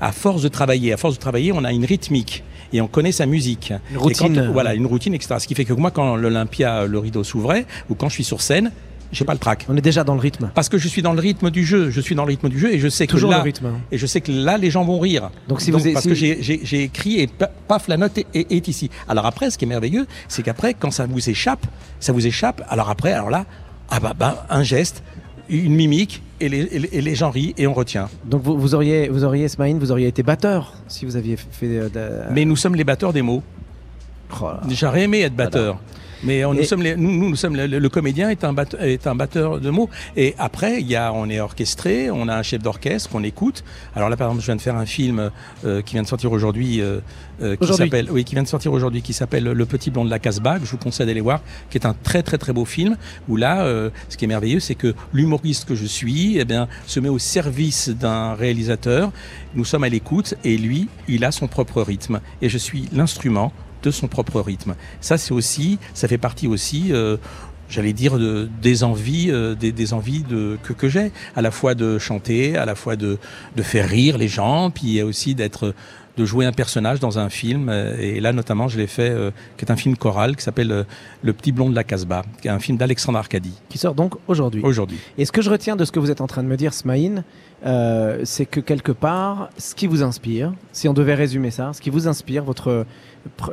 À 0.00 0.12
force 0.12 0.42
de 0.42 0.48
travailler, 0.48 0.92
à 0.92 0.96
force 0.96 1.14
de 1.16 1.20
travailler, 1.20 1.52
on 1.52 1.64
a 1.64 1.72
une 1.72 1.84
rythmique 1.84 2.42
et 2.72 2.80
on 2.80 2.86
connaît 2.86 3.12
sa 3.12 3.26
musique. 3.26 3.72
Une 3.90 3.98
routine. 3.98 4.34
quand- 4.46 4.52
voilà, 4.52 4.74
une 4.74 4.86
routine, 4.86 5.12
etc. 5.14 5.34
Ce 5.38 5.46
qui 5.46 5.54
fait 5.54 5.64
que 5.64 5.72
moi, 5.74 5.90
quand 5.90 6.16
l'Olympia, 6.16 6.86
le 6.86 6.98
rideau 6.98 7.24
s'ouvrait, 7.24 7.66
ou 7.90 7.94
quand 7.94 8.08
je 8.08 8.14
suis 8.14 8.24
sur 8.24 8.40
scène, 8.40 8.70
j'ai 9.12 9.24
pas 9.24 9.32
le 9.32 9.40
trac. 9.40 9.66
On 9.68 9.76
est 9.76 9.80
déjà 9.80 10.04
dans 10.04 10.14
le 10.14 10.20
rythme. 10.20 10.50
Parce 10.54 10.68
que 10.68 10.78
je 10.78 10.86
suis 10.86 11.02
dans 11.02 11.12
le 11.12 11.20
rythme 11.20 11.50
du 11.50 11.64
jeu. 11.64 11.90
Je 11.90 12.00
suis 12.00 12.14
dans 12.14 12.24
le 12.24 12.28
rythme 12.28 12.48
du 12.48 12.58
jeu 12.60 12.72
et 12.72 12.78
je 12.78 12.88
sais 12.88 13.08
Toujours 13.08 13.30
que 13.30 13.34
là, 13.34 13.38
le 13.40 13.44
rythme. 13.44 13.66
hein. 13.66 13.80
et 13.90 13.98
je 13.98 14.06
sais 14.06 14.20
que 14.20 14.30
là, 14.30 14.56
les 14.56 14.70
gens 14.70 14.84
vont 14.84 15.00
rire. 15.00 15.30
Donc 15.48 15.60
si 15.60 15.72
vous 15.72 15.84
êtes- 15.86 15.94
parce 15.94 16.04
si- 16.04 16.08
que 16.10 16.14
j'ai- 16.14 16.82
écrit 16.84 17.18
et 17.20 17.26
pa- 17.26 17.50
paf, 17.66 17.88
la 17.88 17.96
note 17.96 18.16
est, 18.18 18.26
est- 18.34 18.52
est 18.52 18.68
ici. 18.68 18.88
Alors 19.08 19.26
après, 19.26 19.50
ce 19.50 19.58
qui 19.58 19.64
est 19.64 19.68
merveilleux, 19.68 20.06
c'est 20.28 20.42
qu'après, 20.44 20.74
quand 20.74 20.92
ça 20.92 21.06
vous 21.06 21.28
échappe, 21.28 21.66
ça 21.98 22.12
vous 22.12 22.24
échappe. 22.24 22.62
Alors 22.70 22.88
après, 22.88 23.12
alors 23.12 23.30
là, 23.30 23.46
ah 23.90 23.98
bah, 23.98 24.14
bah, 24.16 24.46
un 24.48 24.62
geste, 24.62 25.02
une 25.48 25.74
mimique, 25.74 26.22
et 26.40 26.48
les, 26.48 26.58
et 26.60 26.78
les- 26.78 26.88
et 26.92 27.00
les 27.00 27.14
gens 27.14 27.30
rient 27.30 27.54
et 27.58 27.66
on 27.66 27.74
retient. 27.74 28.08
Donc 28.24 28.42
vous, 28.42 28.58
vous 28.58 28.74
auriez, 28.74 29.08
vous 29.08 29.24
auriez, 29.24 29.48
Smaïn, 29.48 29.78
vous 29.78 29.90
auriez 29.92 30.08
été 30.08 30.22
batteur 30.22 30.74
si 30.88 31.04
vous 31.04 31.16
aviez 31.16 31.36
fait. 31.36 31.66
euh, 31.66 31.88
de- 31.88 32.32
Mais 32.32 32.44
nous 32.44 32.56
sommes 32.56 32.74
les 32.74 32.84
batteurs 32.84 33.12
des 33.12 33.22
mots. 33.22 33.42
Oh. 34.42 34.50
J'aurais 34.68 35.02
aimé 35.02 35.20
être 35.22 35.34
batteur. 35.34 35.78
Mais 36.22 36.44
on- 36.44 36.52
nous 36.54 36.60
Et- 36.60 36.64
sommes 36.64 36.82
les- 36.82 36.96
nous, 36.96 37.10
nous, 37.10 37.30
nous 37.30 37.36
sommes 37.36 37.56
le, 37.56 37.66
le 37.66 37.88
comédien 37.88 38.28
est 38.30 38.44
un, 38.44 38.52
batteur, 38.52 38.82
est 38.82 39.06
un 39.06 39.14
batteur 39.14 39.60
de 39.60 39.70
mots. 39.70 39.88
Et 40.16 40.34
après, 40.38 40.80
il 40.80 40.86
y 40.86 40.96
a, 40.96 41.12
on 41.12 41.28
est 41.30 41.40
orchestré, 41.40 42.10
on 42.10 42.28
a 42.28 42.36
un 42.36 42.42
chef 42.42 42.62
d'orchestre 42.62 43.08
qu'on 43.10 43.22
écoute. 43.24 43.64
Alors 43.96 44.08
là, 44.10 44.16
par 44.16 44.28
exemple, 44.28 44.42
je 44.42 44.46
viens 44.46 44.56
de 44.56 44.60
faire 44.60 44.76
un 44.76 44.86
film 44.86 45.30
euh, 45.64 45.82
qui 45.82 45.94
vient 45.94 46.02
de 46.02 46.06
sortir 46.08 46.30
aujourd'hui, 46.32 46.80
euh, 46.80 46.98
euh, 47.42 47.56
qui 47.56 47.72
s'appelle, 47.72 48.08
oui, 48.10 48.24
qui 48.24 48.34
vient 48.34 48.42
de 48.42 48.48
sortir 48.48 48.72
aujourd'hui, 48.72 49.00
qui 49.02 49.12
s'appelle 49.12 49.44
Le 49.44 49.66
Petit 49.66 49.90
Blond 49.90 50.04
de 50.04 50.10
la 50.10 50.18
Casbah. 50.18 50.58
que 50.58 50.66
Je 50.66 50.70
vous 50.70 50.76
conseille 50.76 51.06
d'aller 51.06 51.20
voir, 51.22 51.40
qui 51.70 51.78
est 51.78 51.86
un 51.86 51.94
très 51.94 52.22
très 52.22 52.36
très 52.38 52.52
beau 52.52 52.64
film. 52.66 52.96
Où 53.28 53.36
là, 53.36 53.62
euh, 53.64 53.90
ce 54.08 54.16
qui 54.16 54.24
est 54.26 54.28
merveilleux, 54.28 54.60
c'est 54.60 54.74
que 54.74 54.94
l'humoriste 55.14 55.66
que 55.66 55.74
je 55.74 55.86
suis, 55.86 56.38
eh 56.38 56.44
bien, 56.44 56.68
se 56.86 57.00
met 57.00 57.08
au 57.08 57.18
service 57.18 57.88
d'un 57.88 58.34
réalisateur. 58.34 59.10
Nous 59.54 59.64
sommes 59.64 59.84
à 59.84 59.88
l'écoute 59.88 60.34
et 60.44 60.56
lui, 60.58 60.88
il 61.08 61.24
a 61.24 61.32
son 61.32 61.46
propre 61.48 61.80
rythme. 61.82 62.20
Et 62.42 62.48
je 62.48 62.58
suis 62.58 62.88
l'instrument 62.92 63.52
de 63.82 63.90
son 63.90 64.08
propre 64.08 64.40
rythme. 64.40 64.74
Ça, 65.00 65.18
c'est 65.18 65.32
aussi, 65.32 65.78
ça 65.94 66.08
fait 66.08 66.18
partie 66.18 66.46
aussi, 66.46 66.88
euh, 66.90 67.16
j'allais 67.68 67.92
dire, 67.92 68.18
de, 68.18 68.48
des 68.60 68.84
envies, 68.84 69.30
euh, 69.30 69.54
des, 69.54 69.72
des 69.72 69.92
envies 69.92 70.22
de, 70.22 70.58
que, 70.62 70.72
que 70.72 70.88
j'ai, 70.88 71.12
à 71.36 71.42
la 71.42 71.50
fois 71.50 71.74
de 71.74 71.98
chanter, 71.98 72.56
à 72.56 72.64
la 72.64 72.74
fois 72.74 72.96
de, 72.96 73.18
de 73.56 73.62
faire 73.62 73.88
rire 73.88 74.18
les 74.18 74.28
gens, 74.28 74.70
puis 74.70 75.02
aussi 75.02 75.34
d'être, 75.34 75.74
de 76.16 76.24
jouer 76.24 76.44
un 76.44 76.52
personnage 76.52 77.00
dans 77.00 77.18
un 77.18 77.28
film. 77.28 77.68
Euh, 77.68 77.96
Et 77.98 78.20
là, 78.20 78.32
notamment, 78.32 78.68
je 78.68 78.78
l'ai 78.78 78.86
fait, 78.86 79.10
euh, 79.10 79.30
qui 79.56 79.64
est 79.64 79.70
un 79.70 79.76
film 79.76 79.96
choral 79.96 80.36
qui 80.36 80.42
s'appelle 80.42 80.72
euh, 80.72 80.84
Le 81.22 81.32
Petit 81.32 81.52
Blond 81.52 81.70
de 81.70 81.74
la 81.74 81.84
Casbah, 81.84 82.24
qui 82.40 82.48
est 82.48 82.50
un 82.50 82.58
film 82.58 82.76
d'Alexandre 82.76 83.18
Arcadi 83.18 83.52
Qui 83.68 83.78
sort 83.78 83.94
donc 83.94 84.14
aujourd'hui. 84.28 84.62
aujourd'hui. 84.62 84.98
Et 85.18 85.24
ce 85.24 85.32
que 85.32 85.42
je 85.42 85.50
retiens 85.50 85.76
de 85.76 85.84
ce 85.84 85.92
que 85.92 85.98
vous 85.98 86.10
êtes 86.10 86.20
en 86.20 86.26
train 86.26 86.42
de 86.42 86.48
me 86.48 86.56
dire, 86.56 86.74
Smaïn, 86.74 87.24
c'est 88.24 88.46
que 88.46 88.60
quelque 88.60 88.92
part, 88.92 89.50
ce 89.58 89.74
qui 89.74 89.86
vous 89.86 90.02
inspire, 90.02 90.52
si 90.72 90.88
on 90.88 90.94
devait 90.94 91.14
résumer 91.14 91.50
ça, 91.50 91.72
ce 91.74 91.80
qui 91.80 91.90
vous 91.90 92.08
inspire, 92.08 92.42
votre, 92.42 92.86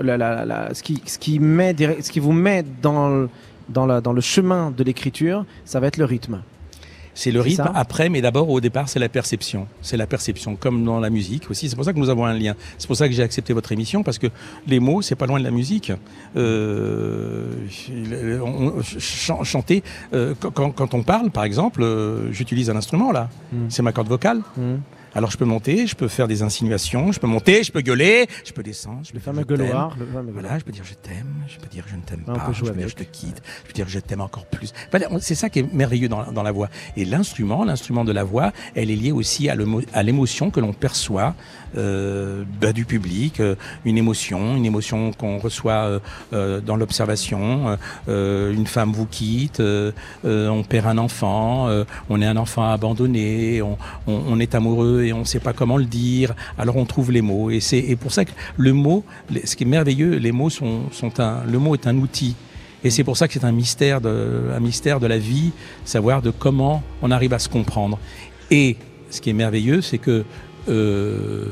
la- 0.02 0.18
la- 0.18 0.46
la- 0.46 0.74
ce, 0.74 0.84
qui, 0.84 1.02
ce, 1.06 1.18
qui 1.18 1.40
met, 1.40 1.76
ce 2.02 2.12
qui 2.12 2.20
vous 2.20 2.32
met 2.34 2.64
dans 2.82 3.10
le, 3.10 3.30
dans, 3.70 3.86
la- 3.86 4.02
dans 4.02 4.14
le 4.14 4.22
chemin 4.22 4.72
de 4.76 4.84
l'écriture, 4.84 5.46
ça 5.66 5.80
va 5.80 5.88
être 5.88 5.98
le 5.98 6.06
rythme. 6.06 6.42
C'est 7.20 7.32
le 7.32 7.42
rythme 7.42 7.64
après, 7.74 8.10
mais 8.10 8.22
d'abord 8.22 8.48
au 8.48 8.62
départ, 8.62 8.88
c'est 8.88 9.00
la 9.00 9.10
perception. 9.10 9.66
C'est 9.82 9.98
la 9.98 10.06
perception, 10.06 10.56
comme 10.56 10.86
dans 10.86 11.00
la 11.00 11.10
musique 11.10 11.50
aussi. 11.50 11.68
C'est 11.68 11.76
pour 11.76 11.84
ça 11.84 11.92
que 11.92 11.98
nous 11.98 12.10
avons 12.12 12.26
un 12.28 12.34
lien. 12.38 12.54
C'est 12.78 12.86
pour 12.86 12.96
ça 12.96 13.08
que 13.08 13.14
j'ai 13.16 13.24
accepté 13.24 13.54
votre 13.54 13.72
émission, 13.72 14.04
parce 14.04 14.20
que 14.20 14.28
les 14.68 14.80
mots, 14.80 15.02
c'est 15.02 15.16
pas 15.16 15.26
loin 15.26 15.40
de 15.40 15.44
la 15.44 15.50
musique. 15.50 15.92
Euh, 16.36 17.54
on- 18.44 18.68
on- 18.78 18.82
ch- 18.84 19.32
chanter, 19.44 19.82
euh, 20.14 20.36
quand- 20.40 20.94
on 20.94 21.02
parle, 21.02 21.32
par 21.32 21.44
exemple, 21.44 21.82
euh, 21.82 22.32
j'utilise 22.32 22.70
un 22.70 22.76
instrument 22.76 23.12
là. 23.12 23.30
Mm. 23.52 23.58
C'est 23.70 23.82
ma 23.82 23.92
corde 23.94 24.10
vocale. 24.10 24.42
Hmm. 24.56 24.76
Alors 25.16 25.32
je 25.32 25.38
peux 25.38 25.46
monter, 25.46 25.88
je 25.88 25.96
peux 25.96 26.08
faire 26.08 26.28
des 26.28 26.44
insinuations, 26.44 27.12
je 27.12 27.20
peux 27.20 27.28
monter, 27.28 27.64
je 27.64 27.72
peux 27.72 27.82
gueuler, 27.82 28.28
je 28.46 28.52
peux 28.52 28.64
descendre, 28.64 29.00
je 29.04 29.12
peux 29.12 29.18
Le 29.18 29.22
fameux 29.22 29.44
gueuloir. 29.44 29.96
le 30.00 30.06
fameux 30.06 30.28
gueuloir. 30.28 30.34
Voilà, 30.42 30.60
je 30.60 30.64
peux 30.64 30.72
dire 30.72 30.84
je 30.84 30.94
t'aime, 30.94 31.34
je 31.48 31.58
peux 31.58 31.68
dire 31.68 31.84
je 31.88 31.96
ne 31.96 32.02
t'aime 32.02 32.22
pas, 32.26 32.34
je 32.54 32.64
peux 32.64 32.72
dire 32.72 32.88
je 32.88 32.96
te 32.96 33.04
quitte, 33.04 33.42
je 33.64 33.68
peux 33.68 33.74
dire 33.74 33.86
je 33.88 34.00
t'aime 34.00 34.22
encore 34.22 34.46
plus. 34.46 34.74
Voilà, 34.92 35.08
c'est 35.20 35.36
ça 35.36 35.50
qui 35.50 35.60
est 35.60 35.74
merveilleux 35.74 36.10
dans, 36.10 36.32
dans 36.32 36.44
la 36.44 36.52
voix. 36.52 36.70
Et 36.96 37.06
l'instrument, 37.06 37.64
l'instrument 37.66 38.06
de 38.06 38.12
la 38.12 38.24
voix, 38.24 38.52
elle 38.76 38.92
est 38.92 38.96
liée 38.96 39.12
aussi 39.12 39.50
à 39.50 40.04
l'émotion 40.04 40.52
que 40.52 40.60
l'on 40.60 40.74
perçoit 40.74 41.34
euh, 41.78 42.44
bah, 42.62 42.72
du 42.74 42.86
public, 42.86 43.40
euh, 43.40 43.56
une 43.86 43.98
émotion, 43.98 44.56
une 44.56 44.66
émotion 44.66 45.12
qu'on 45.14 45.38
reçoit 45.40 46.00
euh, 46.34 46.62
dans 46.62 46.76
l'observation. 46.76 47.78
Une 48.08 48.68
femme 48.68 48.92
vous 48.92 49.06
quitte, 49.06 49.62
on 50.24 50.64
perd 50.64 50.88
un 50.88 50.98
enfant, 50.98 51.68
on 52.10 52.22
est 52.22 52.26
un 52.26 52.38
enfant 52.38 52.70
abandonné, 52.72 53.62
on, 53.62 53.78
on- 54.08 54.24
on 54.28 54.40
est 54.40 54.56
amoureux 54.56 54.97
et 55.04 55.14
on 55.14 55.20
ne 55.20 55.24
sait 55.26 55.40
pas 55.40 55.54
comment 55.54 55.78
le 55.78 55.86
dire. 55.86 56.34
Alors 56.58 56.78
on 56.78 56.86
trouve 56.86 57.12
les 57.12 57.22
mots. 57.22 57.50
Et 57.50 57.60
c'est 57.60 57.96
pour 57.96 58.12
ça 58.12 58.26
que 58.26 58.32
le 58.58 58.74
mot, 58.74 59.04
ce 59.44 59.56
qui 59.56 59.64
est 59.64 59.68
merveilleux, 59.68 60.16
les 60.18 60.32
mots 60.32 60.50
sont, 60.50 60.90
sont 60.92 61.20
un, 61.20 61.44
le 61.44 61.60
mot 61.60 61.74
est 61.76 61.88
un 61.88 61.98
outil. 61.98 62.36
Et 62.84 62.90
c'est 62.90 63.04
pour 63.04 63.18
ça 63.18 63.28
que 63.28 63.34
c'est 63.34 63.44
un 63.44 63.52
mystère 63.52 64.02
de, 64.02 64.52
un 64.56 64.60
mystère 64.60 65.00
de 65.00 65.08
la 65.08 65.18
vie, 65.18 65.52
savoir 65.84 66.22
de 66.22 66.32
comment 66.32 66.84
on 67.02 67.12
arrive 67.12 67.34
à 67.34 67.40
se 67.40 67.50
comprendre. 67.50 67.98
Et 68.52 68.78
ce 69.10 69.20
qui 69.20 69.30
est 69.30 69.34
merveilleux, 69.34 69.82
c'est 69.82 69.98
que 69.98 70.24
euh, 70.70 71.46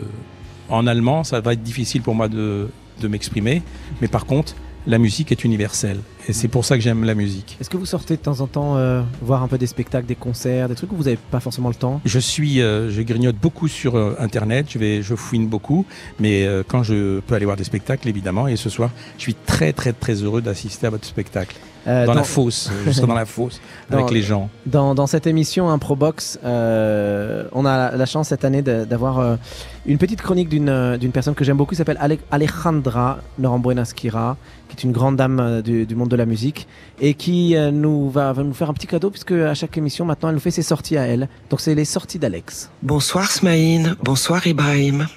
en 0.69 0.88
allemand, 0.88 1.23
ça 1.23 1.41
va 1.41 1.53
être 1.53 1.63
difficile 1.63 2.01
pour 2.01 2.15
moi 2.15 2.27
de, 2.27 2.69
de 3.01 3.08
m'exprimer, 3.08 3.62
mais 4.01 4.08
par 4.08 4.25
contre, 4.25 4.55
la 4.88 4.98
musique 4.98 5.32
est 5.32 5.43
universelle. 5.43 5.98
Et 6.28 6.34
c'est 6.34 6.48
pour 6.48 6.65
ça 6.65 6.76
que 6.76 6.82
j'aime 6.82 7.04
la 7.04 7.13
musique. 7.13 7.56
Est-ce 7.62 7.69
que 7.69 7.78
vous 7.78 7.86
sortez 7.86 8.15
de 8.15 8.21
temps 8.21 8.39
en 8.41 8.48
temps 8.48 8.78
euh, 8.78 9.04
voir 9.21 9.43
un 9.43 9.48
peu 9.48 9.58
des 9.60 9.67
spectacles, 9.67 10.08
des 10.08 10.15
concerts, 10.15 10.67
des 10.69 10.76
trucs 10.76 10.91
où 10.91 10.95
vous 10.95 11.04
n'avez 11.04 11.17
pas 11.30 11.39
forcément 11.39 11.69
le 11.69 11.76
temps? 11.76 12.02
Je 12.04 12.17
suis, 12.19 12.62
euh, 12.62 12.89
je 12.89 13.02
grignote 13.04 13.36
beaucoup 13.36 13.67
sur 13.67 13.95
euh, 13.95 14.15
Internet, 14.19 14.65
je 14.69 14.80
vais, 14.80 15.02
je 15.04 15.13
fouine 15.15 15.48
beaucoup, 15.48 15.86
mais 16.19 16.48
quand 16.67 16.82
je 16.84 17.19
peux 17.21 17.36
aller 17.36 17.45
voir 17.45 17.58
des 17.58 17.63
spectacles, 17.63 18.08
évidemment, 18.10 18.48
et 18.48 18.56
ce 18.56 18.69
soir, 18.69 18.89
je 19.17 19.21
suis 19.24 19.36
très 19.36 19.71
très 19.74 19.93
très 19.93 20.15
heureux 20.15 20.41
d'assister 20.41 20.88
à 20.88 20.89
votre 20.89 21.06
spectacle. 21.06 21.56
Dans, 21.86 22.06
dans, 22.08 22.13
la 22.15 22.24
fosse, 22.24 22.71
je 22.88 22.91
serai 22.91 23.06
dans 23.06 23.13
la 23.13 23.28
fosse 23.28 23.62
avec 23.91 24.08
Dans- 24.08 24.12
les 24.12 24.24
gens. 24.24 24.50
dans, 24.65 24.95
dans 24.95 25.06
cette 25.06 25.28
émission 25.28 25.69
Improbox, 25.69 26.39
on 26.43 26.48
a 26.48 27.78
la, 27.91 27.91
la 27.95 28.06
chance 28.08 28.30
cette 28.30 28.43
année 28.43 28.63
d'avoir 28.63 29.38
une 29.86 30.00
petite 30.00 30.19
chronique 30.24 30.50
d'une 30.50 31.12
personne 31.13 31.36
que 31.36 31.43
j'aime 31.43 31.58
beaucoup, 31.58 31.71
qui 31.71 31.76
s'appelle 31.78 32.00
Ale- 32.00 32.17
Alejandra 32.32 33.19
Norambuena-Skira, 33.39 34.36
qui 34.76 34.86
une 34.86 34.92
grande 34.92 35.16
dame 35.16 35.40
euh, 35.40 35.62
du, 35.62 35.96
monde 35.96 36.10
de 36.10 36.16
la 36.16 36.26
musique, 36.26 36.68
et 37.00 37.14
qui 37.14 37.56
euh, 37.56 37.72
nous 37.72 38.10
va, 38.10 38.32
va 38.34 38.44
nous 38.44 38.54
faire 38.54 38.70
un 38.70 38.74
petit 38.74 38.88
cadeau, 38.88 39.10
puisque 39.10 39.32
à 39.32 39.54
chaque 39.54 39.78
émission 39.78 40.06
maintenant, 40.06 40.30
elle 40.30 40.36
nous 40.36 40.42
fait 40.42 40.52
ses 40.52 40.62
sorties 40.62 40.98
à 40.98 41.04
elle. 41.04 41.30
Donc 41.50 41.62
c'est 41.62 41.76
les 41.76 41.86
sorties 41.86 42.20
d'Alex. 42.20 42.70
Bonsoir 42.84 43.32
Smaïn, 43.32 43.96
bonsoir 44.04 44.46
Ibrahim. 44.48 45.08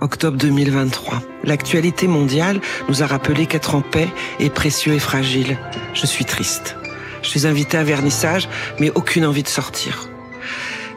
Octobre 0.00 0.36
2023. 0.36 1.22
L'actualité 1.44 2.06
mondiale 2.06 2.60
nous 2.88 3.02
a 3.02 3.06
rappelé 3.06 3.46
qu'être 3.46 3.74
en 3.74 3.80
paix 3.80 4.08
est 4.40 4.50
précieux 4.50 4.92
et 4.92 4.98
fragile. 4.98 5.58
Je 5.94 6.04
suis 6.04 6.26
triste. 6.26 6.76
Je 7.22 7.28
suis 7.28 7.46
invité 7.46 7.78
à 7.78 7.84
vernissage, 7.84 8.48
mais 8.78 8.90
aucune 8.94 9.24
envie 9.24 9.42
de 9.42 9.48
sortir. 9.48 10.08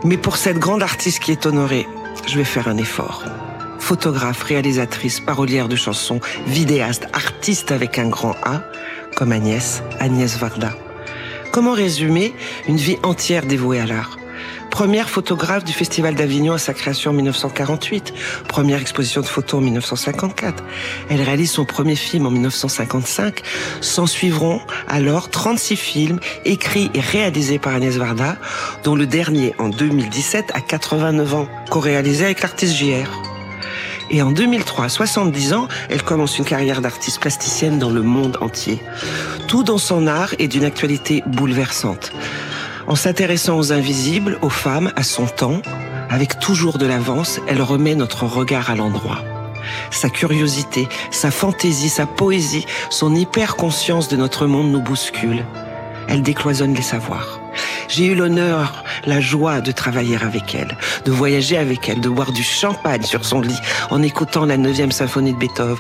Mais 0.04 0.18
pour 0.18 0.38
cette 0.38 0.60
grande 0.60 0.84
artiste 0.84 1.20
qui 1.20 1.32
est 1.32 1.46
honorée, 1.46 1.88
je 2.28 2.38
vais 2.38 2.44
faire 2.44 2.68
un 2.68 2.78
effort. 2.78 3.24
Photographe, 3.89 4.43
réalisatrice, 4.43 5.19
parolière 5.19 5.67
de 5.67 5.75
chansons, 5.75 6.19
vidéaste, 6.45 7.08
artiste 7.12 7.71
avec 7.71 7.97
un 7.97 8.08
grand 8.08 8.36
A, 8.43 8.62
comme 9.15 9.32
Agnès, 9.32 9.82
Agnès 9.99 10.38
Varda. 10.38 10.75
Comment 11.52 11.73
résumer 11.73 12.36
une 12.67 12.78
vie 12.78 12.97
entière 13.02 13.47
dévouée 13.47 13.80
à 13.80 13.88
l'art? 13.88 14.19
Première 14.69 15.10
photographe 15.10 15.63
du 15.63 15.73
Festival 15.73 16.13
d'Avignon 16.13 16.54
à 16.54 16.60
sa 16.60 16.75
création 16.75 17.10
en 17.10 17.13
1948. 17.15 18.13
Première 18.47 18.80
exposition 18.80 19.21
de 19.21 19.25
photos 19.25 19.58
en 19.58 19.63
1954. 19.63 20.63
Elle 21.10 21.23
réalise 21.23 21.49
son 21.49 21.65
premier 21.65 21.95
film 21.95 22.28
en 22.28 22.30
1955. 22.30 23.41
S'en 23.82 24.06
suivront 24.06 24.62
alors 24.88 25.32
36 25.32 25.75
films 25.75 26.19
écrits 26.45 26.91
et 26.93 26.99
réalisés 26.99 27.58
par 27.58 27.73
Agnès 27.73 27.97
Varda, 27.97 28.38
dont 28.84 28.95
le 28.95 29.08
dernier 29.08 29.56
en 29.58 29.69
2017 29.69 30.52
à 30.54 30.62
89 30.62 31.34
ans, 31.34 31.47
co-réalisé 31.71 32.25
avec 32.25 32.43
l'artiste 32.43 32.75
JR. 32.75 33.29
Et 34.12 34.22
en 34.22 34.32
2003, 34.32 34.86
à 34.86 34.89
70 34.89 35.54
ans, 35.54 35.67
elle 35.89 36.04
commence 36.04 36.38
une 36.38 36.45
carrière 36.45 36.82
d'artiste 36.82 37.19
plasticienne 37.19 37.78
dans 37.78 37.91
le 37.91 38.02
monde 38.02 38.38
entier. 38.41 38.82
Tout 39.48 39.63
dans 39.63 39.78
son 39.78 40.08
art 40.08 40.34
est 40.39 40.48
d'une 40.48 40.65
actualité 40.65 41.24
bouleversante. 41.28 42.12
En 42.88 42.95
s'intéressant 42.95 43.58
aux 43.58 43.72
invisibles, 43.72 44.39
aux 44.41 44.50
femmes, 44.50 44.91
à 44.95 45.04
son 45.04 45.28
temps, 45.28 45.62
avec 46.10 46.39
toujours 46.39 46.80
de 46.80 46.88
l'avance, 46.88 47.39
elle 47.48 47.62
remet 47.62 47.93
notre 47.93 48.24
regard 48.26 48.72
à 48.72 48.76
l'endroit. 48.76 49.24
Sa 49.91 50.10
curiosité, 50.10 50.88
sa 51.12 51.30
fantaisie, 51.30 51.89
sa 51.89 52.08
poésie, 52.08 52.65
son 52.89 53.13
hyper-conscience 53.13 54.08
de 54.08 54.17
notre 54.17 54.48
monde 54.48 54.72
nous 54.72 54.82
bousculent. 54.82 55.45
Elle 56.10 56.24
décloisonne 56.24 56.74
les 56.74 56.82
savoirs. 56.82 57.39
J'ai 57.88 58.06
eu 58.06 58.15
l'honneur, 58.15 58.84
la 59.06 59.19
joie 59.19 59.62
de 59.62 59.72
travailler 59.72 60.17
avec 60.17 60.54
elle, 60.56 60.78
de 61.06 61.12
voyager 61.12 61.58
avec 61.58 61.88
elle, 61.89 62.02
de 62.02 62.10
boire 62.10 62.32
du 62.32 62.43
champagne 62.43 63.04
sur 63.04 63.26
son 63.26 63.41
lit 63.41 63.60
en 63.89 64.02
écoutant 64.02 64.45
la 64.45 64.58
9e 64.58 64.91
symphonie 64.91 65.34
de 65.34 65.38
Beethoven, 65.38 65.78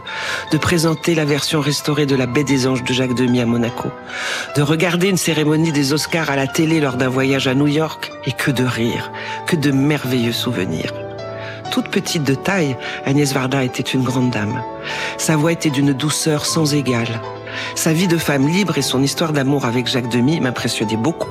de 0.51 0.57
présenter 0.57 1.15
la 1.15 1.25
version 1.25 1.61
restaurée 1.61 2.05
de 2.05 2.15
La 2.15 2.25
Baie 2.25 2.43
des 2.43 2.67
Anges 2.67 2.83
de 2.83 2.93
Jacques 2.93 3.15
Demy 3.15 3.41
à 3.41 3.45
Monaco, 3.45 3.91
de 4.55 4.61
regarder 4.61 5.09
une 5.09 5.17
cérémonie 5.17 5.71
des 5.71 5.93
Oscars 5.93 6.29
à 6.29 6.35
la 6.35 6.47
télé 6.47 6.79
lors 6.79 6.95
d'un 6.95 7.09
voyage 7.09 7.47
à 7.47 7.53
New 7.53 7.67
York, 7.67 8.11
et 8.25 8.31
que 8.31 8.51
de 8.51 8.63
rire, 8.63 9.11
que 9.47 9.55
de 9.55 9.71
merveilleux 9.71 10.31
souvenirs. 10.31 10.93
Toute 11.71 11.89
petite 11.89 12.23
de 12.23 12.33
taille, 12.33 12.75
Agnès 13.05 13.31
Varda 13.33 13.63
était 13.63 13.83
une 13.83 14.03
grande 14.03 14.31
dame. 14.31 14.63
Sa 15.17 15.35
voix 15.35 15.51
était 15.51 15.69
d'une 15.69 15.93
douceur 15.93 16.45
sans 16.45 16.73
égale. 16.73 17.21
Sa 17.75 17.93
vie 17.93 18.07
de 18.07 18.17
femme 18.17 18.47
libre 18.47 18.77
et 18.77 18.81
son 18.81 19.01
histoire 19.01 19.33
d'amour 19.33 19.65
avec 19.65 19.87
Jacques 19.87 20.09
Demy 20.09 20.39
m'impressionnaient 20.39 20.97
beaucoup. 20.97 21.29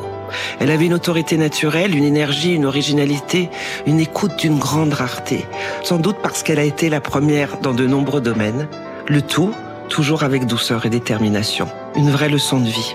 Elle 0.60 0.70
avait 0.70 0.86
une 0.86 0.94
autorité 0.94 1.36
naturelle, 1.36 1.94
une 1.94 2.04
énergie, 2.04 2.54
une 2.54 2.66
originalité, 2.66 3.50
une 3.86 4.00
écoute 4.00 4.36
d'une 4.38 4.58
grande 4.58 4.92
rareté. 4.92 5.46
Sans 5.82 5.98
doute 5.98 6.18
parce 6.22 6.42
qu'elle 6.42 6.58
a 6.58 6.64
été 6.64 6.90
la 6.90 7.00
première 7.00 7.58
dans 7.58 7.74
de 7.74 7.86
nombreux 7.86 8.20
domaines. 8.20 8.68
Le 9.06 9.22
tout, 9.22 9.54
toujours 9.88 10.22
avec 10.22 10.46
douceur 10.46 10.86
et 10.86 10.90
détermination. 10.90 11.68
Une 11.96 12.10
vraie 12.10 12.28
leçon 12.28 12.60
de 12.60 12.68
vie. 12.68 12.94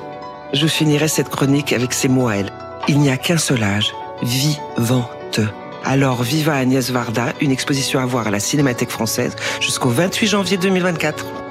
Je 0.53 0.67
finirai 0.67 1.07
cette 1.07 1.29
chronique 1.29 1.73
avec 1.73 1.93
ces 1.93 2.07
mots 2.07 2.27
à 2.27 2.35
elle. 2.35 2.51
Il 2.87 2.99
n'y 2.99 3.09
a 3.09 3.17
qu'un 3.17 3.37
seul 3.37 3.63
âge, 3.63 3.93
vivante. 4.21 5.39
Alors, 5.85 6.23
viva 6.23 6.55
Agnès 6.55 6.91
Varda, 6.91 7.33
une 7.41 7.51
exposition 7.51 7.99
à 7.99 8.05
voir 8.05 8.27
à 8.27 8.31
la 8.31 8.39
Cinémathèque 8.39 8.91
française 8.91 9.35
jusqu'au 9.59 9.89
28 9.89 10.27
janvier 10.27 10.57
2024. 10.57 11.42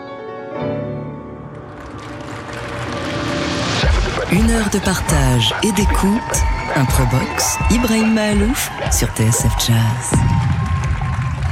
De 4.52 4.78
partage 4.78 5.54
et 5.62 5.72
d'écoute. 5.72 6.36
Improbox, 6.76 7.56
Ibrahim 7.70 8.12
Malouf 8.12 8.70
sur 8.90 9.08
TSF 9.08 9.52
Jazz. 9.66 10.51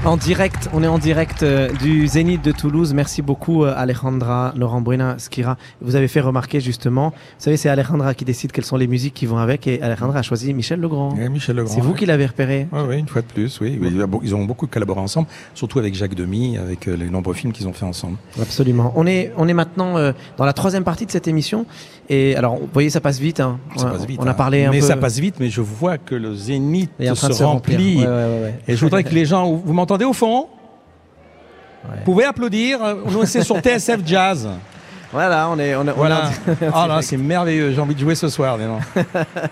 En 0.07 0.17
direct, 0.17 0.71
on 0.73 0.83
est 0.83 0.87
en 0.87 0.99
direct 0.99 1.43
euh, 1.43 1.71
du 1.75 2.07
Zénith 2.07 2.43
de 2.43 2.53
Toulouse. 2.53 2.95
Merci 2.95 3.21
beaucoup 3.21 3.65
euh, 3.65 3.75
Alejandra, 3.77 4.55
Laurent 4.57 4.81
Bruna, 4.81 5.17
Skira. 5.19 5.59
Vous 5.83 5.95
avez 5.95 6.09
fait 6.09 6.23
remarquer 6.23 6.59
justement, 6.59 7.11
vous 7.11 7.17
savez, 7.37 7.59
c'est 7.59 7.69
Alejandra 7.69 8.15
qui 8.15 8.25
décide 8.25 8.51
quelles 8.51 8.65
sont 8.65 8.79
les 8.79 8.87
musiques 8.87 9.13
qui 9.13 9.27
vont 9.27 9.37
avec 9.37 9.67
et 9.67 9.83
Alejandra 9.83 10.21
a 10.21 10.23
choisi 10.23 10.55
Michel 10.55 10.81
Legrand. 10.81 11.15
Ouais, 11.15 11.29
Michel 11.29 11.57
Legrand. 11.57 11.75
C'est 11.75 11.83
vous 11.83 11.91
ouais. 11.93 11.99
qui 11.99 12.07
l'avez 12.07 12.25
repéré 12.25 12.67
ouais, 12.73 12.99
une 12.99 13.09
fois 13.09 13.21
de 13.21 13.27
plus, 13.27 13.61
oui. 13.61 13.79
oui. 13.79 13.93
Ils 14.23 14.35
ont 14.35 14.45
beaucoup 14.47 14.67
collaboré 14.67 15.01
ensemble, 15.01 15.29
surtout 15.55 15.79
avec 15.79 15.95
Jacques 15.95 16.15
Demy, 16.15 16.57
avec 16.57 16.89
euh, 16.89 16.97
les 16.97 17.11
nombreux 17.11 17.35
films 17.35 17.53
qu'ils 17.53 17.69
ont 17.69 17.75
fait 17.75 17.85
ensemble. 17.85 18.17
Absolument. 18.41 18.95
On 18.97 19.07
est, 19.07 19.35
on 19.37 19.49
est 19.49 19.55
maintenant 19.55 19.97
dans 20.39 20.45
la 20.47 20.53
troisième 20.55 20.83
partie 20.85 21.05
de 21.05 21.11
cette 21.11 21.29
émission. 21.29 21.67
Et 22.09 22.35
alors, 22.37 22.57
vous 22.57 22.69
voyez, 22.73 22.89
ça 22.89 23.03
passe 23.03 23.21
vite. 23.21 23.41
hein. 23.41 23.59
Ça 23.77 23.87
on, 23.87 23.91
passe 23.91 24.07
vite. 24.07 24.19
on 24.21 24.27
a 24.27 24.31
hein. 24.31 24.35
parlé 24.35 24.65
un 24.65 24.71
mais 24.71 24.81
peu. 24.81 24.87
ça 24.87 24.97
passe 24.97 25.19
vite, 25.19 25.37
mais 25.39 25.51
je 25.51 25.61
vois 25.61 25.99
que 25.99 26.15
le 26.15 26.35
zénith 26.35 26.91
se 26.99 27.43
remplit. 27.45 27.99
Ouais. 27.99 28.55
Et 28.67 28.77
je 28.77 28.81
voudrais 28.81 29.05
que 29.11 29.15
les 29.15 29.27
gens, 29.27 29.53
vous 29.53 29.73
m'entendez 29.75 29.90
au 30.05 30.13
fond 30.13 30.49
Ouais. 31.83 31.97
Vous 31.97 32.05
pouvez 32.05 32.25
applaudir. 32.25 32.79
Nous, 33.07 33.25
c'est 33.25 33.43
sur 33.43 33.59
TSF 33.63 34.01
Jazz. 34.05 34.49
Voilà, 35.13 35.49
on 35.51 35.59
est, 35.59 35.75
on 35.75 35.83
est, 35.83 35.89
on 35.89 35.89
est 35.89 35.93
Voilà. 35.93 36.31
Ah 36.73 36.87
là, 36.87 37.03
c'est 37.03 37.17
merveilleux. 37.17 37.73
J'ai 37.73 37.81
envie 37.81 37.95
de 37.95 38.01
jouer 38.01 38.15
ce 38.15 38.29
soir. 38.29 38.59
dis 38.59 38.65
donc. 38.65 38.81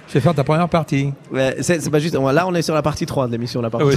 Je 0.08 0.14
vais 0.14 0.20
faire 0.20 0.34
ta 0.34 0.44
première 0.44 0.68
partie. 0.68 1.12
Ouais, 1.32 1.56
c'est 1.62 1.90
pas 1.90 1.98
juste. 1.98 2.14
Là, 2.14 2.46
on 2.46 2.54
est 2.54 2.62
sur 2.62 2.74
la 2.74 2.82
partie 2.82 3.06
3 3.06 3.26
de 3.26 3.32
l'émission. 3.32 3.60
Là, 3.60 3.70
par 3.70 3.80
oui. 3.80 3.94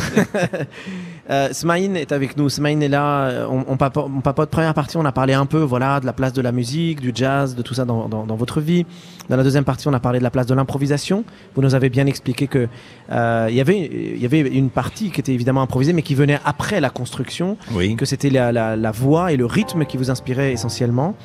Euh, 1.29 1.49
Smaïn 1.51 1.95
est 1.95 2.11
avec 2.11 2.35
nous. 2.35 2.49
Smaïn 2.49 2.81
est 2.81 2.87
là. 2.89 3.25
euh, 3.27 3.47
On, 3.49 3.63
on, 3.67 3.75
papo- 3.75 4.09
on 4.13 4.21
papote. 4.21 4.49
Première 4.49 4.73
partie, 4.73 4.97
on 4.97 5.05
a 5.05 5.11
parlé 5.11 5.33
un 5.33 5.45
peu 5.45 5.59
voilà, 5.59 5.99
de 5.99 6.05
la 6.05 6.13
place 6.13 6.33
de 6.33 6.41
la 6.41 6.51
musique, 6.51 6.99
du 6.99 7.11
jazz, 7.13 7.55
de 7.55 7.61
tout 7.61 7.73
ça 7.73 7.85
dans, 7.85 8.09
dans- 8.09 8.25
dans 8.25 8.35
votre 8.35 8.59
vie. 8.59 8.85
Dans 9.29 9.37
la 9.37 9.43
deuxième 9.43 9.63
partie, 9.63 9.87
on 9.87 9.93
a 9.93 9.99
parlé 9.99 10.19
de 10.19 10.23
la 10.23 10.31
place 10.31 10.47
de 10.47 10.53
l'improvisation. 10.55 11.23
Vous 11.55 11.61
nous 11.61 11.75
avez 11.75 11.89
bien 11.89 12.05
expliqué 12.07 12.47
que 12.47 12.67
euh, 13.11 13.47
il 13.49 13.55
y 13.55 13.61
avait, 13.61 13.79
il 14.15 14.21
y 14.21 14.25
avait 14.25 14.41
une 14.41 14.69
partie 14.71 15.11
qui 15.11 15.19
était 15.19 15.33
évidemment 15.33 15.61
improvisée, 15.61 15.93
mais 15.93 16.01
qui 16.01 16.15
venait 16.15 16.39
après 16.43 16.81
la 16.81 16.89
construction, 16.89 17.55
Oui. 17.73 17.95
que 17.95 18.05
c'était 18.05 18.29
la, 18.31 18.51
la- 18.51 18.75
la 18.75 18.91
voix 18.91 19.31
et 19.31 19.37
le 19.37 19.45
rythme 19.45 19.85
qui 19.85 19.97
vous 19.97 20.09
inspiraient 20.09 20.51
essentiellement. 20.53 21.15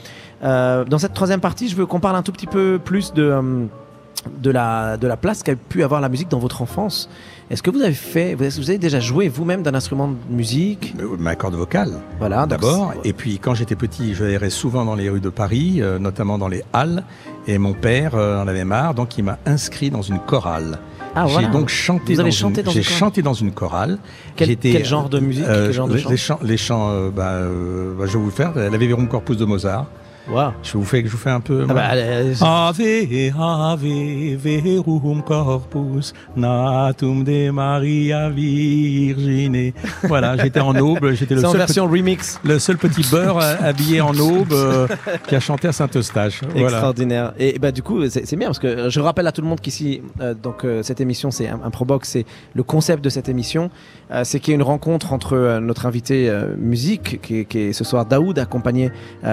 Euh, 0.44 0.84
dans 0.84 0.98
cette 0.98 1.14
troisième 1.14 1.40
partie, 1.40 1.68
je 1.68 1.74
veux 1.76 1.86
qu'on 1.86 2.00
parle 2.00 2.16
un 2.16 2.22
tout 2.22 2.32
petit 2.32 2.46
peu 2.46 2.78
plus 2.84 3.14
de, 3.14 3.22
euh, 3.22 3.64
de, 4.40 4.50
la, 4.50 4.96
de 4.96 5.06
la 5.06 5.16
place 5.16 5.42
qu'a 5.42 5.56
pu 5.56 5.82
avoir 5.82 6.00
la 6.00 6.08
musique 6.08 6.28
dans 6.28 6.38
votre 6.38 6.62
enfance. 6.62 7.08
Est-ce 7.48 7.62
que 7.62 7.70
vous 7.70 7.80
avez 7.80 7.94
fait, 7.94 8.34
vous 8.34 8.70
avez, 8.70 8.78
déjà 8.78 8.98
joué 8.98 9.28
vous-même 9.28 9.62
d'un 9.62 9.74
instrument 9.74 10.08
de 10.08 10.16
musique? 10.34 10.94
Euh, 11.00 11.16
Ma 11.18 11.36
corde 11.36 11.54
vocale. 11.54 11.92
Voilà, 12.18 12.44
D'abord, 12.46 12.92
et 13.04 13.12
puis 13.12 13.38
quand 13.38 13.54
j'étais 13.54 13.76
petit, 13.76 14.14
je 14.14 14.24
errais 14.24 14.50
souvent 14.50 14.84
dans 14.84 14.96
les 14.96 15.08
rues 15.08 15.20
de 15.20 15.28
Paris, 15.28 15.76
euh, 15.80 15.98
notamment 16.00 16.38
dans 16.38 16.48
les 16.48 16.64
halles, 16.72 17.04
et 17.46 17.58
mon 17.58 17.72
père 17.72 18.16
euh, 18.16 18.42
en 18.42 18.48
avait 18.48 18.64
marre, 18.64 18.94
donc 18.94 19.16
il 19.16 19.22
m'a 19.24 19.38
inscrit 19.46 19.90
dans 19.90 20.02
une 20.02 20.18
chorale. 20.18 20.78
Ah, 21.14 21.26
j'ai 21.28 21.32
voilà. 21.34 21.48
donc 21.48 21.68
chanté 21.68 22.12
Vous 22.12 22.16
dans 22.16 22.20
avez 22.22 22.30
une, 22.30 22.36
chanté 22.36 22.62
dans 22.64 22.72
j'ai 22.72 22.78
une 22.80 22.84
chorale 22.84 22.98
chanté 22.98 23.22
dans 23.22 23.32
une 23.34 23.52
chorale. 23.52 23.98
Quel- 24.34 24.84
genre 24.84 25.08
de 25.08 25.20
musique, 25.20 25.44
quel 25.46 25.72
genre 25.72 25.88
de 25.88 25.94
les, 25.94 26.00
chant? 26.00 26.10
les 26.10 26.16
chants, 26.16 26.38
les 26.42 26.56
chants, 26.56 27.08
bah, 27.10 27.40
bah, 27.96 28.06
je 28.06 28.12
vais 28.12 28.18
vous 28.18 28.26
le 28.26 28.30
faire, 28.32 28.52
la 28.54 28.68
Verum 28.76 29.08
Corpus 29.08 29.36
de 29.36 29.44
Mozart. 29.44 29.86
Je 30.62 30.72
vous 30.76 30.84
fais, 30.84 31.02
je 31.04 31.08
vous 31.08 31.16
fais 31.16 31.30
un 31.30 31.40
peu. 31.40 31.66
Ah 31.68 31.74
bah, 31.74 31.84
allez, 31.84 32.34
Ave, 32.40 32.80
ave, 33.38 34.36
verum 34.36 35.22
corpus, 35.22 36.12
natum 36.36 37.22
de 37.22 37.50
Maria 37.50 38.28
Virgine. 38.30 39.72
Voilà, 40.02 40.36
j'étais 40.36 40.60
en 40.60 40.74
aube, 40.76 41.12
j'étais 41.12 41.34
le 41.34 41.44
en 41.44 41.50
seul, 41.50 41.58
version 41.58 41.86
remix. 41.86 42.38
petit, 42.38 42.48
le 42.48 42.58
seul 42.58 42.76
petit 42.76 43.06
beurre 43.10 43.38
habillé 43.38 44.00
en 44.00 44.16
aube 44.18 44.52
euh, 44.52 44.88
qui 45.28 45.36
a 45.36 45.40
chanté 45.40 45.68
à 45.68 45.72
Saint-Eustache. 45.72 46.40
Voilà. 46.42 46.68
Extraordinaire. 46.68 47.32
Et 47.38 47.58
bah 47.58 47.70
du 47.70 47.82
coup, 47.82 48.08
c'est 48.08 48.36
bien 48.36 48.48
parce 48.48 48.58
que 48.58 48.88
je 48.88 49.00
rappelle 49.00 49.26
à 49.26 49.32
tout 49.32 49.42
le 49.42 49.48
monde 49.48 49.60
qu'ici, 49.60 50.02
euh, 50.20 50.34
donc 50.34 50.64
euh, 50.64 50.82
cette 50.82 51.00
émission, 51.00 51.30
c'est 51.30 51.48
un, 51.48 51.60
un 51.62 51.70
Probox, 51.70 52.08
c'est 52.08 52.26
le 52.54 52.62
concept 52.62 53.04
de 53.04 53.10
cette 53.10 53.28
émission, 53.28 53.70
c'est 54.22 54.40
qu'il 54.40 54.52
y 54.52 54.54
a 54.54 54.56
une 54.56 54.62
rencontre 54.62 55.12
entre 55.12 55.58
notre 55.60 55.86
invité 55.86 56.32
musique, 56.58 57.20
qui 57.22 57.40
est, 57.40 57.44
qui 57.44 57.58
est 57.58 57.72
ce 57.72 57.84
soir 57.84 58.06
Daoud, 58.06 58.38
accompagné 58.38 58.90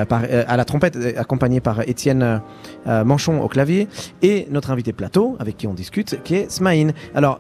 par 0.10 0.24
à 0.48 0.58
la 0.58 0.66
trompette, 0.66 0.83
euh, 0.96 1.14
accompagné 1.18 1.60
par 1.60 1.82
Étienne 1.88 2.24
euh, 2.24 2.38
euh, 2.88 3.04
Manchon 3.04 3.42
au 3.42 3.48
clavier, 3.48 3.88
et 4.22 4.48
notre 4.52 4.72
invité 4.72 4.94
plateau, 4.94 5.36
avec 5.40 5.58
qui 5.58 5.68
on 5.68 5.74
discute, 5.74 6.22
qui 6.24 6.36
est 6.36 6.52
Smaïn. 6.52 6.92
Alors, 7.16 7.40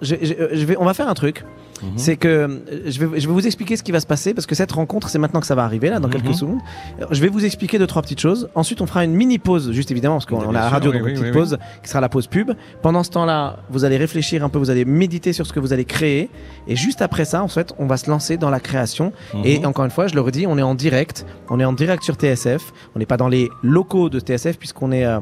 on 0.79 0.85
va 0.85 0.93
faire 0.93 1.07
un 1.07 1.13
truc. 1.13 1.43
Mhm. 1.83 1.97
C'est 1.97 2.15
que 2.17 2.27
euh, 2.27 2.47
je 2.87 2.99
vais, 3.05 3.19
je 3.19 3.27
vais 3.27 3.33
vous 3.33 3.45
expliquer 3.45 3.75
ce 3.75 3.83
qui 3.83 3.91
va 3.91 3.99
se 3.99 4.05
passer 4.07 4.33
parce 4.33 4.45
que 4.47 4.55
cette 4.55 4.71
rencontre, 4.71 5.09
c'est 5.09 5.19
maintenant 5.19 5.39
que 5.41 5.45
ça 5.45 5.55
va 5.55 5.63
arriver, 5.65 5.89
là, 5.89 5.99
dans 5.99 6.09
quelques 6.09 6.27
Mhm. 6.27 6.33
secondes. 6.33 6.59
Euh, 7.01 7.05
Je 7.11 7.21
vais 7.21 7.27
vous 7.27 7.43
expliquer 7.45 7.77
deux, 7.79 7.87
trois 7.87 8.01
petites 8.01 8.19
choses. 8.21 8.49
Ensuite, 8.55 8.81
on 8.81 8.85
fera 8.87 9.03
une 9.03 9.13
mini 9.13 9.37
pause, 9.39 9.71
juste 9.71 9.91
évidemment, 9.91 10.15
parce 10.15 10.25
qu'on 10.25 10.49
a 10.49 10.51
la 10.51 10.69
radio, 10.69 10.91
oui, 10.91 10.97
donc 10.99 11.07
une 11.07 11.13
petite 11.13 11.25
oui, 11.27 11.31
pause 11.33 11.57
qui 11.83 11.89
sera 11.89 12.01
la 12.01 12.09
pause 12.09 12.27
pub. 12.27 12.51
Pendant 12.81 13.03
ce 13.03 13.09
temps-là, 13.11 13.57
vous 13.69 13.83
allez 13.85 13.97
réfléchir 13.97 14.43
un 14.43 14.49
peu, 14.49 14.57
vous 14.59 14.69
allez 14.69 14.85
méditer 14.85 15.33
sur 15.33 15.45
ce 15.45 15.53
que 15.53 15.59
vous 15.59 15.73
allez 15.73 15.85
créer. 15.85 16.29
Et 16.67 16.75
juste 16.75 17.01
après 17.01 17.25
ça, 17.25 17.43
en 17.43 17.47
fait, 17.47 17.73
on 17.77 17.85
va 17.85 17.97
se 17.97 18.09
lancer 18.09 18.37
dans 18.37 18.49
la 18.49 18.59
création. 18.59 19.11
Et 19.43 19.59
Mhm. 19.59 19.65
encore 19.65 19.85
une 19.85 19.91
fois, 19.91 20.07
je 20.07 20.15
le 20.15 20.21
redis, 20.21 20.47
on 20.47 20.57
est 20.57 20.61
en 20.63 20.75
direct. 20.75 21.25
On 21.49 21.59
est 21.59 21.65
en 21.65 21.73
direct 21.73 22.03
sur 22.03 22.15
TSF. 22.15 22.71
On 22.95 22.99
n'est 22.99 23.05
pas 23.05 23.17
dans 23.17 23.27
les 23.27 23.49
locaux 23.61 24.09
de 24.09 24.19
TSF, 24.19 24.57
puisqu'on 24.57 24.91
est. 24.91 25.05
euh, 25.05 25.19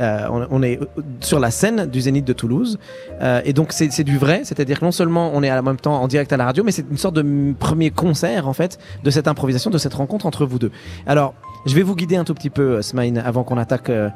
euh, 0.00 0.26
on, 0.30 0.46
on 0.50 0.62
est 0.62 0.78
sur 1.20 1.38
la 1.40 1.50
scène 1.50 1.86
du 1.86 2.00
Zénith 2.00 2.24
de 2.24 2.32
Toulouse. 2.32 2.78
Euh, 3.20 3.40
et 3.44 3.52
donc, 3.52 3.72
c'est 3.72 4.04
du 4.04 4.18
vrai. 4.18 4.42
C'est-à-dire 4.44 4.80
que 4.80 4.84
non 4.84 4.92
seulement 4.92 5.30
on 5.34 5.42
est 5.42 5.48
à 5.50 5.54
la 5.54 5.62
même 5.62 5.76
temps 5.76 6.00
en 6.02 6.08
direct 6.08 6.32
à 6.32 6.36
la 6.36 6.44
radio, 6.44 6.64
mais 6.64 6.72
c'est 6.72 6.84
une 6.90 6.96
sorte 6.98 7.14
de 7.14 7.52
premier 7.58 7.90
concert, 7.90 8.48
en 8.48 8.52
fait, 8.52 8.78
de 9.04 9.10
cette 9.10 9.28
improvisation, 9.28 9.70
de 9.70 9.78
cette 9.78 9.94
rencontre 9.94 10.26
entre 10.26 10.46
vous 10.46 10.58
deux. 10.58 10.70
Alors, 11.06 11.34
je 11.66 11.74
vais 11.74 11.82
vous 11.82 11.94
guider 11.94 12.16
un 12.16 12.24
tout 12.24 12.34
petit 12.34 12.50
peu, 12.50 12.78
euh, 12.78 12.82
Smaïn, 12.82 13.16
avant 13.18 13.44
qu'on 13.44 13.56
attaque 13.58 13.88
euh, 13.90 14.08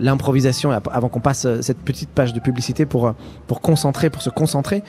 l'improvisation, 0.00 0.70
avant 0.70 1.08
qu'on 1.08 1.20
passe 1.20 1.46
cette 1.60 1.78
petite 1.78 2.10
page 2.10 2.32
de 2.32 2.40
publicité 2.40 2.84
pour, 2.84 3.14
pour 3.46 3.60
concentrer, 3.60 4.10
pour 4.10 4.20
se 4.22 4.30
concentrer. 4.30 4.82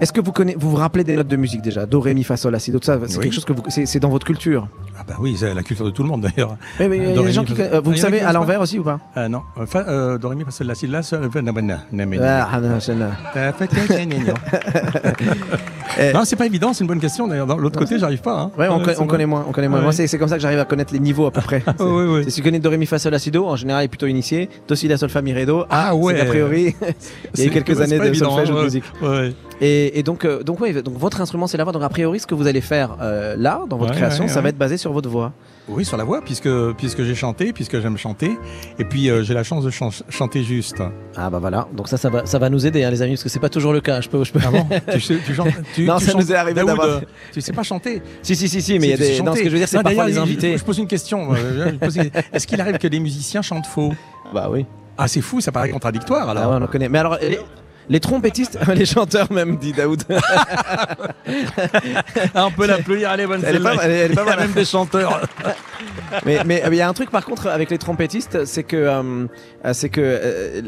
Est-ce 0.00 0.12
que 0.14 0.20
vous, 0.22 0.32
connaissez, 0.32 0.56
vous 0.58 0.70
vous 0.70 0.76
rappelez 0.76 1.04
des 1.04 1.14
notes 1.14 1.28
de 1.28 1.36
musique 1.36 1.60
déjà? 1.60 1.84
Do, 1.84 2.00
Ré, 2.00 2.14
Mi, 2.14 2.24
Fa, 2.24 2.38
Sol, 2.38 2.52
La, 2.52 2.58
Si, 2.58 2.72
tout 2.72 2.78
ça 2.82 2.98
C'est 3.06 3.18
Oui. 3.18 3.24
quelque 3.24 3.34
chose 3.34 3.44
que 3.44 3.52
c'est 3.68 4.00
dans 4.00 4.08
votre 4.08 4.24
culture. 4.24 4.66
Ah 5.10 5.14
bah 5.14 5.18
oui, 5.20 5.36
c'est 5.36 5.52
la 5.54 5.62
culture 5.64 5.84
de 5.84 5.90
tout 5.90 6.02
le 6.04 6.08
monde 6.08 6.20
d'ailleurs. 6.20 6.56
Oui, 6.78 6.86
mais 6.88 6.96
il 6.98 7.10
y 7.14 7.18
a 7.18 7.22
des 7.22 7.32
gens 7.32 7.42
qui 7.44 7.54
euh, 7.58 7.80
Vous 7.82 7.90
Ah, 7.90 7.94
en 7.94 7.98
a 7.98 8.00
savez 8.00 8.20
à 8.20 8.32
l'envers 8.32 8.60
aussi 8.60 8.78
ou 8.78 8.84
pas? 8.84 9.00
Ah 9.16 9.28
non, 9.28 9.42
Fa, 9.66 9.80
euh, 9.88 10.18
do, 10.18 10.28
ré, 10.28 10.36
mi, 10.36 10.44
fa, 10.44 10.50
sol, 10.52 10.68
la, 10.68 10.74
si. 10.76 10.86
Ah, 10.92 11.00
non, 11.40 11.52
gna. 11.52 11.80
Eh. 15.98 16.12
Non, 16.12 16.24
c'est 16.24 16.36
pas 16.36 16.46
évident, 16.46 16.72
c'est 16.72 16.82
une 16.84 16.88
bonne 16.88 17.00
question. 17.00 17.26
D'ailleurs, 17.26 17.46
dans 17.48 17.56
l'autre 17.56 17.78
côté, 17.78 17.98
j'arrive 17.98 18.20
pas. 18.20 18.38
hein. 18.42 18.50
Ouais, 18.56 18.68
on, 18.68 18.80
Euh, 18.80 18.84
co- 18.94 19.02
on 19.02 19.06
connaît 19.06 19.26
moins. 19.26 19.44
On 19.48 19.52
connaît 19.52 19.68
moins. 19.68 19.78
Ouais. 19.78 19.84
Moi, 19.84 19.92
c'est, 19.92 20.18
comme 20.18 20.28
ça 20.28 20.36
que 20.36 20.40
j'arrive 20.42 20.60
à 20.60 20.64
connaître 20.64 20.92
les 20.92 21.00
niveaux 21.00 21.26
à 21.26 21.30
peu 21.32 21.40
près. 21.40 21.62
Ah, 21.66 21.74
oui, 21.80 22.04
oui. 22.06 22.20
C'est 22.24 22.30
celui 22.30 22.34
qui 22.34 22.42
connaît 22.42 22.58
Do, 22.60 22.70
Ré, 22.70 22.76
Mi, 22.78 22.86
Fa, 22.86 22.98
Sol, 22.98 23.12
La, 23.12 23.18
Si, 23.18 23.30
Do. 23.32 23.44
En 23.46 23.56
général, 23.56 23.82
il 23.82 23.86
est 23.86 23.88
plutôt 23.88 24.06
initié. 24.06 24.48
Do, 24.68 24.76
Si, 24.76 24.86
La, 24.86 24.96
Sol, 24.96 25.08
Fa, 25.10 25.20
Mi, 25.20 25.32
Ré, 25.32 25.46
Do. 25.46 25.64
Ah 25.68 25.94
ouais. 25.96 26.14
Qu'a 26.14 26.24
priori, 26.26 26.74
il 27.34 27.40
y 27.40 27.42
a 27.42 27.46
eu 27.46 27.50
quelques 27.50 27.80
années 27.80 27.98
de 27.98 28.14
solfège 28.14 28.50
ou 28.50 28.54
de 28.54 28.58
ouais. 28.58 28.64
musique. 28.64 28.84
Et, 29.60 30.02
donc, 30.02 30.24
euh, 30.24 30.42
donc, 30.42 30.60
ouais, 30.60 30.72
donc 30.82 30.96
votre 30.96 31.20
instrument, 31.20 31.46
c'est 31.46 31.58
la 31.58 31.64
voix. 31.64 31.72
Donc, 31.72 31.82
a 31.82 31.88
priori, 31.88 32.20
ce 32.20 32.26
que 32.26 32.34
vous 32.34 32.46
allez 32.46 32.60
faire 32.62 32.96
euh, 33.02 33.34
là, 33.36 33.60
dans 33.68 33.76
votre 33.76 33.92
création, 33.92 34.28
ça 34.28 34.40
va 34.40 34.48
être 34.50 34.58
basé 34.58 34.76
sur 34.76 34.92
votre 35.00 35.10
voix. 35.10 35.32
Oui, 35.68 35.84
sur 35.84 35.96
la 35.96 36.02
voix, 36.04 36.20
puisque, 36.24 36.48
puisque 36.78 37.04
j'ai 37.04 37.14
chanté, 37.14 37.52
puisque 37.52 37.78
j'aime 37.80 37.96
chanter. 37.96 38.32
Et 38.80 38.84
puis, 38.84 39.08
euh, 39.08 39.22
j'ai 39.22 39.34
la 39.34 39.44
chance 39.44 39.62
de 39.64 39.70
chan- 39.70 39.90
chanter 40.08 40.42
juste. 40.42 40.82
Ah 41.16 41.30
bah 41.30 41.38
voilà. 41.38 41.68
Donc 41.76 41.86
ça, 41.86 41.96
ça 41.96 42.08
va, 42.10 42.26
ça 42.26 42.40
va 42.40 42.50
nous 42.50 42.66
aider, 42.66 42.82
hein, 42.82 42.90
les 42.90 43.02
amis, 43.02 43.12
parce 43.12 43.22
que 43.22 43.28
c'est 43.28 43.38
pas 43.38 43.48
toujours 43.50 43.72
le 43.72 43.80
cas. 43.80 44.00
Je 44.00 44.08
peux, 44.08 44.24
je 44.24 44.32
peux. 44.32 44.40
Ah 44.44 44.50
bon 44.50 44.66
tu, 44.92 45.00
sais, 45.00 45.18
tu 45.24 45.32
chantes 45.32 45.48
tu, 45.74 45.84
Non, 45.84 45.98
tu 45.98 46.06
ça 46.06 46.12
chantes- 46.12 46.22
nous 46.22 46.32
est 46.32 46.34
arrivé 46.34 46.54
d'avoir- 46.64 46.80
euh, 46.88 47.00
Tu 47.32 47.40
sais 47.40 47.52
pas 47.52 47.62
chanter 47.62 48.02
Si, 48.22 48.34
si, 48.34 48.48
si, 48.48 48.60
si, 48.62 48.78
mais 48.80 48.86
il 48.86 48.90
y 48.90 48.94
a 48.94 48.96
des. 48.96 49.20
Non, 49.22 49.34
ce 49.34 49.38
que 49.42 49.46
je 49.46 49.50
veux 49.52 49.58
dire, 49.58 49.68
c'est 49.68 49.80
parfois 49.82 50.06
les 50.06 50.18
invités. 50.18 50.52
Je, 50.54 50.58
je 50.58 50.64
pose 50.64 50.78
une 50.78 50.88
question. 50.88 51.28
Est-ce 52.32 52.46
qu'il 52.46 52.60
arrive 52.60 52.78
que 52.78 52.88
les 52.88 52.98
musiciens 53.00 53.42
chantent 53.42 53.66
faux? 53.66 53.92
Bah 54.34 54.48
oui. 54.50 54.66
Ah, 54.98 55.06
c'est 55.08 55.20
fou, 55.20 55.40
ça 55.40 55.52
paraît 55.52 55.70
contradictoire 55.70 56.26
Ah 56.28 56.32
alors. 56.32 56.50
ouais, 56.50 56.56
on 56.60 56.64
en 56.64 56.66
connaît. 56.66 56.88
Mais 56.88 56.98
alors, 56.98 57.16
les, 57.22 57.38
les 57.90 58.00
trompettistes, 58.00 58.58
les 58.74 58.86
chanteurs 58.86 59.30
même, 59.30 59.56
dit 59.58 59.72
Daoud. 59.74 60.02
Ah, 62.34 62.46
on 62.46 62.50
peut 62.50 62.66
l'applaudir, 62.66 63.10
allez, 63.10 63.26
bonne 63.26 63.42
Elle 63.44 63.56
est 63.56 63.60
pas 63.60 63.74
elle 63.82 63.90
est- 63.90 63.94
elle 63.98 64.12
est 64.12 64.14
pas 64.14 64.22
Il 64.22 64.28
y 64.28 64.32
a 64.32 64.36
mal. 64.36 64.46
même 64.46 64.52
des 64.52 64.64
chanteurs. 64.64 65.20
mais 66.24 66.38
mais 66.46 66.62
il 66.68 66.74
y 66.74 66.80
a 66.80 66.88
un 66.88 66.92
truc 66.92 67.10
par 67.10 67.24
contre 67.24 67.48
avec 67.48 67.70
les 67.70 67.78
trompettistes, 67.78 68.44
c'est 68.44 68.62
que 68.62 68.76
euh, 68.76 69.26
c'est 69.72 69.88
que 69.88 70.00
euh, 70.02 70.62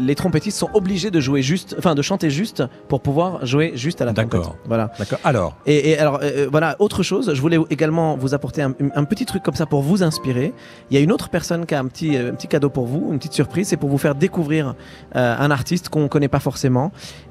les 0.00 0.14
trompettistes 0.14 0.58
sont 0.58 0.70
obligés 0.74 1.10
de 1.10 1.20
jouer 1.20 1.42
juste, 1.42 1.74
enfin 1.78 1.94
de 1.94 2.02
chanter 2.02 2.30
juste 2.30 2.62
pour 2.88 3.00
pouvoir 3.00 3.44
jouer 3.46 3.72
juste 3.74 4.00
à 4.02 4.04
la 4.04 4.12
trompette. 4.12 4.32
D'accord. 4.32 4.56
Voilà. 4.66 4.90
D'accord, 4.98 5.18
alors. 5.24 5.56
Et, 5.66 5.90
et 5.90 5.98
alors 5.98 6.20
euh, 6.22 6.46
voilà, 6.50 6.76
autre 6.78 7.02
chose, 7.02 7.32
je 7.34 7.40
voulais 7.40 7.58
également 7.70 8.16
vous 8.16 8.34
apporter 8.34 8.62
un, 8.62 8.74
un 8.94 9.04
petit 9.04 9.24
truc 9.26 9.42
comme 9.42 9.54
ça 9.54 9.66
pour 9.66 9.82
vous 9.82 10.02
inspirer. 10.02 10.52
Il 10.90 10.96
y 10.96 11.00
a 11.00 11.02
une 11.02 11.12
autre 11.12 11.28
personne 11.30 11.64
qui 11.66 11.74
a 11.74 11.78
un 11.80 11.86
petit, 11.86 12.16
un 12.16 12.34
petit 12.34 12.48
cadeau 12.48 12.68
pour 12.70 12.86
vous, 12.86 13.08
une 13.12 13.18
petite 13.18 13.32
surprise, 13.32 13.68
c'est 13.68 13.76
pour 13.78 13.88
vous 13.88 13.98
faire 13.98 14.14
découvrir 14.14 14.74
un 15.14 15.50
artiste 15.50 15.88
qu'on 15.88 16.08
connaît 16.08 16.28
pas 16.28 16.40
forcément. 16.40 16.65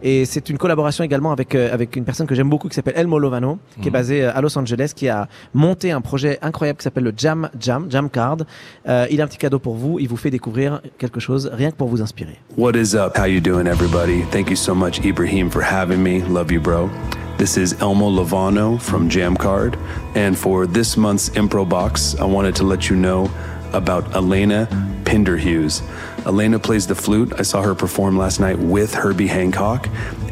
Et 0.01 0.25
c'est 0.25 0.49
une 0.49 0.57
collaboration 0.57 1.03
également 1.03 1.31
avec, 1.31 1.55
euh, 1.55 1.73
avec 1.73 1.95
une 1.95 2.03
personne 2.05 2.27
que 2.27 2.36
j'aime 2.36 2.49
beaucoup 2.49 2.67
qui 2.69 2.75
s'appelle 2.75 2.93
Elmo 2.95 3.17
Lovano, 3.19 3.59
qui 3.81 3.88
est 3.88 3.91
Mhm. 3.91 3.93
basé 3.93 4.23
euh, 4.23 4.31
à 4.36 4.41
Los 4.41 4.57
Angeles, 4.57 4.91
qui 4.95 5.09
a 5.09 5.27
monté 5.53 5.91
un 5.91 6.01
projet 6.01 6.38
incroyable 6.41 6.77
qui 6.77 6.83
s'appelle 6.83 7.03
le 7.03 7.13
Jam 7.15 7.49
Jam, 7.59 7.88
Jam 7.89 8.09
Card. 8.09 8.38
Euh, 8.88 9.07
il 9.11 9.21
a 9.21 9.23
un 9.23 9.27
petit 9.27 9.38
cadeau 9.38 9.59
pour 9.59 9.75
vous, 9.75 9.99
il 9.99 10.07
vous 10.07 10.17
fait 10.17 10.31
découvrir 10.31 10.81
quelque 10.97 11.19
chose 11.19 11.49
rien 11.53 11.71
que 11.71 11.75
pour 11.75 11.88
vous 11.89 12.01
inspirer. 12.01 12.39
What 12.57 12.73
is 12.75 12.95
up? 12.95 13.17
How 13.17 13.25
you 13.25 13.39
doing, 13.41 13.65
everybody? 13.67 14.23
Thank 14.31 14.49
you 14.49 14.55
so 14.55 14.73
much, 14.75 14.99
Ibrahim, 15.05 15.49
for 15.49 15.61
having 15.63 16.01
me. 16.01 16.21
Love 16.29 16.51
you, 16.51 16.59
bro. 16.61 16.89
This 17.38 17.57
is 17.57 17.75
Elmo 17.81 18.09
Lovano 18.09 18.79
from 18.79 19.09
Jamcard, 19.09 19.75
and 20.15 20.36
for 20.38 20.65
this 20.65 20.95
month's 20.95 21.29
Impro 21.31 21.67
Box, 21.67 22.15
I 22.19 22.23
wanted 22.23 22.55
to 22.55 22.63
let 22.63 22.89
you 22.89 22.95
know 22.95 23.29
about 23.73 24.05
Elena 24.15 24.69
Pinderhughes. 25.03 25.81
Elena 26.26 26.59
plays 26.59 26.88
the 26.88 26.95
flute. 26.95 27.34
I 27.38 27.43
saw 27.43 27.61
her 27.61 27.76
perform 27.76 28.17
last 28.17 28.39
night 28.39 28.57
with 28.57 28.93
Herbie 28.93 29.28
Hancock, 29.28 29.88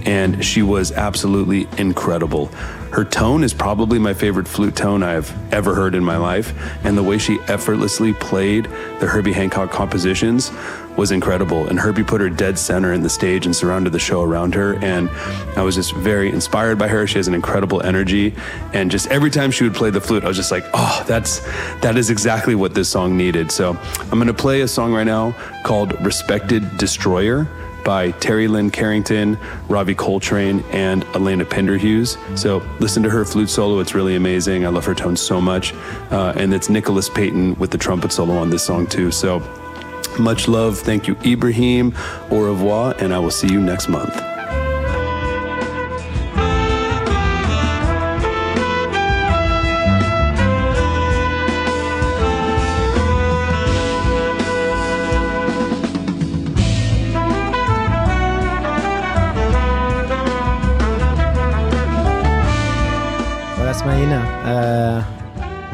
and 0.06 0.44
she 0.44 0.62
was 0.62 0.91
absolutely 0.91 1.68
incredible. 1.78 2.48
Her 2.91 3.04
tone 3.04 3.44
is 3.44 3.54
probably 3.54 4.00
my 4.00 4.14
favorite 4.14 4.48
flute 4.48 4.76
tone 4.76 5.04
I've 5.04 5.32
ever 5.54 5.74
heard 5.74 5.96
in 5.96 6.04
my 6.04 6.18
life, 6.18 6.54
and 6.84 6.98
the 6.98 7.04
way 7.04 7.18
she 7.18 7.39
effortlessly 7.48 8.14
played 8.14 8.66
the 9.00 9.08
Herbie 9.08 9.34
Hancock 9.34 9.72
compositions 9.72 10.52
was 10.98 11.12
incredible. 11.12 11.68
And 11.68 11.80
Herbie 11.80 12.04
put 12.04 12.22
her 12.22 12.30
dead 12.30 12.58
center 12.58 12.94
in 12.94 13.04
the 13.04 13.10
stage 13.10 13.46
and 13.46 13.56
surrounded 13.56 13.91
the 13.91 14.00
show 14.00 14.22
around 14.22 14.56
her. 14.56 14.76
And 14.84 15.10
I 15.58 15.62
was 15.62 15.76
just 15.76 15.94
very 15.96 16.30
inspired 16.30 16.78
by 16.78 16.88
her. 16.88 17.08
She 17.08 17.18
has 17.18 17.28
an 17.28 17.34
incredible 17.34 17.82
energy. 17.82 18.34
And 18.74 18.91
just 18.91 19.08
every 19.08 19.30
time 19.30 19.52
she 19.52 19.64
would 19.64 19.76
play 19.76 19.89
the 19.89 20.02
flute, 20.02 20.24
I 20.24 20.28
was 20.28 20.38
just 20.38 20.52
like, 20.52 20.66
oh, 20.74 21.04
that's 21.08 21.39
that 21.82 21.98
is 21.98 22.10
exactly 22.10 22.56
what 22.56 22.74
this 22.74 22.89
song 22.89 23.18
needed. 23.18 23.52
So 23.52 23.78
I'm 24.12 24.20
gonna 24.20 24.34
play 24.34 24.62
a 24.62 24.68
song 24.68 24.94
right 24.94 25.04
now 25.04 25.36
called 25.64 26.00
Respected 26.06 26.78
Destroyer 26.78 27.48
by 27.84 28.12
Terry 28.12 28.48
Lynn 28.48 28.72
Carrington, 28.72 29.38
Ravi 29.68 29.94
Coltrane, 29.94 30.64
and 30.72 31.04
Elena 31.16 31.44
Penderhughes. 31.46 32.18
So 32.39 32.60
listen 32.80 33.04
to 33.04 33.10
her 33.10 33.26
flute 33.26 33.50
solo; 33.50 33.80
it's 33.80 33.94
really 33.94 34.16
amazing. 34.16 34.66
I 34.66 34.70
love 34.70 34.86
her 34.86 34.96
tone 34.96 35.18
so 35.18 35.41
much, 35.41 35.74
uh, 36.12 36.34
and 36.38 36.54
it's 36.54 36.70
Nicholas 36.70 37.10
Payton 37.10 37.56
with 37.56 37.72
the 37.72 37.78
trumpet 37.78 38.12
solo 38.12 38.38
on 38.38 38.50
this 38.50 38.64
song 38.64 38.88
too. 38.88 39.12
So 39.12 39.41
much 40.20 40.47
love. 40.47 40.80
Thank 40.80 41.07
you, 41.07 41.16
Ibrahim. 41.26 41.93
Au 42.30 42.39
revoir, 42.39 42.95
and 42.99 43.14
I 43.14 43.20
will 43.20 43.32
see 43.32 43.47
you 43.47 43.61
next 43.61 43.89
month. 43.89 44.34
Euh, 64.45 65.01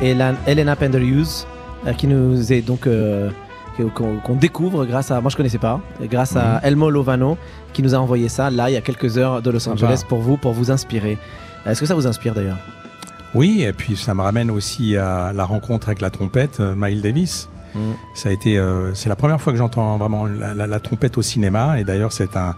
Elena 0.02 0.76
Penderhughes, 0.76 1.46
euh, 1.86 1.94
qui 1.94 2.08
nous 2.08 2.54
est 2.54 2.62
donc. 2.62 2.88
Euh, 2.88 3.30
qu'on 3.88 4.36
découvre 4.36 4.86
grâce 4.86 5.12
à. 5.12 5.22
Moi 5.22 5.30
je 5.30 5.38
connaissais 5.38 5.58
pas. 5.58 5.80
Grâce 6.04 6.36
à 6.36 6.60
Elmo 6.64 6.90
Lovano, 6.90 7.38
qui 7.74 7.82
nous 7.84 7.96
a 7.96 7.98
envoyé 7.98 8.30
ça 8.30 8.50
là 8.50 8.70
il 8.70 8.74
y 8.74 8.78
a 8.78 8.82
quelques 8.82 9.18
heures 9.18 9.42
de 9.42 9.50
Los 9.50 9.60
Sympa. 9.60 9.86
Angeles 9.86 10.04
pour 10.08 10.20
vous, 10.20 10.38
pour 10.38 10.54
vous 10.54 10.72
inspirer. 10.72 11.18
Est-ce 11.66 11.80
que 11.80 11.86
ça 11.86 11.96
vous 11.96 12.08
inspire 12.08 12.34
d'ailleurs? 12.34 12.58
Oui, 13.36 13.62
et 13.64 13.74
puis 13.74 13.96
ça 13.96 14.14
me 14.16 14.22
ramène 14.22 14.50
aussi 14.50 14.98
à 14.98 15.32
la 15.34 15.46
rencontre 15.46 15.90
avec 15.90 16.02
la 16.02 16.10
trompette, 16.10 16.60
euh, 16.60 16.74
Miles 16.76 17.02
Davis. 17.02 17.48
Mm. 17.76 17.80
Ça 18.16 18.30
a 18.30 18.32
été, 18.32 18.58
euh, 18.58 18.96
c'est 18.96 19.10
la 19.10 19.16
première 19.16 19.40
fois 19.40 19.54
que 19.54 19.60
j'entends 19.60 19.98
vraiment 19.98 20.26
la, 20.26 20.56
la- 20.56 20.66
la 20.66 20.80
trompette 20.80 21.18
au 21.20 21.22
cinéma, 21.22 21.80
et 21.80 21.84
d'ailleurs 21.84 22.12
c'est 22.12 22.36
un, 22.36 22.56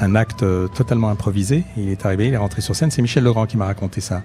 un 0.00 0.14
acte 0.14 0.42
euh, 0.42 0.68
totalement 0.68 1.08
improvisé. 1.08 1.64
Il 1.76 1.88
est 1.88 2.04
arrivé, 2.04 2.28
il 2.28 2.34
est 2.34 2.38
rentré 2.38 2.60
sur 2.60 2.74
scène. 2.74 2.90
C'est 2.90 3.02
Michel 3.02 3.24
Legrand 3.24 3.46
qui 3.46 3.56
m'a 3.56 3.66
raconté 3.66 4.00
ça. 4.00 4.22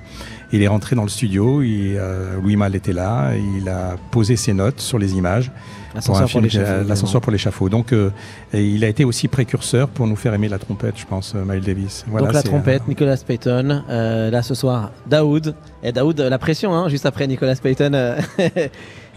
Il 0.51 0.63
est 0.63 0.67
rentré 0.67 0.95
dans 0.95 1.03
le 1.03 1.09
studio, 1.09 1.61
il, 1.61 1.95
euh, 1.97 2.39
Louis 2.41 2.55
Malle 2.55 2.75
était 2.75 2.93
là, 2.93 3.33
il 3.57 3.69
a 3.69 3.95
posé 4.09 4.35
ses 4.35 4.53
notes 4.53 4.79
sur 4.79 4.97
les 4.97 5.13
images. 5.13 5.51
L'ascenseur 5.93 7.21
pour 7.21 7.31
l'échafaud. 7.31 7.69
Donc, 7.69 7.93
euh, 7.93 8.09
il 8.53 8.83
a 8.83 8.87
été 8.87 9.05
aussi 9.05 9.27
précurseur 9.27 9.89
pour 9.89 10.07
nous 10.07 10.15
faire 10.15 10.33
aimer 10.33 10.47
la 10.47 10.59
trompette, 10.59 10.97
je 10.97 11.05
pense, 11.05 11.33
Miles 11.35 11.63
Davis. 11.63 12.05
Voilà, 12.07 12.27
Donc 12.27 12.33
la 12.33 12.43
trompette, 12.43 12.83
euh, 12.83 12.89
Nicolas 12.89 13.17
Payton. 13.17 13.83
là 13.87 14.41
ce 14.41 14.55
soir, 14.55 14.91
Daoud. 15.07 15.55
Et 15.83 15.91
Daoud, 15.91 16.19
la 16.19 16.37
pression, 16.37 16.73
hein, 16.73 16.89
juste 16.89 17.05
après 17.05 17.27
Nicolas 17.27 17.55
Payton 17.55 17.91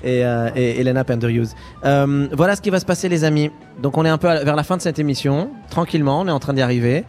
et, 0.05 0.24
euh, 0.24 0.50
et 0.57 0.80
Elena 0.80 1.05
Penderhughes. 1.05 1.48
Euh, 1.84 2.26
voilà 2.32 2.57
ce 2.57 2.61
qui 2.61 2.70
va 2.70 2.80
se 2.80 2.86
passer, 2.86 3.09
les 3.09 3.24
amis. 3.24 3.50
Donc 3.82 3.96
on 3.98 4.05
est 4.05 4.09
un 4.11 4.18
peu 4.18 4.28
à- 4.28 4.44
vers 4.44 4.57
la 4.57 4.62
fin 4.64 4.76
de 4.76 4.82
cette 4.82 4.98
émission. 4.98 5.50
Tranquillement, 5.70 6.20
on 6.20 6.28
est 6.28 6.32
en 6.32 6.40
train 6.40 6.53
d'y 6.55 6.62
arriver. 6.62 7.05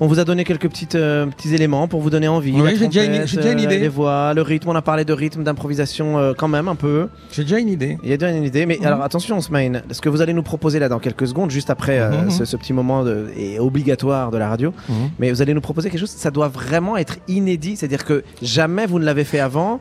On 0.00 0.08
vous 0.08 0.18
a 0.18 0.24
donné 0.24 0.42
quelques 0.42 0.68
petites, 0.68 0.96
euh, 0.96 1.26
petits 1.26 1.54
éléments 1.54 1.86
pour 1.86 2.00
vous 2.00 2.10
donner 2.10 2.26
envie. 2.26 2.50
Oui, 2.60 2.62
La 2.62 2.74
j'ai 2.74 2.88
déjà 2.88 3.04
une- 3.04 3.10
trompette, 3.10 3.28
j'ai 3.28 3.36
déjà 3.36 3.52
une 3.52 3.60
idée. 3.60 3.78
Les 3.78 3.86
voix, 3.88 4.34
le 4.34 4.42
rythme. 4.42 4.68
On 4.70 4.74
a 4.74 4.82
parlé 4.82 5.04
de 5.04 5.12
rythme, 5.12 5.44
d'improvisation 5.44 6.18
euh, 6.18 6.32
quand 6.36 6.48
même 6.48 6.66
un 6.66 6.74
peu. 6.74 7.06
J'ai 7.30 7.44
déjà 7.44 7.60
une 7.60 7.68
idée. 7.68 7.98
Il 8.02 8.10
y 8.10 8.12
a 8.12 8.16
déjà 8.16 8.32
une 8.32 8.42
idée, 8.42 8.66
mais 8.66 8.78
Mhm. 8.80 8.86
alors 8.86 9.02
attention, 9.02 9.40
Smaïn, 9.40 9.82
ce 9.92 10.00
que 10.00 10.08
vous 10.08 10.20
allez 10.20 10.32
nous 10.32 10.42
proposer 10.42 10.80
là 10.80 10.88
dans 10.88 10.98
quelques 10.98 11.28
secondes, 11.28 11.52
juste 11.52 11.70
après 11.70 12.00
euh, 12.00 12.22
Mhm. 12.22 12.30
ce, 12.30 12.44
ce 12.44 12.56
petit 12.56 12.72
moment 12.72 13.04
de, 13.04 13.26
obligatoire 13.60 14.32
de 14.32 14.38
la 14.38 14.48
radio, 14.48 14.72
Mhm. 14.88 14.94
mais 15.20 15.30
vous 15.30 15.40
allez 15.40 15.54
nous 15.54 15.60
proposer 15.60 15.88
quelque 15.88 16.00
chose, 16.00 16.10
ça 16.10 16.32
doit 16.32 16.48
vraiment 16.48 16.96
être 16.96 17.18
inédit, 17.28 17.76
c'est-à-dire 17.76 18.04
que 18.04 18.24
jamais 18.42 18.86
vous 18.86 18.98
ne 18.98 19.04
l'avez 19.04 19.24
fait 19.24 19.40
avant, 19.40 19.78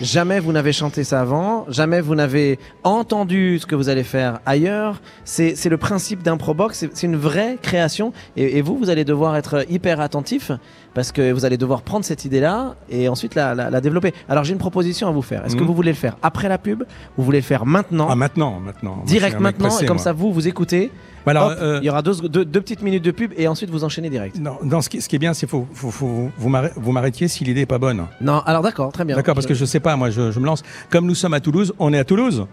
jamais 0.00 0.40
vous 0.40 0.52
n'avez 0.52 0.72
chanté 0.72 1.04
ça 1.04 1.20
avant, 1.20 1.66
jamais 1.68 2.00
vous 2.00 2.14
n'avez 2.14 2.58
entendu 2.84 3.58
ce 3.58 3.66
que 3.66 3.74
vous 3.74 3.88
allez 3.88 4.02
faire 4.04 4.40
ailleurs. 4.46 5.00
C'est 5.24 5.56
c'est 5.56 5.68
le 5.68 5.76
principe 5.76 6.22
d'Improbox, 6.22 6.78
c'est 6.78 6.96
c'est 6.96 7.06
une 7.06 7.16
vraie 7.16 7.58
création, 7.60 8.12
et, 8.36 8.58
et 8.58 8.62
vous, 8.62 8.76
vous 8.78 8.90
allez 8.90 9.04
devoir 9.04 9.36
être 9.36 9.64
hyper 9.70 10.00
attentif, 10.00 10.50
parce 10.94 11.12
que 11.12 11.32
vous 11.32 11.44
allez 11.44 11.56
devoir 11.56 11.82
prendre 11.82 12.04
cette 12.04 12.24
idée-là 12.24 12.74
et 12.90 13.08
ensuite 13.08 13.34
la, 13.34 13.54
la- 13.54 13.70
la 13.70 13.80
développer. 13.80 14.14
Alors 14.28 14.44
j'ai 14.44 14.52
une 14.52 14.58
proposition 14.58 15.08
à 15.08 15.10
vous 15.10 15.22
faire. 15.22 15.44
Est-ce 15.46 15.56
que 15.56 15.60
Mhm. 15.62 15.66
vous 15.66 15.74
voulez 15.74 15.90
le 15.92 15.96
faire 15.96 16.16
après 16.22 16.48
la 16.48 16.58
pub? 16.58 16.84
Vous 17.16 17.24
voulez 17.24 17.38
le 17.38 17.44
faire 17.44 17.66
maintenant? 17.66 18.08
Ah, 18.10 18.16
maintenant, 18.16 18.58
maintenant. 18.60 19.02
Direct 19.06 19.38
maintenant, 19.40 19.78
et 19.78 19.86
comme 19.86 19.96
moi. 19.96 20.04
ça 20.04 20.12
vous, 20.12 20.32
vous 20.32 20.48
écoutez. 20.48 20.90
Bah 21.26 21.32
alors, 21.32 21.50
Hop, 21.50 21.58
euh, 21.60 21.78
il 21.82 21.86
y 21.86 21.90
aura 21.90 22.02
deux, 22.02 22.14
deux- 22.28 22.44
deux 22.44 22.60
petites 22.60 22.82
minutes 22.82 23.04
de 23.04 23.10
pub 23.10 23.32
et 23.36 23.48
ensuite 23.48 23.70
vous 23.70 23.84
enchaînez 23.84 24.08
direct. 24.10 24.38
non, 24.38 24.56
dans 24.62 24.80
ce 24.80 24.88
qui, 24.88 25.00
ce 25.02 25.08
qui 25.08 25.16
est 25.16 25.18
bien, 25.18 25.34
c'est 25.34 25.46
faut, 25.46 25.66
faut, 25.74 25.90
faut- 25.90 26.30
vous 26.36 26.48
m'arrê- 26.48 26.72
vous 26.76 26.92
m'arrêtiez 26.92 27.28
si 27.28 27.44
l'idée 27.44 27.62
est 27.62 27.66
pas 27.66 27.78
bonne. 27.78 28.06
Non, 28.20 28.40
alors 28.46 28.62
d'accord, 28.62 28.92
très 28.92 29.04
bien. 29.04 29.16
D'accord, 29.16 29.34
parce 29.34 29.46
que 29.46 29.54
je 29.54 29.64
sais 29.64 29.80
pas, 29.80 29.96
moi, 29.96 30.10
je, 30.10 30.30
je 30.32 30.40
me 30.40 30.46
lance. 30.46 30.62
Comme 30.90 31.06
nous 31.06 31.14
sommes 31.14 31.34
à 31.34 31.40
Toulouse, 31.40 31.74
on 31.78 31.92
est 31.92 31.98
à 31.98 32.04
Toulouse. 32.04 32.46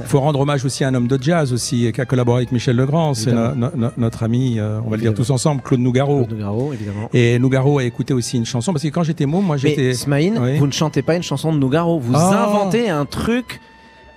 Il 0.00 0.06
faut 0.06 0.20
rendre 0.20 0.40
hommage 0.40 0.64
aussi 0.64 0.84
à 0.84 0.88
un 0.88 0.94
homme 0.94 1.08
de 1.08 1.18
jazz 1.20 1.52
aussi 1.52 1.90
qui 1.92 2.00
a 2.00 2.04
collaboré 2.04 2.38
avec 2.38 2.52
Michel 2.52 2.76
Legrand. 2.76 3.14
C'est 3.14 3.32
no- 3.32 3.46
Évidemment. 3.50 3.70
no- 3.74 3.86
no- 3.86 3.92
notre 3.96 4.22
ami, 4.22 4.58
euh, 4.58 4.78
on 4.84 4.90
va 4.90 4.96
le 4.96 5.02
dire 5.02 5.14
tous 5.14 5.30
ensemble, 5.30 5.62
Claude 5.62 5.80
Nougaro. 5.80 6.24
Claude 6.24 6.32
Nougaro, 6.38 6.72
évidemment. 6.72 7.08
Et 7.14 7.38
Nougaro 7.38 7.78
a 7.78 7.84
écouté 7.84 8.12
aussi 8.14 8.36
une 8.36 8.44
chanson 8.46 8.72
parce 8.72 8.82
que 8.82 8.88
quand 8.88 9.02
j'étais 9.02 9.26
môme, 9.26 9.44
moi 9.44 9.56
j'étais. 9.56 9.82
Mais 9.88 9.94
Smaïn, 9.94 10.34
Oui. 10.40 10.58
vous 10.58 10.66
ne 10.66 10.72
chantez 10.72 11.02
pas 11.02 11.16
une 11.16 11.22
chanson 11.22 11.52
de 11.52 11.58
Nougaro, 11.58 11.98
vous 11.98 12.12
Oh. 12.14 12.18
inventez 12.18 12.90
un 12.90 13.04
truc 13.06 13.60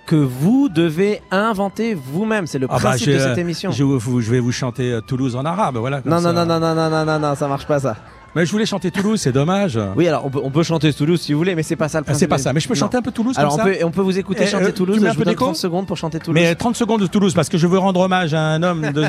que 0.06 0.16
vous 0.16 0.68
devez 0.68 1.20
inventer 1.30 1.94
vous-même. 1.94 2.46
C'est 2.46 2.58
le 2.58 2.66
Ah 2.68 2.74
bah, 2.74 2.80
principe 2.80 3.08
de 3.10 3.18
cette 3.18 3.38
émission. 3.38 3.70
Je, 3.70 3.84
vais 4.30 4.40
vous 4.40 4.52
chanter 4.52 4.92
euh, 4.92 5.00
Toulouse 5.00 5.36
en 5.36 5.44
arabe, 5.44 5.76
voilà. 5.76 6.00
Non, 6.04 6.16
non, 6.16 6.22
ça. 6.22 6.32
non, 6.32 6.46
non, 6.46 6.58
non, 6.60 6.74
non, 6.74 6.90
non, 6.90 7.04
non, 7.04 7.18
non, 7.18 7.34
ça 7.34 7.48
marche 7.48 7.66
pas 7.66 7.78
ça. 7.80 7.96
Mais 8.34 8.46
je 8.46 8.50
voulais 8.50 8.64
chanter 8.64 8.90
Toulouse, 8.90 9.20
c'est 9.20 9.32
dommage. 9.32 9.78
Oui, 9.96 10.08
alors 10.08 10.24
on 10.24 10.30
peut, 10.30 10.40
on 10.42 10.50
peut 10.50 10.62
chanter 10.62 10.90
Toulouse 10.92 11.20
si 11.20 11.32
vous 11.34 11.38
voulez, 11.38 11.54
mais 11.54 11.62
c'est 11.62 11.76
pas 11.76 11.88
ça 11.88 11.98
le 11.98 12.04
Ah, 12.04 12.06
principe. 12.06 12.20
c'est 12.20 12.28
pas 12.28 12.38
ça, 12.38 12.52
mais 12.54 12.60
je 12.60 12.66
peux 12.68 12.72
Non. 12.74 12.80
chanter 12.80 12.96
un 12.96 13.02
peu 13.02 13.10
Toulouse 13.12 13.38
Alors 13.38 13.52
on 13.52 13.56
comme 13.58 13.66
ça 13.72 13.78
peut, 13.78 13.84
on 13.84 13.90
peut 13.90 14.00
vous 14.00 14.18
écouter 14.18 14.44
Eh, 14.44 14.46
chanter 14.46 14.64
euh, 14.64 14.72
Toulouse. 14.72 14.96
tu 14.96 15.02
mets 15.02 15.08
un 15.08 15.12
je 15.12 15.16
peu 15.16 15.20
vous 15.20 15.24
donne 15.26 15.34
d'écho 15.34 15.44
30 15.44 15.56
secondes 15.56 15.86
pour 15.86 15.96
chanter 15.98 16.18
Toulouse. 16.18 16.40
Mais 16.42 16.54
30 16.54 16.74
secondes 16.74 17.02
de 17.02 17.06
Toulouse, 17.06 17.34
parce 17.34 17.50
que 17.50 17.58
je 17.58 17.66
veux 17.66 17.78
rendre 17.78 18.00
hommage 18.00 18.32
à 18.32 18.40
un 18.40 18.62
homme 18.62 18.90
de, 18.92 19.04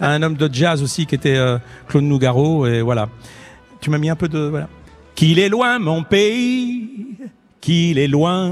à 0.00 0.08
un 0.10 0.22
homme 0.22 0.34
de 0.34 0.50
jazz 0.52 0.82
aussi 0.82 1.06
qui 1.06 1.14
était 1.14 1.36
euh, 1.36 1.58
Claude 1.88 2.02
Nougaro, 2.04 2.66
et 2.66 2.82
voilà. 2.82 3.08
Tu 3.80 3.90
m'as 3.90 3.98
mis 3.98 4.10
un 4.10 4.16
peu 4.16 4.28
de. 4.28 4.40
Voilà. 4.40 4.68
Qu'il 5.14 5.38
est 5.38 5.48
loin, 5.48 5.78
mon 5.78 6.02
pays, 6.02 6.88
qu'il 7.64 7.98
est 7.98 8.08
loin. 8.08 8.50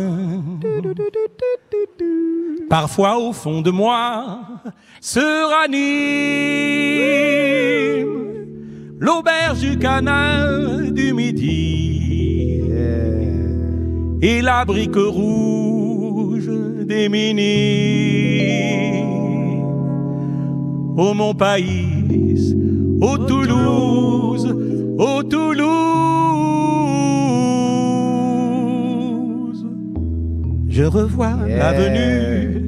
Parfois, 2.70 3.18
au 3.18 3.34
fond 3.34 3.60
de 3.60 3.70
moi, 3.70 4.38
se 5.02 5.20
ranime 5.52 5.82
l'auberge 8.98 9.60
du 9.60 9.78
canal 9.78 10.94
du 10.94 11.12
Midi 11.12 12.62
et 14.22 14.40
la 14.40 14.64
brique 14.64 14.96
rouge 14.96 16.50
des 16.86 17.10
minimes. 17.10 17.42
Ô 20.96 21.12
mon 21.12 21.34
pays, 21.34 22.56
ô 23.02 23.18
Toulouse, 23.18 24.56
ô 24.98 25.22
Toulouse, 25.22 26.31
je 30.72 30.84
revois 30.84 31.36
Yeah. 31.46 31.58
l'avenue 31.58 32.62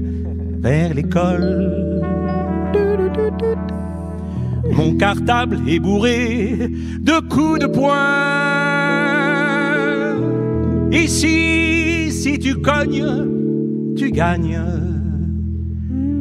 vers 0.61 0.93
l'école. 0.95 1.49
Mon 4.77 4.95
cartable 4.97 5.59
est 5.67 5.79
bourré 5.79 6.69
de 7.01 7.17
coups 7.33 7.61
de 7.61 7.67
poing. 7.67 7.95
Ici, 10.93 12.11
si 12.11 12.39
tu 12.39 12.55
cognes, 12.57 13.95
tu 13.97 14.11
gagnes. 14.11 14.61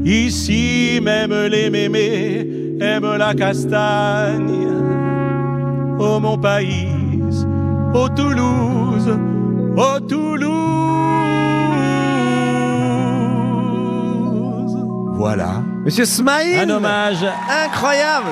Ici, 0.06 1.00
même 1.02 1.34
les 1.52 1.70
mémés 1.70 2.48
aiment 2.82 3.18
la 3.18 3.34
castagne. 3.34 4.68
Oh 6.00 6.20
mon 6.20 6.38
pays, 6.38 6.88
oh 7.94 8.08
Toulouse, 8.16 9.10
oh 9.78 10.00
Toulouse. 10.08 11.03
Voilà. 15.24 15.64
Monsieur 15.86 16.04
Smaïn 16.04 16.70
Un 16.70 16.70
hommage 16.70 17.26
Incroyable 17.50 18.28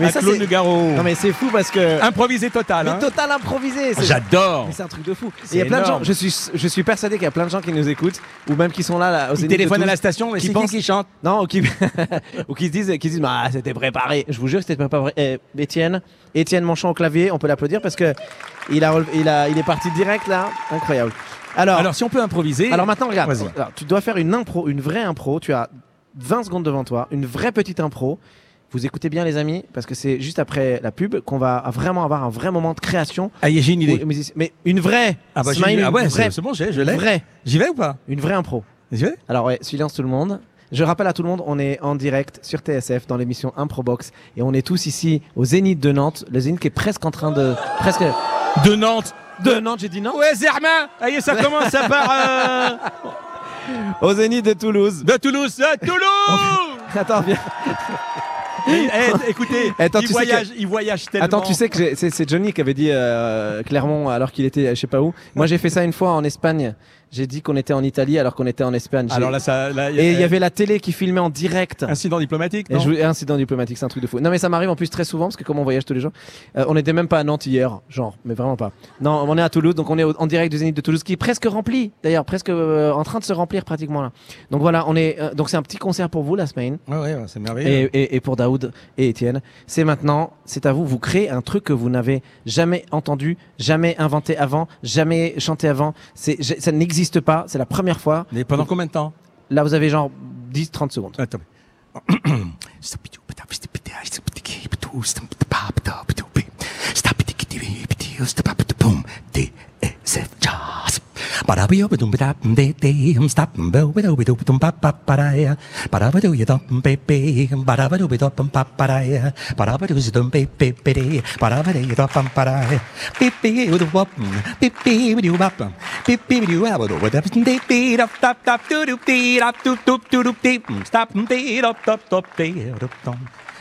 Mais 0.00 0.06
à 0.06 0.10
ça, 0.10 0.18
Claude 0.18 0.40
Nougaro. 0.40 0.90
Non 0.96 1.04
mais 1.04 1.14
c'est 1.14 1.30
fou 1.30 1.46
parce 1.52 1.70
que 1.70 2.02
Improvisé 2.02 2.50
total. 2.50 2.86
mais 2.86 2.90
hein. 2.90 2.98
total 3.00 3.30
improvisé. 3.30 3.94
c'est- 3.94 4.02
J'adore. 4.02 4.64
Mais 4.66 4.72
c'est 4.72 4.82
un 4.82 4.88
truc 4.88 5.04
de 5.04 5.14
fou. 5.14 5.30
Et 5.44 5.54
il 5.54 5.58
y 5.58 5.62
a 5.62 5.64
plein 5.66 5.78
de 5.78 5.84
gens. 5.84 5.90
énorme. 5.90 6.04
Je 6.04 6.12
suis, 6.12 6.34
je 6.52 6.66
suis 6.66 6.82
persuadé 6.82 7.14
qu'il 7.18 7.22
y 7.22 7.28
a 7.28 7.30
plein 7.30 7.44
de 7.44 7.50
gens 7.50 7.60
qui 7.60 7.72
nous 7.72 7.88
écoutent 7.88 8.20
ou 8.50 8.56
même 8.56 8.72
qui 8.72 8.82
sont 8.82 8.98
là, 8.98 9.12
là 9.12 9.28
au 9.30 9.34
Il 9.34 9.36
Zénith 9.36 9.50
de 9.52 9.56
téléphone 9.58 9.76
à 9.76 9.86
la 9.86 9.92
Toulouse, 9.92 9.98
station, 9.98 10.32
mais 10.32 10.40
qui 10.40 10.48
c'est 10.48 10.52
pensent- 10.52 10.70
qui 10.72 10.78
qui 10.78 10.82
chante 10.82 11.06
Non, 11.22 11.42
ou 11.42 11.46
qui, 11.46 11.62
ou 12.48 12.54
qui 12.54 12.66
se 12.66 12.72
disent, 12.72 12.86
qui 12.98 13.06
se 13.08 13.12
disent, 13.14 13.20
bah, 13.20 13.44
c'était 13.52 13.72
préparé. 13.74 14.24
Je 14.28 14.40
vous 14.40 14.48
jure 14.48 14.58
que 14.58 14.64
c'était 14.66 14.74
préparé. 14.76 15.12
Eh, 15.16 15.38
Étienne, 15.56 16.02
Étienne 16.34 16.64
Manchon 16.64 16.88
au 16.88 16.94
clavier, 16.94 17.30
on 17.30 17.38
peut 17.38 17.46
l'applaudir 17.46 17.80
parce 17.80 17.94
que 17.94 18.12
il 18.72 18.82
a, 18.82 18.90
relevé- 18.90 19.12
il 19.14 19.28
a, 19.28 19.48
il 19.48 19.56
est 19.56 19.62
parti 19.62 19.88
direct 19.92 20.26
là, 20.26 20.46
incroyable. 20.72 21.12
Alors, 21.56 21.78
Alors, 21.78 21.94
si 21.94 22.02
on 22.02 22.08
peut 22.08 22.20
improviser. 22.20 22.72
alors 22.72 22.86
maintenant 22.86 23.06
regarde, 23.06 23.30
Vas-y. 23.32 23.48
Alors, 23.54 23.70
tu 23.76 23.84
dois 23.84 24.00
faire 24.00 24.16
une 24.16 24.34
impro, 24.34 24.66
une 24.66 24.80
vraie 24.80 25.02
impro. 25.04 25.38
Tu 25.38 25.52
as 25.52 25.68
20 26.18 26.44
secondes 26.44 26.64
devant 26.64 26.84
toi, 26.84 27.08
une 27.10 27.26
vraie 27.26 27.52
petite 27.52 27.80
impro. 27.80 28.18
Vous 28.70 28.84
écoutez 28.84 29.08
bien 29.08 29.24
les 29.24 29.38
amis, 29.38 29.64
parce 29.72 29.86
que 29.86 29.94
c'est 29.94 30.20
juste 30.20 30.38
après 30.38 30.78
la 30.82 30.92
pub 30.92 31.20
qu'on 31.20 31.38
va 31.38 31.64
vraiment 31.72 32.04
avoir 32.04 32.22
un 32.24 32.28
vrai 32.28 32.50
moment 32.50 32.74
de 32.74 32.80
création. 32.80 33.30
Ah, 33.40 33.48
j'ai 33.50 33.72
une 33.72 33.80
idée. 33.80 34.04
Mais- 34.04 34.16
Mais 34.36 34.52
une 34.66 34.78
vraie. 34.80 35.16
Ah, 35.34 35.42
bah, 35.42 35.54
Smile, 35.54 35.78
une- 35.78 35.84
ah 35.86 35.90
ouais, 35.90 36.08
c'est 36.10 36.40
bon, 36.42 36.52
j'ai- 36.52 36.72
je 36.72 36.82
l'ai. 36.82 36.94
vraie, 36.94 37.24
J'y 37.46 37.56
vais 37.58 37.70
ou 37.70 37.74
pas? 37.74 37.96
Une 38.08 38.20
vraie 38.20 38.34
impro. 38.34 38.62
J'y 38.92 39.04
vais? 39.04 39.14
Alors 39.28 39.46
ouais, 39.46 39.58
silence 39.62 39.94
tout 39.94 40.02
le 40.02 40.08
monde. 40.08 40.40
Je 40.70 40.84
rappelle 40.84 41.06
à 41.06 41.14
tout 41.14 41.22
le 41.22 41.28
monde, 41.30 41.42
on 41.46 41.58
est 41.58 41.80
en 41.80 41.94
direct 41.94 42.40
sur 42.42 42.58
TSF 42.60 43.06
dans 43.06 43.16
l'émission 43.16 43.54
Improbox 43.56 44.12
et 44.36 44.42
on 44.42 44.52
est 44.52 44.60
tous 44.66 44.84
ici 44.84 45.22
au 45.34 45.46
Zénith 45.46 45.80
de 45.80 45.90
Nantes, 45.92 46.26
le 46.30 46.38
Zénith 46.40 46.60
qui 46.60 46.66
est 46.66 46.70
presque 46.70 47.06
en 47.06 47.10
train 47.10 47.30
de 47.32 47.54
presque 47.78 48.04
De 48.66 48.74
Nantes. 48.74 49.14
de 49.42 49.60
Nantes, 49.60 49.78
j'ai 49.80 49.88
dit 49.88 50.02
non. 50.02 50.14
Ouais, 50.18 50.34
Zermain 50.34 50.90
Allez, 51.00 51.22
ça 51.22 51.36
commence, 51.36 51.68
ça 51.70 51.88
part 51.88 52.10
euh, 52.12 52.76
Au 54.02 54.14
Zénith 54.14 54.44
de 54.44 54.52
Toulouse. 54.52 55.04
de 55.04 55.16
Toulouse. 55.16 55.56
De 55.56 55.86
Toulouse 55.86 56.78
Attends, 56.94 57.20
viens. 57.22 57.38
Eh, 58.68 58.72
eh, 58.72 59.30
Écoutez, 59.30 59.72
Attends, 59.78 60.00
il, 60.00 60.08
voyage, 60.08 60.48
il 60.56 60.66
voyage 60.66 61.06
tellement. 61.06 61.26
Attends, 61.26 61.40
tu 61.40 61.54
sais 61.54 61.68
que 61.68 61.94
c'est 61.94 62.10
c'est 62.10 62.28
Johnny 62.28 62.52
qui 62.52 62.60
avait 62.60 62.74
dit 62.74 62.90
euh, 62.90 63.62
Clermont 63.62 64.08
alors 64.08 64.32
qu'il 64.32 64.44
était 64.44 64.74
je 64.74 64.80
sais 64.80 64.86
pas 64.86 65.00
où. 65.00 65.14
Moi 65.34 65.46
j'ai 65.46 65.58
fait 65.58 65.70
ça 65.70 65.84
une 65.84 65.92
fois 65.92 66.12
en 66.12 66.24
Espagne. 66.24 66.74
J'ai 67.10 67.26
dit 67.26 67.42
qu'on 67.42 67.56
était 67.56 67.72
en 67.72 67.82
Italie 67.82 68.18
alors 68.18 68.34
qu'on 68.34 68.46
était 68.46 68.64
en 68.64 68.72
Espagne. 68.74 69.08
Alors 69.10 69.30
là, 69.30 69.38
ça. 69.40 69.70
Là, 69.70 69.90
et 69.90 70.12
il 70.12 70.20
y 70.20 70.24
avait 70.24 70.38
la 70.38 70.50
télé 70.50 70.78
qui 70.80 70.92
filmait 70.92 71.20
en 71.20 71.30
direct. 71.30 71.82
Incident 71.88 72.18
diplomatique 72.18 72.66
Et 72.70 72.74
non 72.74 72.80
je 72.80 72.90
vous- 72.90 73.02
incident 73.02 73.36
diplomatique, 73.36 73.78
c'est 73.78 73.84
un 73.84 73.88
truc 73.88 74.02
de 74.02 74.08
fou. 74.08 74.20
Non 74.20 74.30
mais 74.30 74.38
ça 74.38 74.48
m'arrive 74.48 74.70
en 74.70 74.76
plus 74.76 74.90
très 74.90 75.04
souvent 75.04 75.26
parce 75.26 75.36
que 75.36 75.44
comme 75.44 75.58
on 75.58 75.64
voyage 75.64 75.84
tous 75.84 75.94
les 75.94 76.00
jours, 76.00 76.12
euh, 76.56 76.64
on 76.68 76.74
n'était 76.74 76.92
même 76.92 77.08
pas 77.08 77.18
à 77.18 77.24
Nantes 77.24 77.46
hier, 77.46 77.80
genre, 77.88 78.16
mais 78.24 78.34
vraiment 78.34 78.56
pas. 78.56 78.72
Non, 79.00 79.24
on 79.28 79.38
est 79.38 79.42
à 79.42 79.48
Toulouse, 79.48 79.74
donc 79.74 79.88
on 79.90 79.98
est 79.98 80.04
en 80.04 80.26
direct 80.26 80.50
du 80.52 80.58
Zénith 80.58 80.76
de 80.76 80.80
Toulouse 80.80 81.02
qui 81.02 81.12
est 81.14 81.16
presque 81.16 81.44
rempli, 81.46 81.92
d'ailleurs 82.02 82.24
presque 82.24 82.48
euh, 82.50 82.92
en 82.92 83.02
train 83.04 83.18
de 83.20 83.24
se 83.24 83.32
remplir 83.32 83.64
pratiquement 83.64 84.02
là. 84.02 84.12
Donc 84.50 84.60
voilà, 84.60 84.84
on 84.88 84.94
est, 84.96 85.16
euh, 85.18 85.32
donc 85.34 85.48
c'est 85.50 85.56
un 85.56 85.62
petit 85.62 85.78
concert 85.78 86.10
pour 86.10 86.22
vous 86.22 86.34
la 86.36 86.46
semaine 86.46 86.78
Ouais, 86.88 86.96
ouais, 86.98 87.16
c'est 87.26 87.40
merveilleux. 87.40 87.88
et, 87.94 88.02
et- 88.02 88.16
et 88.16 88.20
pour 88.20 88.36
Daoud 88.36 88.72
et 88.98 89.08
Étienne. 89.08 89.40
C'est 89.66 89.84
maintenant, 89.84 90.32
c'est 90.44 90.66
à 90.66 90.72
vous. 90.72 90.84
Vous 90.86 90.98
créez 90.98 91.30
un 91.30 91.40
truc 91.42 91.64
que 91.64 91.72
vous 91.72 91.88
n'avez 91.90 92.22
jamais 92.46 92.84
entendu, 92.90 93.36
jamais 93.58 93.94
inventé 93.98 94.36
avant, 94.36 94.68
jamais 94.82 95.34
chanté 95.38 95.68
avant. 95.68 95.94
C'est, 96.14 96.42
ça 96.42 96.72
n'existe 96.72 96.97
pas. 97.20 97.44
C'est 97.48 97.58
la 97.58 97.66
première 97.66 98.00
fois. 98.00 98.26
Mais 98.32 98.44
pendant 98.44 98.64
combien 98.64 98.86
de 98.86 98.90
temps 98.90 99.12
Là, 99.50 99.62
vous 99.62 99.74
avez 99.74 99.88
genre 99.88 100.10
10-30 100.52 100.90
secondes. 100.90 101.14
Attends. 101.18 101.38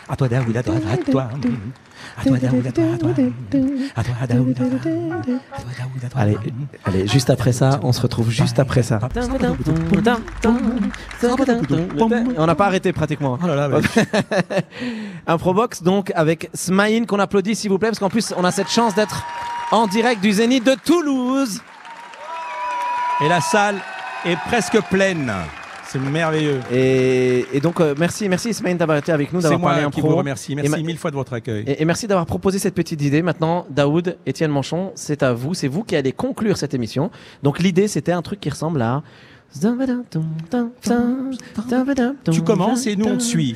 À 0.09 0.15
toi, 0.15 0.27
Daoud, 0.29 0.55
à 0.55 0.63
toi, 0.63 0.75
à 0.75 0.79
toi. 0.79 0.87
À 0.87 0.95
toi, 0.95 1.01
Daoud, 1.03 1.05
à 1.07 1.11
toi, 1.11 1.25
à 1.33 1.37
toi. 1.37 1.51
À 2.15 2.23
toi, 2.23 2.37
Daoud, 2.39 2.67
à 2.67 2.71
toi. 2.71 2.85
À 2.93 2.97
toi, 2.97 3.11
Daoud, 3.17 3.66
à 3.95 4.03
toi. 4.03 4.13
Allez, 6.15 6.37
allez, 6.85 7.07
juste 7.07 7.29
après 7.29 7.51
ça, 7.51 7.79
on 7.83 7.91
se 7.91 8.01
retrouve 8.01 8.29
juste 8.29 8.59
après 8.59 8.83
ça. 8.83 8.99
On 12.37 12.45
n'a 12.45 12.55
pas 12.55 12.65
arrêté 12.67 12.93
pratiquement. 12.93 13.37
Oh 13.43 13.47
là 13.47 13.55
là, 13.55 13.69
mais- 13.69 14.63
Improbox 15.27 15.83
donc 15.83 16.11
avec 16.15 16.49
Smaïn 16.53 17.05
qu'on 17.05 17.19
applaudit 17.19 17.55
s'il 17.55 17.69
vous 17.69 17.77
plaît 17.79 17.89
parce 17.89 17.99
qu'en 17.99 18.09
plus 18.09 18.33
on 18.37 18.43
a 18.43 18.51
cette 18.51 18.69
chance 18.69 18.95
d'être 18.95 19.25
en 19.71 19.87
direct 19.87 20.21
du 20.21 20.31
Zénith 20.31 20.63
de 20.65 20.75
Toulouse. 20.85 21.61
Et 23.21 23.27
la 23.27 23.41
salle 23.41 23.75
est 24.25 24.37
presque 24.47 24.79
pleine. 24.89 25.33
C'est 25.89 25.99
merveilleux. 25.99 26.59
Et, 26.71 27.45
et 27.53 27.59
donc 27.61 27.79
euh, 27.79 27.95
merci, 27.97 28.27
merci 28.27 28.53
Smaïn 28.53 28.75
d'avoir 28.75 28.97
été 28.97 29.11
avec 29.11 29.31
nous, 29.31 29.39
C'est 29.39 29.49
d'avoir 29.49 29.71
parlé 29.71 29.83
moi 29.83 29.91
qui 29.91 30.01
vous 30.01 30.15
remercie. 30.15 30.55
Merci 30.55 30.83
mille 30.83 30.97
fois 30.97 31.11
de 31.11 31.15
votre 31.15 31.33
accueil. 31.33 31.63
Et, 31.65 31.81
et 31.81 31.85
merci 31.85 32.07
d'avoir 32.07 32.25
proposé 32.25 32.59
cette 32.59 32.75
petite 32.75 33.01
idée. 33.01 33.21
Maintenant, 33.21 33.65
Daoud, 33.69 34.17
Étienne 34.25 34.51
Manchon, 34.51 34.91
c'est 34.95 35.23
à 35.23 35.33
vous. 35.33 35.53
C'est 35.53 35.69
vous 35.69 35.83
qui 35.83 35.95
allez 35.95 36.11
conclure 36.11 36.57
cette 36.57 36.73
émission. 36.73 37.09
Donc 37.43 37.59
l'idée, 37.59 37.87
c'était 37.87 38.11
un 38.11 38.21
truc 38.21 38.39
qui 38.39 38.49
ressemble 38.49 38.81
à... 38.81 39.01
Tu 42.31 42.41
commences 42.41 42.85
et 42.85 42.97
nous 42.97 43.05
on 43.05 43.17
te 43.17 43.23
suit. 43.23 43.53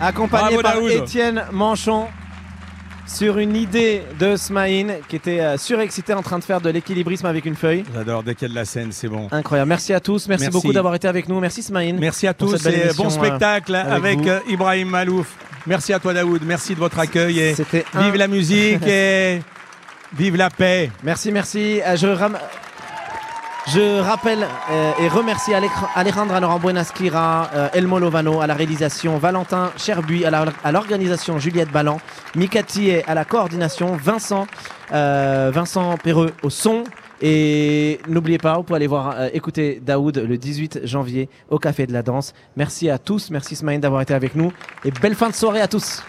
Accompagné 0.00 0.56
Bravo, 0.56 0.62
par 0.62 0.74
Daoud. 0.74 0.90
Étienne 0.90 1.44
Manchon, 1.52 2.06
sur 3.06 3.38
une 3.38 3.54
idée 3.56 4.02
de 4.18 4.36
Smaïn 4.36 4.94
qui 5.08 5.16
était 5.16 5.40
euh, 5.40 5.56
surexcité 5.56 6.12
en 6.12 6.22
train 6.22 6.38
de 6.38 6.44
faire 6.44 6.60
de 6.60 6.70
l'équilibrisme 6.70 7.26
avec 7.26 7.44
une 7.44 7.54
feuille. 7.54 7.84
J'adore, 7.94 8.22
dès 8.22 8.34
qu'il 8.34 8.48
y 8.48 8.50
a 8.50 8.52
de 8.52 8.58
la 8.58 8.64
scène, 8.64 8.88
c'est 8.92 9.08
bon. 9.08 9.28
Incroyable. 9.30 9.68
Merci 9.68 9.92
à 9.94 10.00
tous. 10.00 10.26
Merci, 10.28 10.44
Merci. 10.46 10.52
beaucoup 10.58 10.72
d'avoir 10.72 10.94
été 10.94 11.06
avec 11.08 11.28
nous. 11.28 11.38
Merci 11.40 11.62
Smaïn. 11.62 11.96
Merci 11.98 12.26
à 12.26 12.34
tous 12.34 12.66
et 12.66 12.68
émission, 12.84 13.04
bon 13.04 13.08
euh, 13.08 13.10
spectacle 13.12 13.74
avec 13.76 14.26
euh, 14.26 14.40
Ibrahim 14.48 14.88
Malouf. 14.88 15.28
Merci 15.68 15.92
à 15.92 15.98
toi 15.98 16.14
Daoud, 16.14 16.42
merci 16.44 16.74
de 16.76 16.78
votre 16.78 16.96
accueil 17.00 17.40
et 17.40 17.52
vive 17.54 17.84
un- 17.94 18.16
la 18.16 18.28
musique 18.28 18.82
et 18.86 19.40
Vive 20.16 20.36
la 20.36 20.48
paix 20.48 20.92
Merci, 21.02 21.32
merci. 21.32 21.80
Je, 21.96 22.06
ram- 22.06 22.38
je 23.68 24.00
rappelle 24.00 24.46
euh, 24.70 24.92
et 25.00 25.08
remercie 25.08 25.52
Alejandra 25.94 26.40
Norambuena-Sclira, 26.40 27.50
euh, 27.54 27.68
Elmo 27.72 27.98
Lovano 27.98 28.40
à 28.40 28.46
la 28.46 28.54
réalisation, 28.54 29.18
Valentin 29.18 29.72
Cherbuy 29.76 30.24
à 30.24 30.72
l'organisation, 30.72 31.38
Juliette 31.38 31.70
Ballan, 31.72 31.98
Mika 32.36 32.62
Thier 32.62 33.04
à 33.08 33.14
la 33.14 33.24
coordination, 33.24 33.96
Vincent, 33.96 34.46
euh, 34.92 35.50
Vincent 35.52 35.96
Perreux 35.96 36.32
au 36.42 36.50
son. 36.50 36.84
Et 37.22 37.98
n'oubliez 38.08 38.38
pas, 38.38 38.56
vous 38.56 38.62
pouvez 38.62 38.76
aller 38.76 38.86
voir, 38.86 39.14
euh, 39.16 39.28
écouter 39.32 39.80
Daoud 39.84 40.18
le 40.18 40.36
18 40.36 40.80
janvier 40.84 41.28
au 41.48 41.58
Café 41.58 41.86
de 41.86 41.92
la 41.92 42.02
Danse. 42.02 42.34
Merci 42.56 42.90
à 42.90 42.98
tous, 42.98 43.30
merci 43.30 43.56
Smaïn 43.56 43.78
d'avoir 43.78 44.02
été 44.02 44.12
avec 44.12 44.34
nous 44.34 44.52
et 44.84 44.90
belle 44.90 45.14
fin 45.14 45.30
de 45.30 45.34
soirée 45.34 45.60
à 45.60 45.68
tous. 45.68 46.02